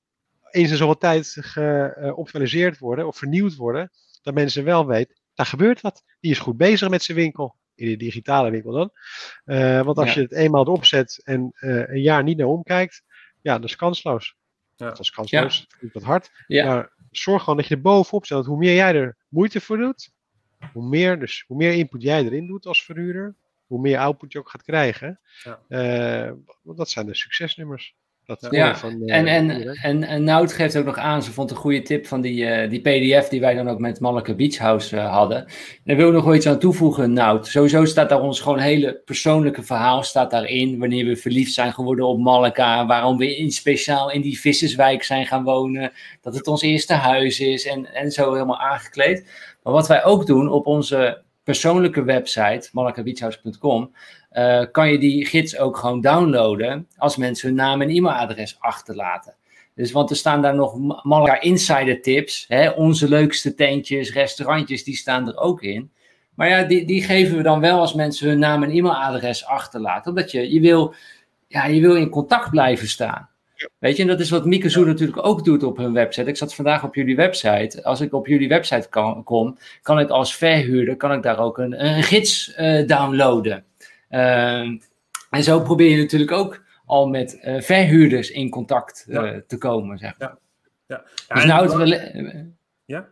[0.51, 3.91] eens in zoveel tijd geoptimaliseerd worden of vernieuwd worden.
[4.23, 6.05] Dat mensen wel weten, daar gebeurt wat.
[6.21, 7.59] Die is goed bezig met zijn winkel.
[7.75, 8.91] In de digitale winkel dan.
[9.45, 10.15] Uh, want als ja.
[10.15, 13.03] je het eenmaal erop zet en uh, een jaar niet naar omkijkt,
[13.41, 14.37] ja, dat is kansloos.
[14.77, 14.87] Ja.
[14.87, 15.89] Dat is kansloos, ja.
[15.93, 16.31] dat hard.
[16.47, 16.67] Ja.
[16.67, 18.47] Maar zorg gewoon dat je er bovenop zet.
[18.47, 20.11] Hoe meer jij er moeite voor doet,
[20.73, 23.35] hoe meer, dus, hoe meer input jij erin doet als verhuurder,
[23.71, 25.21] hoe meer output je ook gaat krijgen.
[25.45, 26.27] Ja.
[26.27, 26.33] Uh,
[26.77, 27.95] dat zijn de succesnummers.
[28.25, 29.51] Dat ja, van, uh, en, en,
[29.83, 32.71] en, en Nout geeft ook nog aan, ze vond een goede tip van die, uh,
[32.71, 35.47] die pdf die wij dan ook met Manneke Beach House hadden.
[35.85, 37.47] Daar wil ik nog wel iets aan toevoegen, Nout.
[37.47, 40.79] Sowieso staat daar ons gewoon hele persoonlijke verhaal staat daarin.
[40.79, 42.87] Wanneer we verliefd zijn geworden op Malika.
[42.87, 45.93] Waarom we in, speciaal in die visserswijk zijn gaan wonen.
[46.21, 49.31] Dat het ons eerste huis is en, en zo helemaal aangekleed.
[49.63, 53.95] Maar wat wij ook doen op onze persoonlijke website, malakabeachhouse.com,
[54.33, 59.35] uh, kan je die gids ook gewoon downloaden als mensen hun naam en e-mailadres achterlaten.
[59.75, 62.45] Dus, want er staan daar nog Malaka Insider tips.
[62.49, 65.91] Hè, onze leukste tentjes, restaurantjes, die staan er ook in.
[66.35, 70.11] Maar ja, die, die geven we dan wel als mensen hun naam en e-mailadres achterlaten.
[70.11, 70.95] Omdat je, je, wil,
[71.47, 73.30] ja, je wil in contact blijven staan.
[73.79, 76.29] Weet je, en dat is wat Mikezoe natuurlijk ook doet op hun website.
[76.29, 77.85] Ik zat vandaag op jullie website.
[77.85, 81.59] Als ik op jullie website kan, kom, kan ik als verhuurder kan ik daar ook
[81.59, 83.65] een, een gids uh, downloaden.
[84.11, 84.61] Uh,
[85.31, 89.43] en zo probeer je natuurlijk ook al met uh, verhuurders in contact ja.
[89.47, 90.29] te komen, zeg maar.
[90.29, 90.39] Ja.
[90.87, 91.35] Ja.
[91.35, 92.13] dus nou, het wellicht,
[92.85, 93.09] ja?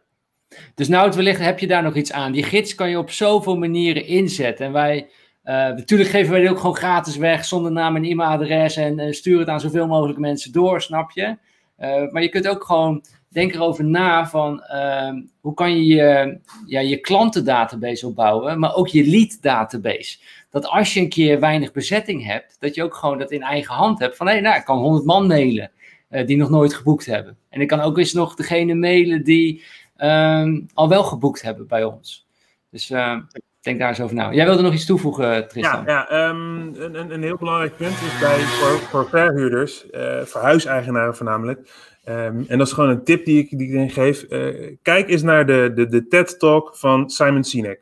[0.75, 2.33] Dus nou, het wellicht heb je daar nog iets aan.
[2.33, 4.67] Die gids kan je op zoveel manieren inzetten.
[4.67, 5.09] En wij
[5.53, 8.77] natuurlijk geven wij die ook gewoon gratis weg, zonder naam en e-mailadres.
[8.77, 11.37] En uh, stuur het aan zoveel mogelijk mensen door, snap je?
[11.79, 16.39] Uh, maar je kunt ook gewoon denk erover na van ehm, hoe kan je je,
[16.67, 20.19] ja, je klantendatabase opbouwen, maar ook je lead database.
[20.51, 23.75] Dat als je een keer weinig bezetting hebt, dat je ook gewoon dat in eigen
[23.75, 25.71] hand hebt van hé, hey, nou, ik kan 100 man mailen
[26.09, 27.37] die nog nooit geboekt hebben.
[27.49, 29.63] En ik kan ook eens nog degene mailen die
[29.97, 32.27] um, al wel geboekt hebben bij ons.
[32.71, 33.19] Dus uh,
[33.61, 34.33] denk daar eens over na.
[34.33, 35.83] Jij wilde nog iets toevoegen, Tristan?
[35.87, 41.17] Ja, ja um, een, een heel belangrijk punt is bij, voor, verhuurders, uh, voor huiseigenaren
[41.17, 41.71] voornamelijk.
[42.09, 44.25] Um, en dat is gewoon een tip die ik, die ik geef.
[44.29, 47.81] Uh, kijk eens naar de, de, de TED-talk van Simon Sinek.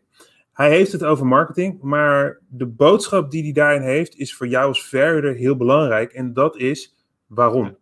[0.52, 4.68] Hij heeft het over marketing, maar de boodschap die hij daarin heeft is voor jou
[4.68, 6.12] als verhuurder heel belangrijk.
[6.12, 6.94] En dat is
[7.26, 7.76] waarom.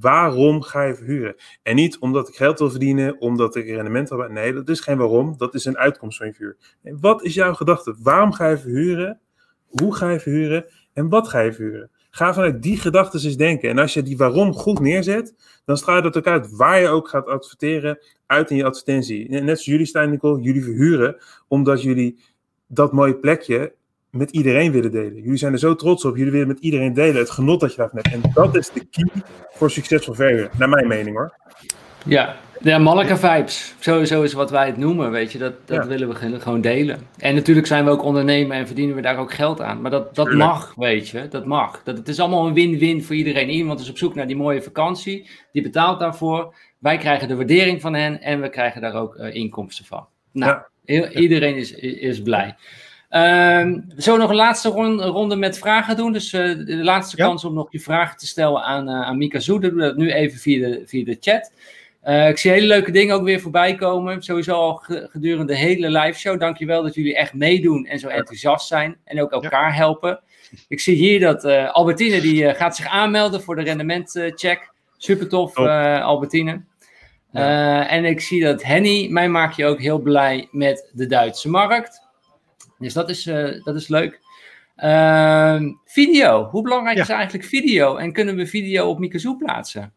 [0.00, 1.34] Waarom ga je verhuren?
[1.62, 4.28] En niet omdat ik geld wil verdienen, omdat ik rendement wil.
[4.28, 5.34] Nee, dat is geen waarom.
[5.36, 6.56] Dat is een uitkomst van je verhuur.
[6.82, 7.96] Wat is jouw gedachte?
[8.02, 9.20] Waarom ga je verhuren?
[9.66, 10.66] Hoe ga je verhuren?
[10.92, 11.90] En wat ga je verhuren?
[12.10, 13.68] Ga vanuit die gedachten eens denken.
[13.68, 15.34] En als je die waarom goed neerzet,
[15.64, 19.28] dan straalt dat ook uit waar je ook gaat adverteren uit in je advertentie.
[19.28, 21.16] Net zoals jullie, Stijn Nicole, jullie verhuren
[21.48, 22.20] omdat jullie
[22.66, 23.74] dat mooie plekje
[24.16, 25.22] met iedereen willen delen.
[25.22, 26.16] Jullie zijn er zo trots op.
[26.16, 27.16] Jullie willen met iedereen delen.
[27.16, 28.14] Het genot dat je daarvan hebt.
[28.14, 30.50] En dat is de key voor succesvol verhuren.
[30.58, 31.34] Naar mijn mening hoor.
[32.04, 33.74] Ja, de Malika vibes.
[33.78, 35.38] Sowieso is wat wij het noemen, weet je.
[35.38, 36.98] Dat, dat willen we gewoon delen.
[37.18, 39.80] En natuurlijk zijn we ook ondernemer en verdienen we daar ook geld aan.
[39.80, 41.28] Maar dat, dat mag, weet je.
[41.28, 41.82] Dat mag.
[41.82, 43.50] Dat, het is allemaal een win-win voor iedereen.
[43.50, 45.28] Iemand is op zoek naar die mooie vakantie.
[45.52, 46.54] Die betaalt daarvoor.
[46.78, 48.20] Wij krijgen de waardering van hen.
[48.20, 50.06] En we krijgen daar ook uh, inkomsten van.
[50.32, 52.56] Nou, heel, iedereen is, is blij.
[53.14, 56.12] Um, we zullen nog een laatste ronde, ronde met vragen doen.
[56.12, 57.26] Dus uh, de laatste ja.
[57.26, 59.60] kans om nog je vragen te stellen aan, uh, aan Mika Zoe.
[59.60, 61.52] Doe dat nu even via de, via de chat.
[62.04, 64.22] Uh, ik zie hele leuke dingen ook weer voorbij komen.
[64.22, 66.40] Sowieso al gedurende de hele live show.
[66.40, 68.96] Dankjewel dat jullie echt meedoen en zo enthousiast zijn.
[69.04, 69.76] En ook elkaar ja.
[69.76, 70.20] helpen.
[70.68, 74.72] Ik zie hier dat Albertine die gaat zich aanmelden voor de rendementcheck.
[74.96, 76.62] Super tof, Albertine.
[77.32, 77.88] Ja.
[77.88, 82.01] en ik zie dat Henny, mij maak je ook heel blij met de Duitse markt.
[82.82, 84.20] Dus dat is, uh, dat is leuk.
[84.76, 86.44] Uh, video.
[86.44, 87.02] Hoe belangrijk ja.
[87.02, 87.96] is eigenlijk video?
[87.96, 89.92] En kunnen we video op Mikazoo plaatsen?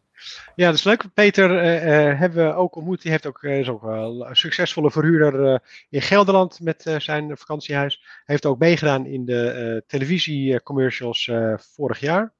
[0.54, 1.04] Ja, dat is leuk.
[1.14, 3.02] Peter uh, hebben we ook ontmoet.
[3.02, 8.00] Die heeft ook, is ook wel een succesvolle verhuurder in Gelderland met zijn vakantiehuis.
[8.02, 12.32] Hij heeft ook meegedaan in de televisiecommercials vorig jaar.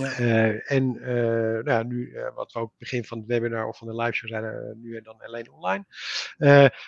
[0.00, 3.86] Uh, en uh, nou, nu, uh, wat we ook begin van het webinar of van
[3.86, 5.84] de liveshow zijn, nu en dan alleen online.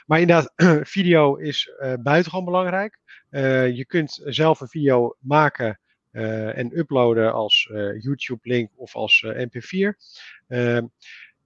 [0.07, 0.53] maar inderdaad,
[0.97, 2.99] video is buitengewoon belangrijk.
[3.75, 5.81] je kunt zelf een video maken
[6.11, 9.89] en uploaden als YouTube-link of als MP4.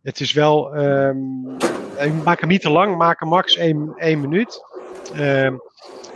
[0.02, 1.56] het is wel, um,
[2.24, 4.60] maak hem niet te lang, maak hem max 1, 1 minuut.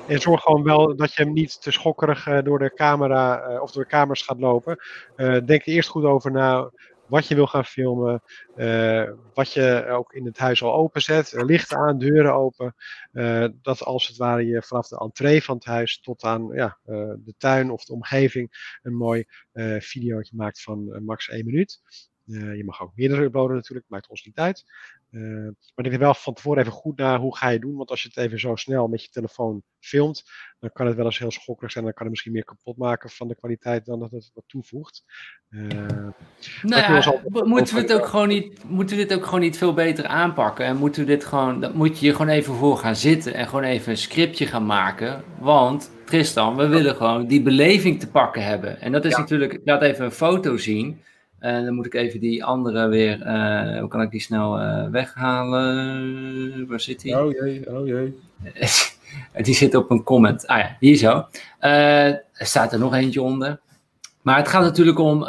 [0.07, 3.63] En zorg gewoon wel dat je hem niet te schokkerig uh, door de camera uh,
[3.63, 4.77] of door de kamers gaat lopen.
[5.17, 6.71] Uh, denk er eerst goed over na
[7.07, 8.23] wat je wil gaan filmen.
[9.35, 11.33] wat je ook in het huis al openzet.
[11.33, 12.75] lichten aan, deuren open.
[13.63, 17.35] dat als het ware je vanaf de entree van het huis tot aan ja, de
[17.39, 19.25] tuin of de omgeving een mooi
[19.79, 21.81] videootje maakt van max 1 minuut.
[22.27, 24.65] Je mag ook meerdere uploaden natuurlijk, maakt ons niet uit.
[25.11, 25.23] Uh,
[25.75, 27.77] maar denk er wel van tevoren even goed naar hoe ga je doen.
[27.77, 30.25] Want als je het even zo snel met je telefoon filmt,
[30.59, 31.85] dan kan het wel eens heel schokkerig zijn.
[31.85, 35.05] Dan kan het misschien meer kapot maken van de kwaliteit dan dat het wat toevoegt.
[35.51, 35.63] Uh,
[36.63, 39.75] nou ja, moeten we het ook gewoon niet, moeten we dit ook gewoon niet veel
[39.75, 40.65] beter aanpakken?
[40.65, 43.65] En moeten we dit gewoon, dan moet je gewoon even voor gaan zitten en gewoon
[43.65, 45.25] even een scriptje gaan maken.
[45.39, 48.81] Want Tristan, we willen gewoon die beleving te pakken hebben.
[48.81, 49.19] En dat is ja.
[49.19, 51.03] natuurlijk, laat even een foto zien.
[51.39, 53.27] En dan moet ik even die andere weer.
[53.27, 56.67] Uh, hoe kan ik die snel uh, weghalen?
[56.69, 57.21] Waar zit die?
[57.21, 58.19] Oh jee, oh jee.
[59.47, 60.47] die zit op een comment.
[60.47, 61.27] Ah ja, hier zo.
[61.61, 63.61] Uh, er staat er nog eentje onder.
[64.23, 65.21] Maar het gaat natuurlijk om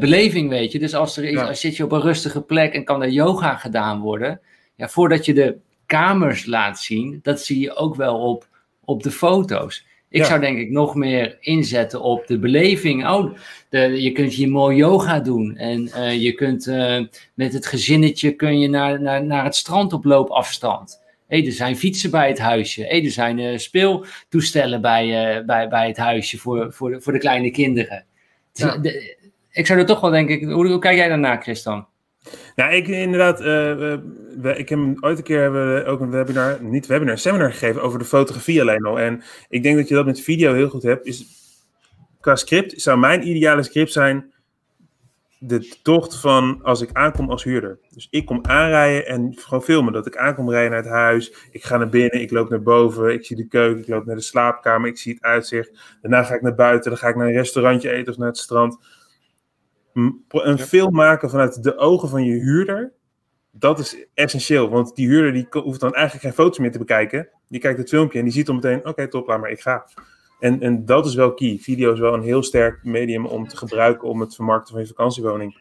[0.00, 0.78] beleving, weet je.
[0.78, 1.46] Dus als er is, ja.
[1.46, 4.40] als zit je op een rustige plek en kan er yoga gedaan worden.
[4.74, 5.56] Ja, voordat je de
[5.86, 8.46] kamers laat zien, dat zie je ook wel op,
[8.84, 9.86] op de foto's.
[10.14, 10.26] Ik ja.
[10.26, 13.06] zou denk ik nog meer inzetten op de beleving.
[13.08, 13.34] Oh,
[13.68, 15.56] de, je kunt hier mooi yoga doen.
[15.56, 17.00] En uh, je kunt uh,
[17.34, 21.02] met het gezinnetje kun je naar, naar, naar het strand op loopafstand.
[21.26, 22.82] Hey, er zijn fietsen bij het huisje.
[22.82, 27.18] Hey, er zijn uh, speeltoestellen bij, bij, bij het huisje voor, voor, de, voor de
[27.18, 28.04] kleine kinderen.
[28.52, 28.76] Ja.
[28.76, 29.16] De,
[29.50, 30.50] ik zou er toch wel denken.
[30.50, 31.86] Hoe, hoe kijk jij daarnaar, Christian?
[32.54, 36.86] Ja, ik inderdaad, uh, we, ik heb ooit een keer hebben ook een webinar, niet
[36.86, 39.00] webinar, een seminar gegeven over de fotografie alleen al.
[39.00, 41.06] En ik denk dat je dat met video heel goed hebt.
[41.06, 41.26] Is,
[42.20, 44.32] qua script zou mijn ideale script zijn
[45.38, 47.78] de tocht van als ik aankom als huurder.
[47.90, 51.34] Dus ik kom aanrijden en gewoon filmen dat ik aankom rijden naar het huis.
[51.50, 54.16] Ik ga naar binnen, ik loop naar boven, ik zie de keuken, ik loop naar
[54.16, 55.98] de slaapkamer, ik zie het uitzicht.
[56.00, 58.38] Daarna ga ik naar buiten, dan ga ik naar een restaurantje eten of naar het
[58.38, 58.78] strand
[60.28, 62.92] een film maken vanuit de ogen van je huurder,
[63.50, 64.68] dat is essentieel.
[64.68, 67.28] Want die huurder die hoeft dan eigenlijk geen foto's meer te bekijken.
[67.48, 69.86] Die kijkt het filmpje en die ziet dan meteen, oké, top, laat maar, ik ga.
[70.40, 71.58] En, en dat is wel key.
[71.60, 74.88] Video is wel een heel sterk medium om te gebruiken om het vermarkten van je
[74.88, 75.58] vakantiewoning.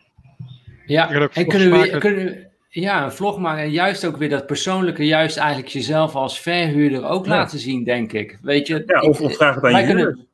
[0.86, 5.06] Ja, en kunnen we, kunnen ja, een vlog maken en juist ook weer dat persoonlijke,
[5.06, 8.40] juist eigenlijk jezelf als verhuurder ook laten zien, denk ik.
[8.42, 10.28] Weet je, ja, of, of vraag het aan je kunnen,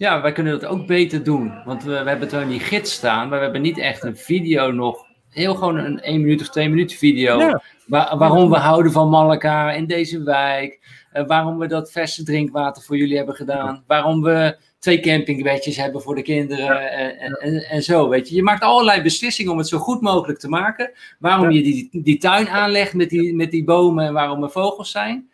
[0.00, 1.52] Ja, wij kunnen dat ook beter doen.
[1.64, 4.70] Want we, we hebben in die gids staan, maar we hebben niet echt een video
[4.70, 5.06] nog.
[5.28, 7.58] Heel gewoon een 1 minuut of 2 minuten video.
[7.86, 10.80] waarom we houden van Malaka in deze wijk.
[11.14, 13.84] Uh, waarom we dat verse drinkwater voor jullie hebben gedaan.
[13.86, 18.34] Waarom we twee campingbedjes hebben voor de kinderen en, en, en, zo, weet je.
[18.34, 20.90] Je maakt allerlei beslissingen om het zo goed mogelijk te maken.
[21.18, 24.90] Waarom je die, die tuin aanlegt met die, met die bomen en waarom er vogels
[24.90, 25.30] zijn.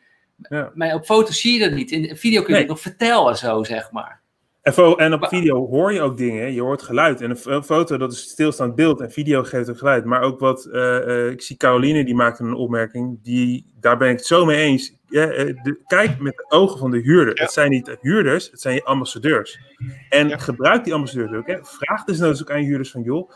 [0.49, 0.71] Ja.
[0.75, 1.91] Maar op foto's zie je dat niet.
[1.91, 4.25] In de video kun je het nog vertellen zo, zeg maar.
[4.67, 7.21] En, en, op video hoor je ook dingen, je hoort geluid.
[7.21, 10.05] En een foto, dat is stilstaand beeld en video geeft ook geluid.
[10.05, 14.11] Maar ook wat, uh, uh, ik zie Caroline, die maakte een opmerking, die, daar ben
[14.11, 14.95] ik het zo mee eens.
[15.09, 17.41] Ja, de, kijk met de ogen van de huurder.
[17.41, 19.61] Het zijn niet de huurders, het zijn je ambassadeurs.
[20.09, 21.47] En gebruik die ambassadeurs ook.
[21.47, 21.59] Hè.
[21.63, 23.31] Vraag dus nou ook aan je huurders van, joh,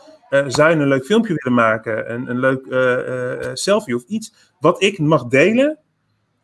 [0.47, 2.13] zou je een leuk filmpje willen maken?
[2.13, 2.65] Een, een leuk
[3.53, 5.79] selfie of iets wat ik mag delen?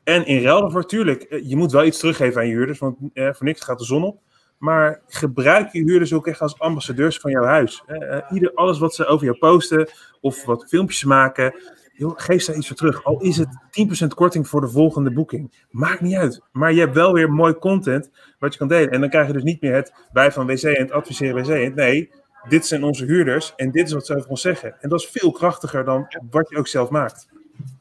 [0.03, 3.45] En in ruil daarvoor, tuurlijk, je moet wel iets teruggeven aan je huurders, want voor
[3.45, 4.26] niks gaat de zon op.
[4.57, 7.84] Maar gebruik je huurders ook echt als ambassadeurs van jouw huis.
[7.88, 9.89] Uh, ieder, alles wat ze over jou posten
[10.21, 11.53] of wat filmpjes maken,
[11.97, 13.03] geef ze iets voor terug.
[13.03, 13.49] Al is het
[14.03, 15.65] 10% korting voor de volgende boeking.
[15.69, 16.41] Maakt niet uit.
[16.51, 18.91] Maar je hebt wel weer mooi content wat je kan delen.
[18.91, 21.75] En dan krijg je dus niet meer het wij van WC en het adviseren WC.
[21.75, 22.11] Nee,
[22.49, 24.75] dit zijn onze huurders en dit is wat ze over ons zeggen.
[24.81, 27.27] En dat is veel krachtiger dan wat je ook zelf maakt.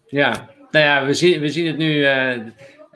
[0.06, 2.00] Ja, nou ja, we zien, we zien het nu.
[2.00, 2.38] Uh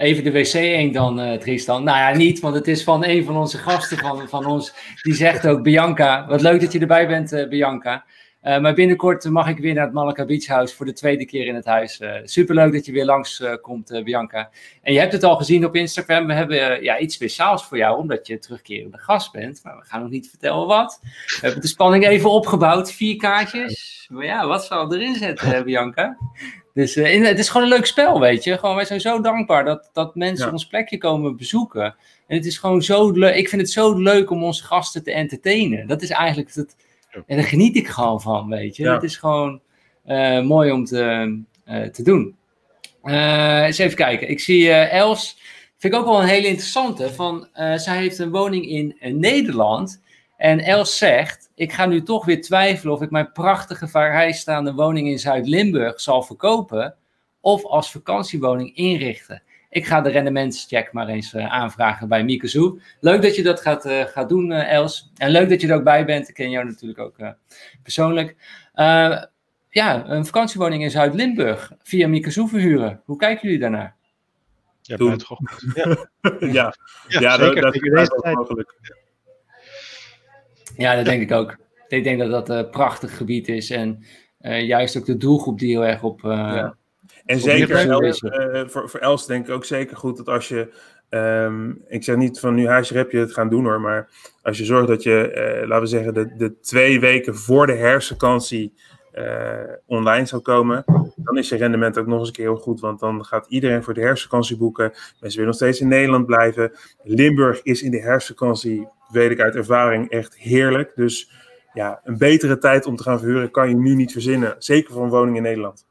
[0.00, 1.84] even de wc heen dan, uh, Tristan.
[1.84, 4.72] Nou ja, niet, want het is van een van onze gasten van, van ons.
[5.02, 8.04] Die zegt ook, Bianca, wat leuk dat je erbij bent, uh, Bianca.
[8.44, 11.46] Uh, maar binnenkort mag ik weer naar het Malaka Beach House voor de tweede keer
[11.46, 12.00] in het huis.
[12.24, 14.50] superleuk dat je weer langs komt, Bianca.
[14.82, 16.26] En je hebt het al gezien op Instagram.
[16.26, 19.60] We hebben ja, iets speciaals voor jou, omdat je terugkerende gast bent.
[19.62, 20.98] Maar we gaan nog niet vertellen wat.
[21.02, 22.92] We hebben de spanning even opgebouwd.
[22.92, 24.06] Vier kaartjes.
[24.10, 26.16] Maar ja, wat zal erin zetten, Bianca?
[26.74, 28.58] Dus uh, het is gewoon een leuk spel, weet je.
[28.58, 31.94] Gewoon, wij zijn zo dankbaar dat, dat mensen ons plekje komen bezoeken.
[32.26, 33.34] En het is gewoon zo leuk.
[33.34, 35.86] Ik vind het zo leuk om onze gasten te entertainen.
[35.86, 36.76] Dat is eigenlijk het.
[37.26, 38.90] En daar geniet ik gewoon van, weet je.
[38.90, 39.60] Het is gewoon
[40.06, 41.38] uh, mooi om te,
[41.68, 42.36] uh, te doen.
[43.02, 44.30] eens even kijken.
[44.30, 45.38] Ik zie Els.
[45.76, 47.12] Vind ik ook wel een hele interessante.
[47.12, 50.00] Van, zij heeft een woning in Nederland.
[50.36, 55.08] En Els zegt, ik ga nu toch weer twijfelen of ik mijn prachtige vrijstaande woning
[55.08, 56.94] in Zuid-Limburg zal verkopen
[57.40, 59.42] of als vakantiewoning inrichten.
[59.70, 62.80] Ik ga de rendementscheck maar eens uh, aanvragen bij Mikazu.
[63.00, 65.10] Leuk dat je dat gaat, uh, gaat doen, uh, Els.
[65.16, 66.28] En leuk dat je er ook bij bent.
[66.28, 67.16] Ik ken jou natuurlijk ook
[67.82, 68.36] persoonlijk.
[69.70, 73.00] ja, een vakantiewoning in Zuid-Limburg via Mikazu verhuren.
[73.04, 73.96] Hoe kijken jullie daarnaar?
[74.82, 75.48] Ja, buitengewoon.
[75.74, 76.08] Ja,
[76.40, 76.74] ja.
[77.08, 77.62] ja, ja zeker.
[77.62, 78.74] dat, dat is mogelijk.
[80.76, 81.56] Ja, dat denk ik ook.
[81.88, 83.70] Ik denk dat dat een prachtig gebied is.
[83.70, 84.04] En
[84.40, 86.22] uh, juist ook de doelgroep die heel erg op.
[86.22, 86.76] Uh, ja.
[87.24, 90.68] En zeker Els, uh, voor, voor Els denk ik ook zeker goed dat als je.
[91.12, 93.80] Um, ik zeg niet van nu huisje heb je het gaan doen hoor.
[93.80, 94.08] Maar
[94.42, 95.32] als je zorgt dat je,
[95.66, 98.72] laten we zeggen, de, de twee weken voor de herfstvakantie
[99.86, 100.84] online zou komen.
[101.16, 102.80] Dan is je rendement ook nog eens een keer heel goed.
[102.80, 104.90] Want dan gaat iedereen voor de herfstvakantie boeken.
[104.92, 106.72] Mensen willen nog steeds in Nederland blijven.
[107.02, 110.92] Limburg is in de herfstvakantie weet ik uit ervaring echt heerlijk.
[110.94, 111.30] Dus
[111.72, 114.54] ja, een betere tijd om te gaan verhuren kan je nu niet verzinnen.
[114.58, 115.88] Zeker voor een woning in Nederland.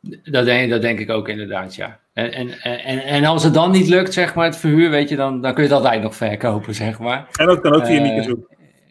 [0.00, 2.00] Dat denk, dat denk ik ook inderdaad, ja.
[2.12, 5.16] En, en, en, en als het dan niet lukt, zeg maar, het verhuur, weet je,
[5.16, 7.28] dan, dan kun je het altijd nog verkopen, zeg maar.
[7.32, 8.26] En dat kan ook via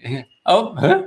[0.03, 0.21] uh.
[0.43, 0.97] Oh, huh?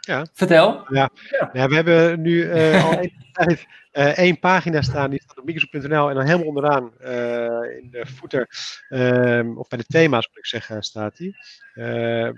[0.00, 0.26] Ja.
[0.32, 0.84] Vertel.
[0.88, 1.10] Ja.
[1.52, 1.68] ja.
[1.68, 6.14] we hebben nu uh, al een tijd één pagina staan, die staat op microsoft.nl en
[6.14, 8.48] dan helemaal onderaan uh, in de footer,
[8.88, 11.36] uh, of bij de thema's moet ik zeggen, staat die.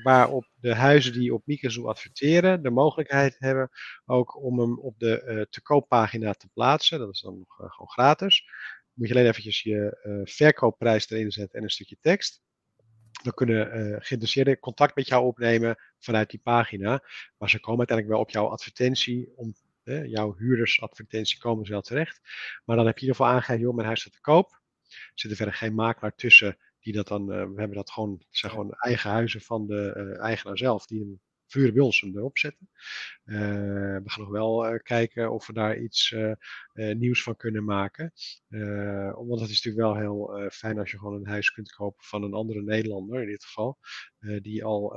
[0.02, 3.70] waarop de huizen die op Microsoft adverteren de mogelijkheid hebben
[4.04, 6.98] ook om hem op de te kooppagina te plaatsen.
[6.98, 8.44] Dat is dan nog gewoon gratis.
[8.92, 12.44] Moet je alleen eventjes je verkoopprijs erin zetten en een stukje tekst.
[13.22, 17.02] Dan kunnen uh, geïnteresseerden contact met jou opnemen vanuit die pagina.
[17.38, 19.54] Maar ze komen uiteindelijk wel op jouw advertentie om
[19.86, 22.20] jouw huurdersadvertentie komen ze wel terecht.
[22.64, 24.50] Maar dan heb je in ieder geval aangegeven, joh, mijn huis staat te koop.
[24.88, 28.12] Er zit er verder geen makelaar tussen die dat dan, uh, we hebben dat gewoon,
[28.12, 32.02] het zijn gewoon eigen huizen van de uh, eigenaar zelf, die hem vuren bij ons
[32.02, 32.68] erop zetten.
[33.24, 36.14] we gaan nog wel kijken of we daar iets
[36.72, 38.12] nieuws van kunnen maken.
[39.26, 42.22] want het is natuurlijk wel heel fijn als je gewoon een huis kunt kopen van
[42.22, 43.78] een andere Nederlander in dit geval.
[44.42, 44.96] die al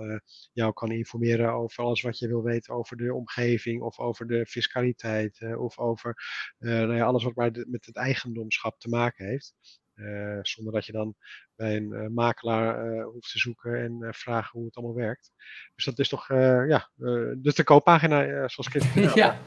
[0.54, 4.46] jou kan informeren over alles wat je wil weten over de omgeving of over de
[4.46, 6.16] fiscaliteit of over
[6.60, 9.54] nou ja, alles wat maar met het eigendomschap te maken heeft.
[10.00, 11.16] Uh, zonder dat je dan
[11.56, 15.32] bij een uh, makelaar uh, hoeft te zoeken en vragen hoe het allemaal werkt.
[15.76, 16.28] Dus dat is toch,
[16.68, 16.90] ja,
[17.38, 19.40] dus de kooppagina, zoals ik het Ja,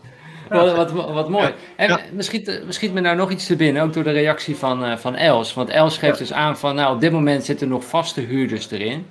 [0.48, 1.46] wat, wat, wat, mooi.
[1.46, 1.54] Ja.
[1.76, 2.00] En ja.
[2.12, 5.54] Misschien, misschien me nou nog iets te binnen, ook door de reactie van, van Els.
[5.54, 9.06] Want Els geeft dus aan van, nou, op dit moment zitten nog vaste huurders erin.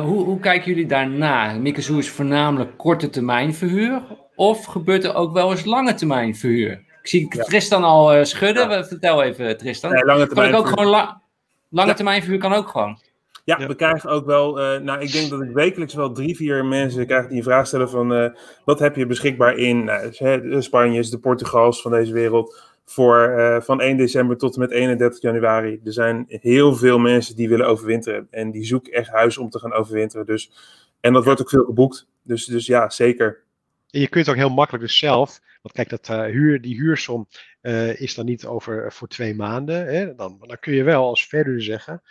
[0.00, 1.52] hoe, hoe kijken jullie daarna?
[1.52, 4.02] Mikazu is voornamelijk korte termijn verhuur.
[4.34, 6.83] Of gebeurt er ook wel eens lange termijn verhuur?
[7.04, 8.70] Ik zie Tristan al uh, schudden.
[8.70, 8.84] Ja.
[8.84, 9.92] Vertel even, Tristan.
[9.92, 11.22] Nee, lange termijn kan ik ook gewoon la
[11.68, 11.94] lange ja.
[11.94, 12.98] termijn verhuur kan ook gewoon.
[13.44, 16.36] Ja, ja, we krijgen ook wel, uh, nou ik denk dat ik wekelijks wel drie,
[16.36, 18.28] vier mensen krijg die een vraag stellen van uh,
[18.64, 23.60] wat heb je beschikbaar in nou, de Spanjes, de Portugals van deze wereld voor uh,
[23.60, 25.80] van 1 december tot en met 31 januari.
[25.84, 29.58] Er zijn heel veel mensen die willen overwinteren en die zoeken echt huis om te
[29.58, 30.26] gaan overwinteren.
[30.26, 30.50] Dus,
[31.00, 32.06] en dat wordt ook veel geboekt.
[32.22, 33.42] Dus, dus ja, zeker.
[33.90, 37.28] En je kunt ook heel makkelijk dus zelf want kijk, dat, uh, huur, die huursom
[37.62, 39.86] uh, is dan niet over voor twee maanden.
[39.86, 40.14] Hè?
[40.14, 42.02] Dan, dan kun je wel als verhuurder zeggen,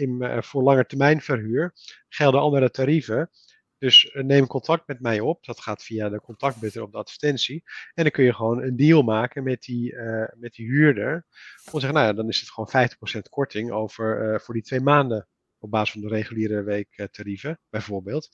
[0.00, 1.72] in, voor lange termijn verhuur
[2.08, 3.30] gelden andere tarieven.
[3.78, 5.44] Dus neem contact met mij op.
[5.44, 7.62] Dat gaat via de contactbutton op de advertentie.
[7.94, 9.96] En dan kun je gewoon een deal maken met die,
[10.36, 11.26] met die huurder.
[11.72, 12.88] Om zeggen, nou ja, dan is het gewoon
[13.18, 18.28] 50% korting over, voor die twee maanden op basis van de reguliere weektarieven, bijvoorbeeld.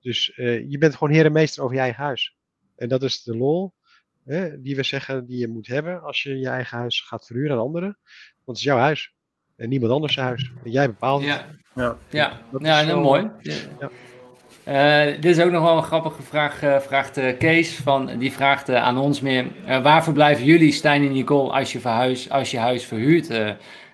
[0.00, 0.26] Dus
[0.68, 2.35] je bent gewoon heer en meester over je eigen huis.
[2.76, 3.74] En dat is de lol
[4.24, 7.56] hè, die we zeggen die je moet hebben als je je eigen huis gaat verhuren
[7.56, 7.98] aan anderen.
[8.44, 9.14] Want het is jouw huis
[9.56, 10.52] en niemand anders huis.
[10.64, 11.30] En jij bepaalt het.
[11.30, 11.96] Ja, ja.
[12.10, 12.40] ja.
[12.58, 13.30] ja nou, mooi.
[13.40, 13.90] Ja.
[14.68, 17.76] Uh, dit is ook nog wel een grappige vraag, uh, vraagt uh, Kees.
[17.76, 19.46] Van, die vraagt aan ons meer.
[19.82, 23.28] waar verblijven jullie, Stijn en Nicole, als je, verhuis, als je huis verhuurd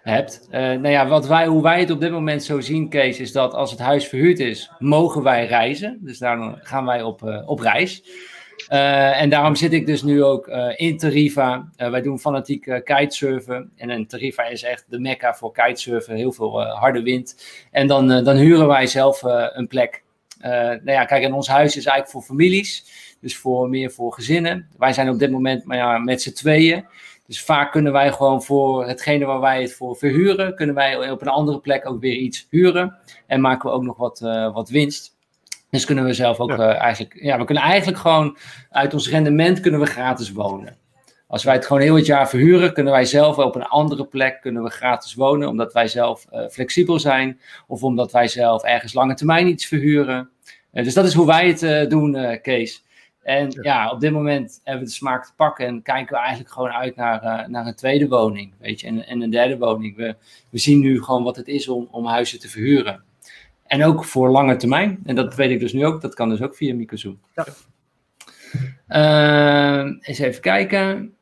[0.02, 0.48] hebt?
[0.50, 3.54] nou ja, wat wij, hoe wij het op dit moment zo zien, Kees, is dat
[3.54, 5.98] als het huis verhuurd is, mogen wij reizen.
[6.02, 8.02] Dus daar gaan wij op, op reis.
[8.68, 11.68] Uh, en daarom zit ik dus nu ook uh, in Tarifa.
[11.76, 13.72] Uh, wij doen fanatiek kitesurfen.
[13.76, 16.14] En een Tarifa is echt de mekka voor kitesurfen.
[16.14, 17.44] Heel veel harde wind.
[17.70, 19.22] En dan, dan huren wij zelf
[19.52, 20.02] een plek.
[20.40, 22.84] nou ja, kijk, en ons huis is eigenlijk voor families.
[23.20, 24.68] Dus voor, meer voor gezinnen.
[24.78, 26.84] Wij zijn op dit moment maar ja, met z'n tweeën.
[27.26, 31.20] Dus vaak kunnen wij gewoon voor hetgene waar wij het voor verhuren, kunnen wij op
[31.20, 32.96] een andere plek ook weer iets huren.
[33.26, 34.20] En maken we ook nog wat,
[34.54, 35.11] wat winst.
[35.72, 36.56] Dus kunnen we zelf ook ja.
[36.56, 38.36] Uh, eigenlijk, ja, we kunnen eigenlijk gewoon
[38.70, 40.76] uit ons rendement kunnen we gratis wonen.
[41.26, 44.40] Als wij het gewoon heel het jaar verhuren, kunnen wij zelf op een andere plek
[44.40, 48.92] kunnen we gratis wonen, omdat wij zelf uh, flexibel zijn of omdat wij zelf ergens
[48.92, 50.30] lange termijn iets verhuren.
[50.72, 52.84] Uh, dus dat is hoe wij het doen, Kees.
[53.22, 53.62] En ja.
[53.62, 53.90] ja.
[53.90, 56.96] op dit moment hebben we de smaak te pakken en kijken we eigenlijk gewoon uit
[56.96, 59.96] naar, naar een tweede woning, weet je, en, en een derde woning.
[59.96, 60.16] We,
[60.50, 63.04] we zien nu gewoon wat het is om, om huizen te verhuren.
[63.72, 64.98] En ook voor lange termijn.
[65.04, 66.00] En dat weet ik dus nu ook.
[66.00, 67.16] Dat kan dus ook via Microsoft.
[67.34, 67.46] Ja.
[68.88, 71.14] Uh, eens even kijken.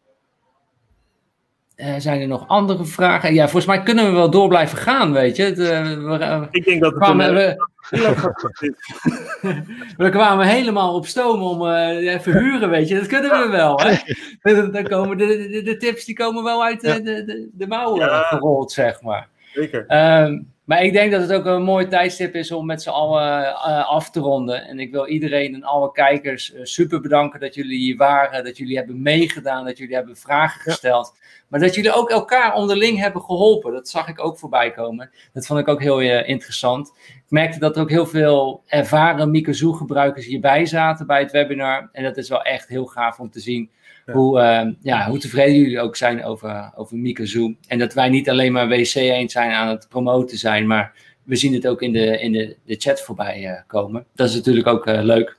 [1.77, 3.35] Uh, zijn er nog andere vragen?
[3.35, 5.57] Ja, volgens mij kunnen we wel door blijven gaan, weet je.
[5.57, 7.69] uh, ik denk dat het kwamen, we,
[10.05, 12.95] we kwamen helemaal op stoom om uh, verhuren, weet je.
[12.95, 13.97] Dat kunnen we wel, hè.
[14.71, 18.23] Dan komen de, de, de, tips die komen wel uit de, de, de, mouwen ja.
[18.23, 19.29] gerold, zeg maar.
[19.53, 19.85] Zeker.
[19.87, 20.39] Ehm,
[20.71, 23.89] maar ik denk dat het ook een mooi tijdstip is om met z'n allen uh,
[23.89, 24.67] af te ronden.
[24.67, 28.45] En ik wil iedereen en alle kijkers uh, super bedanken dat jullie hier waren.
[28.45, 31.15] Dat jullie hebben meegedaan, dat jullie hebben vragen gesteld.
[31.49, 33.73] Maar dat jullie ook elkaar onderling hebben geholpen.
[33.73, 35.11] Dat zag ik ook voorbij komen.
[35.33, 36.93] Dat vond ik ook heel uh, interessant.
[37.31, 41.89] Ik merkte dat er ook heel veel ervaren Mikazu gebruikers hierbij zaten bij het webinar.
[41.93, 43.71] En dat is wel echt heel gaaf om te zien
[44.07, 47.57] hoe, uh, ja, hoe tevreden jullie ook zijn over, over Mikazu.
[47.69, 50.93] En dat wij niet alleen maar WC eens zijn aan het promoten zijn, maar
[51.23, 54.07] we zien het ook in de, in de, de chat voorbij uh, komen.
[54.15, 55.37] Dat is natuurlijk ook uh, leuk.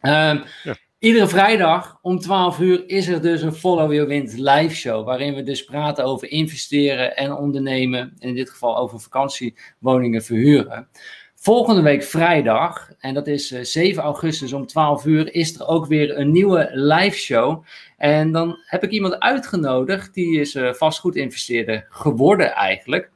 [0.00, 0.76] Ehm, ja.
[1.02, 5.04] Iedere vrijdag om 12 uur is er dus een Follow Your Wind live show.
[5.04, 8.16] Waarin we dus praten over investeren en ondernemen.
[8.18, 10.88] In dit geval over vakantiewoningen verhuren.
[11.34, 15.86] Volgende week vrijdag, en dat is 7 eh, augustus om 12 uur, is er ook
[15.86, 17.64] weer een nieuwe live show.
[17.96, 23.10] En dan heb ik iemand uitgenodigd, die is uh, vastgoedinvesteerder geworden eigenlijk.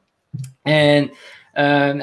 [0.61, 1.13] En uh,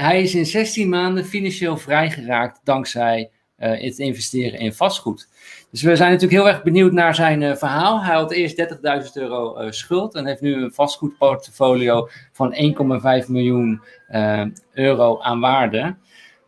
[0.01, 3.31] hij is in 16 maanden financieel vrijgeraakt dankzij
[3.69, 5.29] het investeren in vastgoed.
[5.71, 8.03] Dus we zijn natuurlijk heel erg benieuwd naar zijn verhaal.
[8.03, 8.69] Hij had eerst
[9.07, 12.55] 30.000 euro schuld en heeft nu een vastgoedportfolio van
[13.23, 13.81] 1,5 miljoen
[14.73, 15.97] euro aan waarde.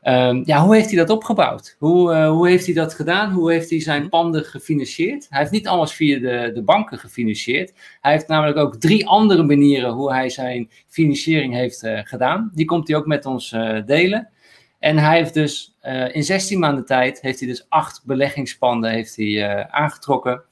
[0.07, 1.77] Ehm, ja, hoe heeft hij dat opgebouwd?
[1.79, 3.33] Hoe, eh, hoe heeft hij dat gedaan?
[3.33, 5.27] Hoe heeft hij zijn panden gefinancierd?
[5.31, 7.73] Hij heeft niet alles via de, de banken gefinancierd.
[8.01, 12.51] Hij heeft namelijk ook drie andere manieren hoe hij zijn financiering heeft gedaan.
[12.55, 13.57] Die komt hij ook met ons
[13.87, 14.29] delen.
[14.79, 15.77] En hij heeft dus
[16.13, 20.43] in 16 maanden tijd heeft hij dus acht beleggingspanden heeft hij, aangetrokken.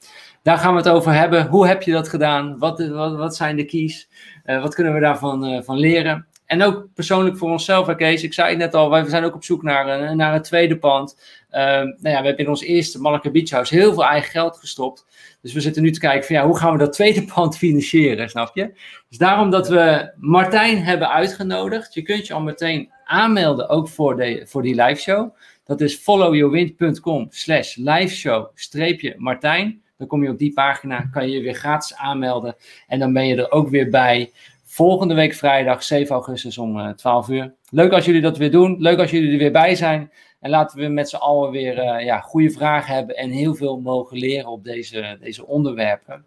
[0.41, 1.47] Daar gaan we het over hebben.
[1.47, 2.57] Hoe heb je dat gedaan?
[2.57, 4.09] Wat, wat, wat zijn de keys?
[4.45, 6.27] wat kunnen we daarvan van leren?
[6.45, 8.23] En ook persoonlijk voor onszelf, Kees.
[8.23, 10.77] Ik zei het net al, wij zijn ook op zoek naar een, naar een tweede
[10.77, 11.19] pand.
[11.49, 15.05] Nou ja, we hebben in ons eerste Malacca Beach House heel veel eigen geld gestopt.
[15.41, 18.29] Dus we zitten nu te kijken van ja, hoe gaan we dat tweede pand financieren,
[18.29, 18.73] snap je?
[19.09, 21.93] Dus daarom dat we Martijn hebben uitgenodigd.
[21.93, 25.35] Je kunt je al meteen aanmelden, ook voor, de, voor die live show.
[25.63, 29.81] Dat is followyourwind.com slash liveshow streepje Martijn.
[29.97, 32.55] Dan kom je op die pagina, kan je je weer gratis aanmelden.
[32.87, 34.31] En dan ben je er ook weer bij
[34.63, 37.53] volgende week vrijdag 7 augustus om 12 eh, uur.
[37.69, 38.75] Leuk als jullie dat weer doen.
[38.79, 40.11] Leuk als jullie er weer bij zijn.
[40.39, 43.79] En laten we met z'n allen weer uh, ja, goede vragen hebben en heel veel
[43.79, 46.25] mogen leren op deze, deze onderwerpen.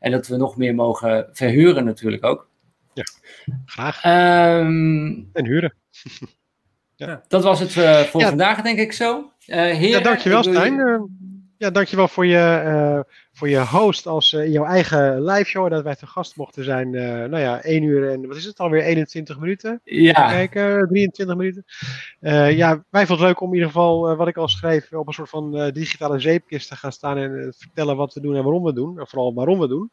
[0.00, 2.48] En dat we nog meer mogen verhuren natuurlijk ook.
[2.96, 3.04] Ja,
[3.64, 4.04] graag.
[4.04, 5.74] Um, en huren.
[6.96, 7.22] ja.
[7.28, 8.28] Dat was het uh, voor ja.
[8.28, 9.18] vandaag, denk ik zo.
[9.46, 11.08] Uh, heren, ja, dankjewel, Stijn.
[11.58, 13.00] Ja, dankjewel voor je, uh,
[13.36, 15.70] voor je host als uh, in jouw eigen live show.
[15.70, 16.92] Dat wij te gast mochten zijn.
[16.92, 18.82] Uh, nou ja, 1 uur en wat is het alweer?
[18.82, 19.80] 21 minuten?
[19.84, 20.28] Ja.
[20.28, 21.64] Kijken, 23 minuten.
[22.56, 25.12] ja, wij vonden het leuk om in ieder geval, wat ik al schreef, op een
[25.12, 28.72] soort van digitale zeepkist te gaan staan en vertellen wat we doen en waarom we
[28.72, 28.98] doen.
[28.98, 29.90] En vooral waarom we doen.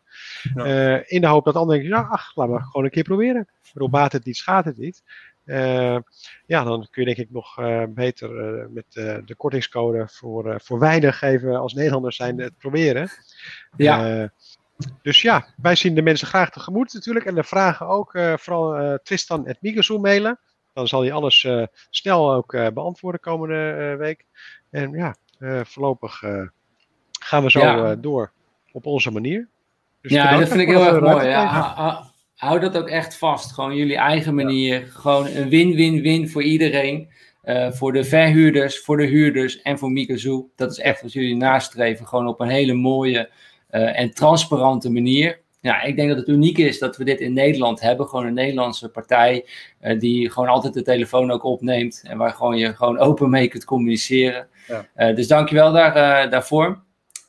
[0.56, 1.03] Ja.
[1.06, 3.48] in de hoop dat anderen denken, nou, ach, laten we gewoon een keer proberen.
[3.74, 5.03] Waarom baat het niet, schaadt het niet.
[5.45, 5.98] Uh,
[6.45, 8.86] ja, dan kun je denk ik nog uh, beter uh, met
[9.28, 13.10] de kortingscode voor, voor weinig even als Nederlanders zijn het proberen.
[13.78, 14.30] Ja.
[15.02, 17.26] dus ja, wij zien de mensen graag tegemoet natuurlijk.
[17.26, 20.40] En de vragen ook vooral Tristan en Microsoft mailen.
[20.74, 21.48] Dan zal hij alles
[21.90, 24.26] snel ook beantwoorden komende week.
[24.70, 25.15] En ja,
[25.64, 26.20] voorlopig
[27.20, 27.95] gaan we zo ja.
[27.95, 28.32] door
[28.72, 29.48] op onze manier.
[30.02, 31.28] Dus ja, dat vind ik heel erg mooi.
[31.28, 33.51] Ja hou dat ook echt vast.
[33.51, 34.88] Gewoon jullie eigen manier.
[34.89, 37.11] Gewoon een win-win-win voor iedereen.
[37.43, 40.43] Uh, voor de verhuurders, voor de huurders en voor Mikazu.
[40.55, 42.07] Dat is echt wat jullie nastreven.
[42.07, 43.30] Gewoon op een hele mooie
[43.72, 45.41] uh, en transparante manier.
[45.61, 48.07] Ja, ik denk dat het uniek is dat we dit in Nederland hebben.
[48.07, 49.45] Gewoon een Nederlandse partij
[49.81, 52.01] uh, die gewoon altijd de telefoon ook opneemt.
[52.03, 54.47] En waar gewoon je gewoon open mee kunt communiceren.
[54.95, 55.11] Ja.
[55.11, 56.84] dus dankjewel daar, daarvoor.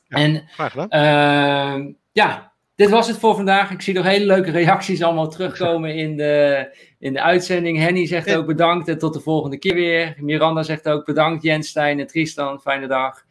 [0.07, 1.95] Ja, en, graag gedaan.
[2.11, 3.71] ja, dit was het voor vandaag.
[3.71, 6.67] Ik zie nog hele leuke reacties allemaal terugkomen in de,
[6.99, 7.77] in de uitzending.
[7.77, 10.15] Henny zegt ook bedankt en tot de volgende keer weer.
[10.19, 12.61] Miranda zegt ook bedankt Jens, Stijn en Tristan.
[12.61, 13.25] Fijne dag.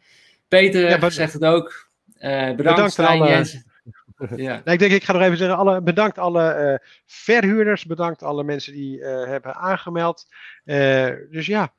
[0.47, 1.89] Peter ja, zegt het ook.
[2.19, 3.29] Uh, bedankt, bedankt Stijn, alle...
[3.29, 3.63] Jens.
[4.35, 4.61] Ja.
[4.65, 8.73] Ik denk, ik ga nog even zeggen, alle, bedankt alle uh, verhuurders, bedankt alle mensen
[8.73, 10.27] die uh, hebben aangemeld.
[11.31, 11.73] dus ja,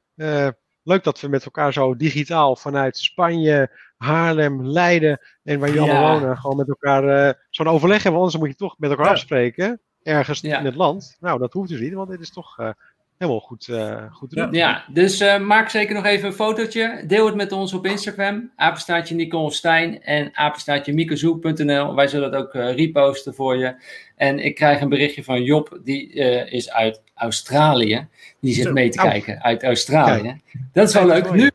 [0.83, 6.13] leuk dat we met elkaar zo digitaal vanuit Spanje, Haarlem, Leiden en waar jullie ja.
[6.13, 8.21] wonen, gewoon met elkaar uh, zo'n overleg hebben.
[8.21, 9.13] Anders moet je toch met elkaar ja.
[9.13, 10.59] afspreken, ergens ja.
[10.59, 11.17] in het land.
[11.21, 12.71] Nou, dat hoeft dus niet, want dit is toch uh,
[13.19, 14.53] helemaal goed, uh, goed te doen.
[14.53, 17.05] Ja, dus maak zeker nog even een fotootje.
[17.07, 21.95] Deel het met ons op Instagram, apenstaatje Nicole Stijn en apenstaatje mikozoek.nl.
[21.95, 23.75] Wij zullen het ook reposten voor je.
[24.17, 26.13] En ik krijg een berichtje van Job, die
[26.51, 28.09] is uit Australië.
[28.41, 30.41] Die zit mee te kijken uit Australië.
[30.73, 31.33] Dat is wel leuk.
[31.33, 31.51] Nu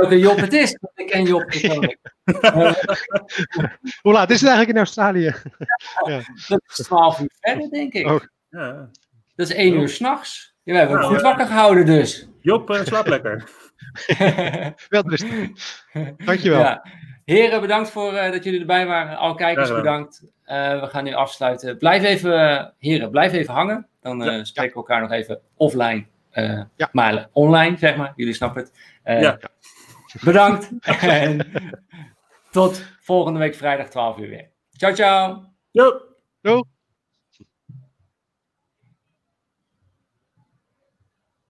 [0.00, 0.78] welke Job het is.
[0.80, 1.98] Want ik ken Job persoonlijk.
[4.02, 5.34] Hoe laat is het eigenlijk in Australië?
[6.08, 6.20] ja.
[6.48, 8.06] Dat is 12 uur verder, denk ik.
[8.06, 8.20] Oh.
[8.50, 8.90] Ja.
[9.36, 10.54] Dat is 1 uur s'nachts.
[10.62, 12.28] Ja, we hebben hem goed wakker gehouden dus.
[12.40, 13.48] Job, uh, slaap lekker.
[14.88, 15.50] Wel rustig.
[16.24, 16.58] Dankjewel.
[16.58, 16.84] Ja.
[17.24, 19.16] Heren, bedankt voor uh, dat jullie erbij waren.
[19.16, 20.22] Al kijkers, bedankt.
[20.46, 21.78] Uh, we gaan nu afsluiten.
[21.78, 23.86] Blijf even, heren, blijf even hangen.
[24.00, 24.44] Dan ja.
[24.44, 26.06] spreken we elkaar nog even offline.
[26.76, 26.88] ja.
[26.92, 28.12] Maar online, zeg maar.
[28.16, 28.72] Jullie snappen het.
[29.22, 29.38] ja.
[30.24, 30.70] Bedankt.
[30.80, 31.52] en
[32.50, 34.50] tot volgende week vrijdag 12 uur weer.
[34.70, 35.42] Ciao, ciao.
[35.70, 36.00] Yo.
[36.40, 36.62] Yo.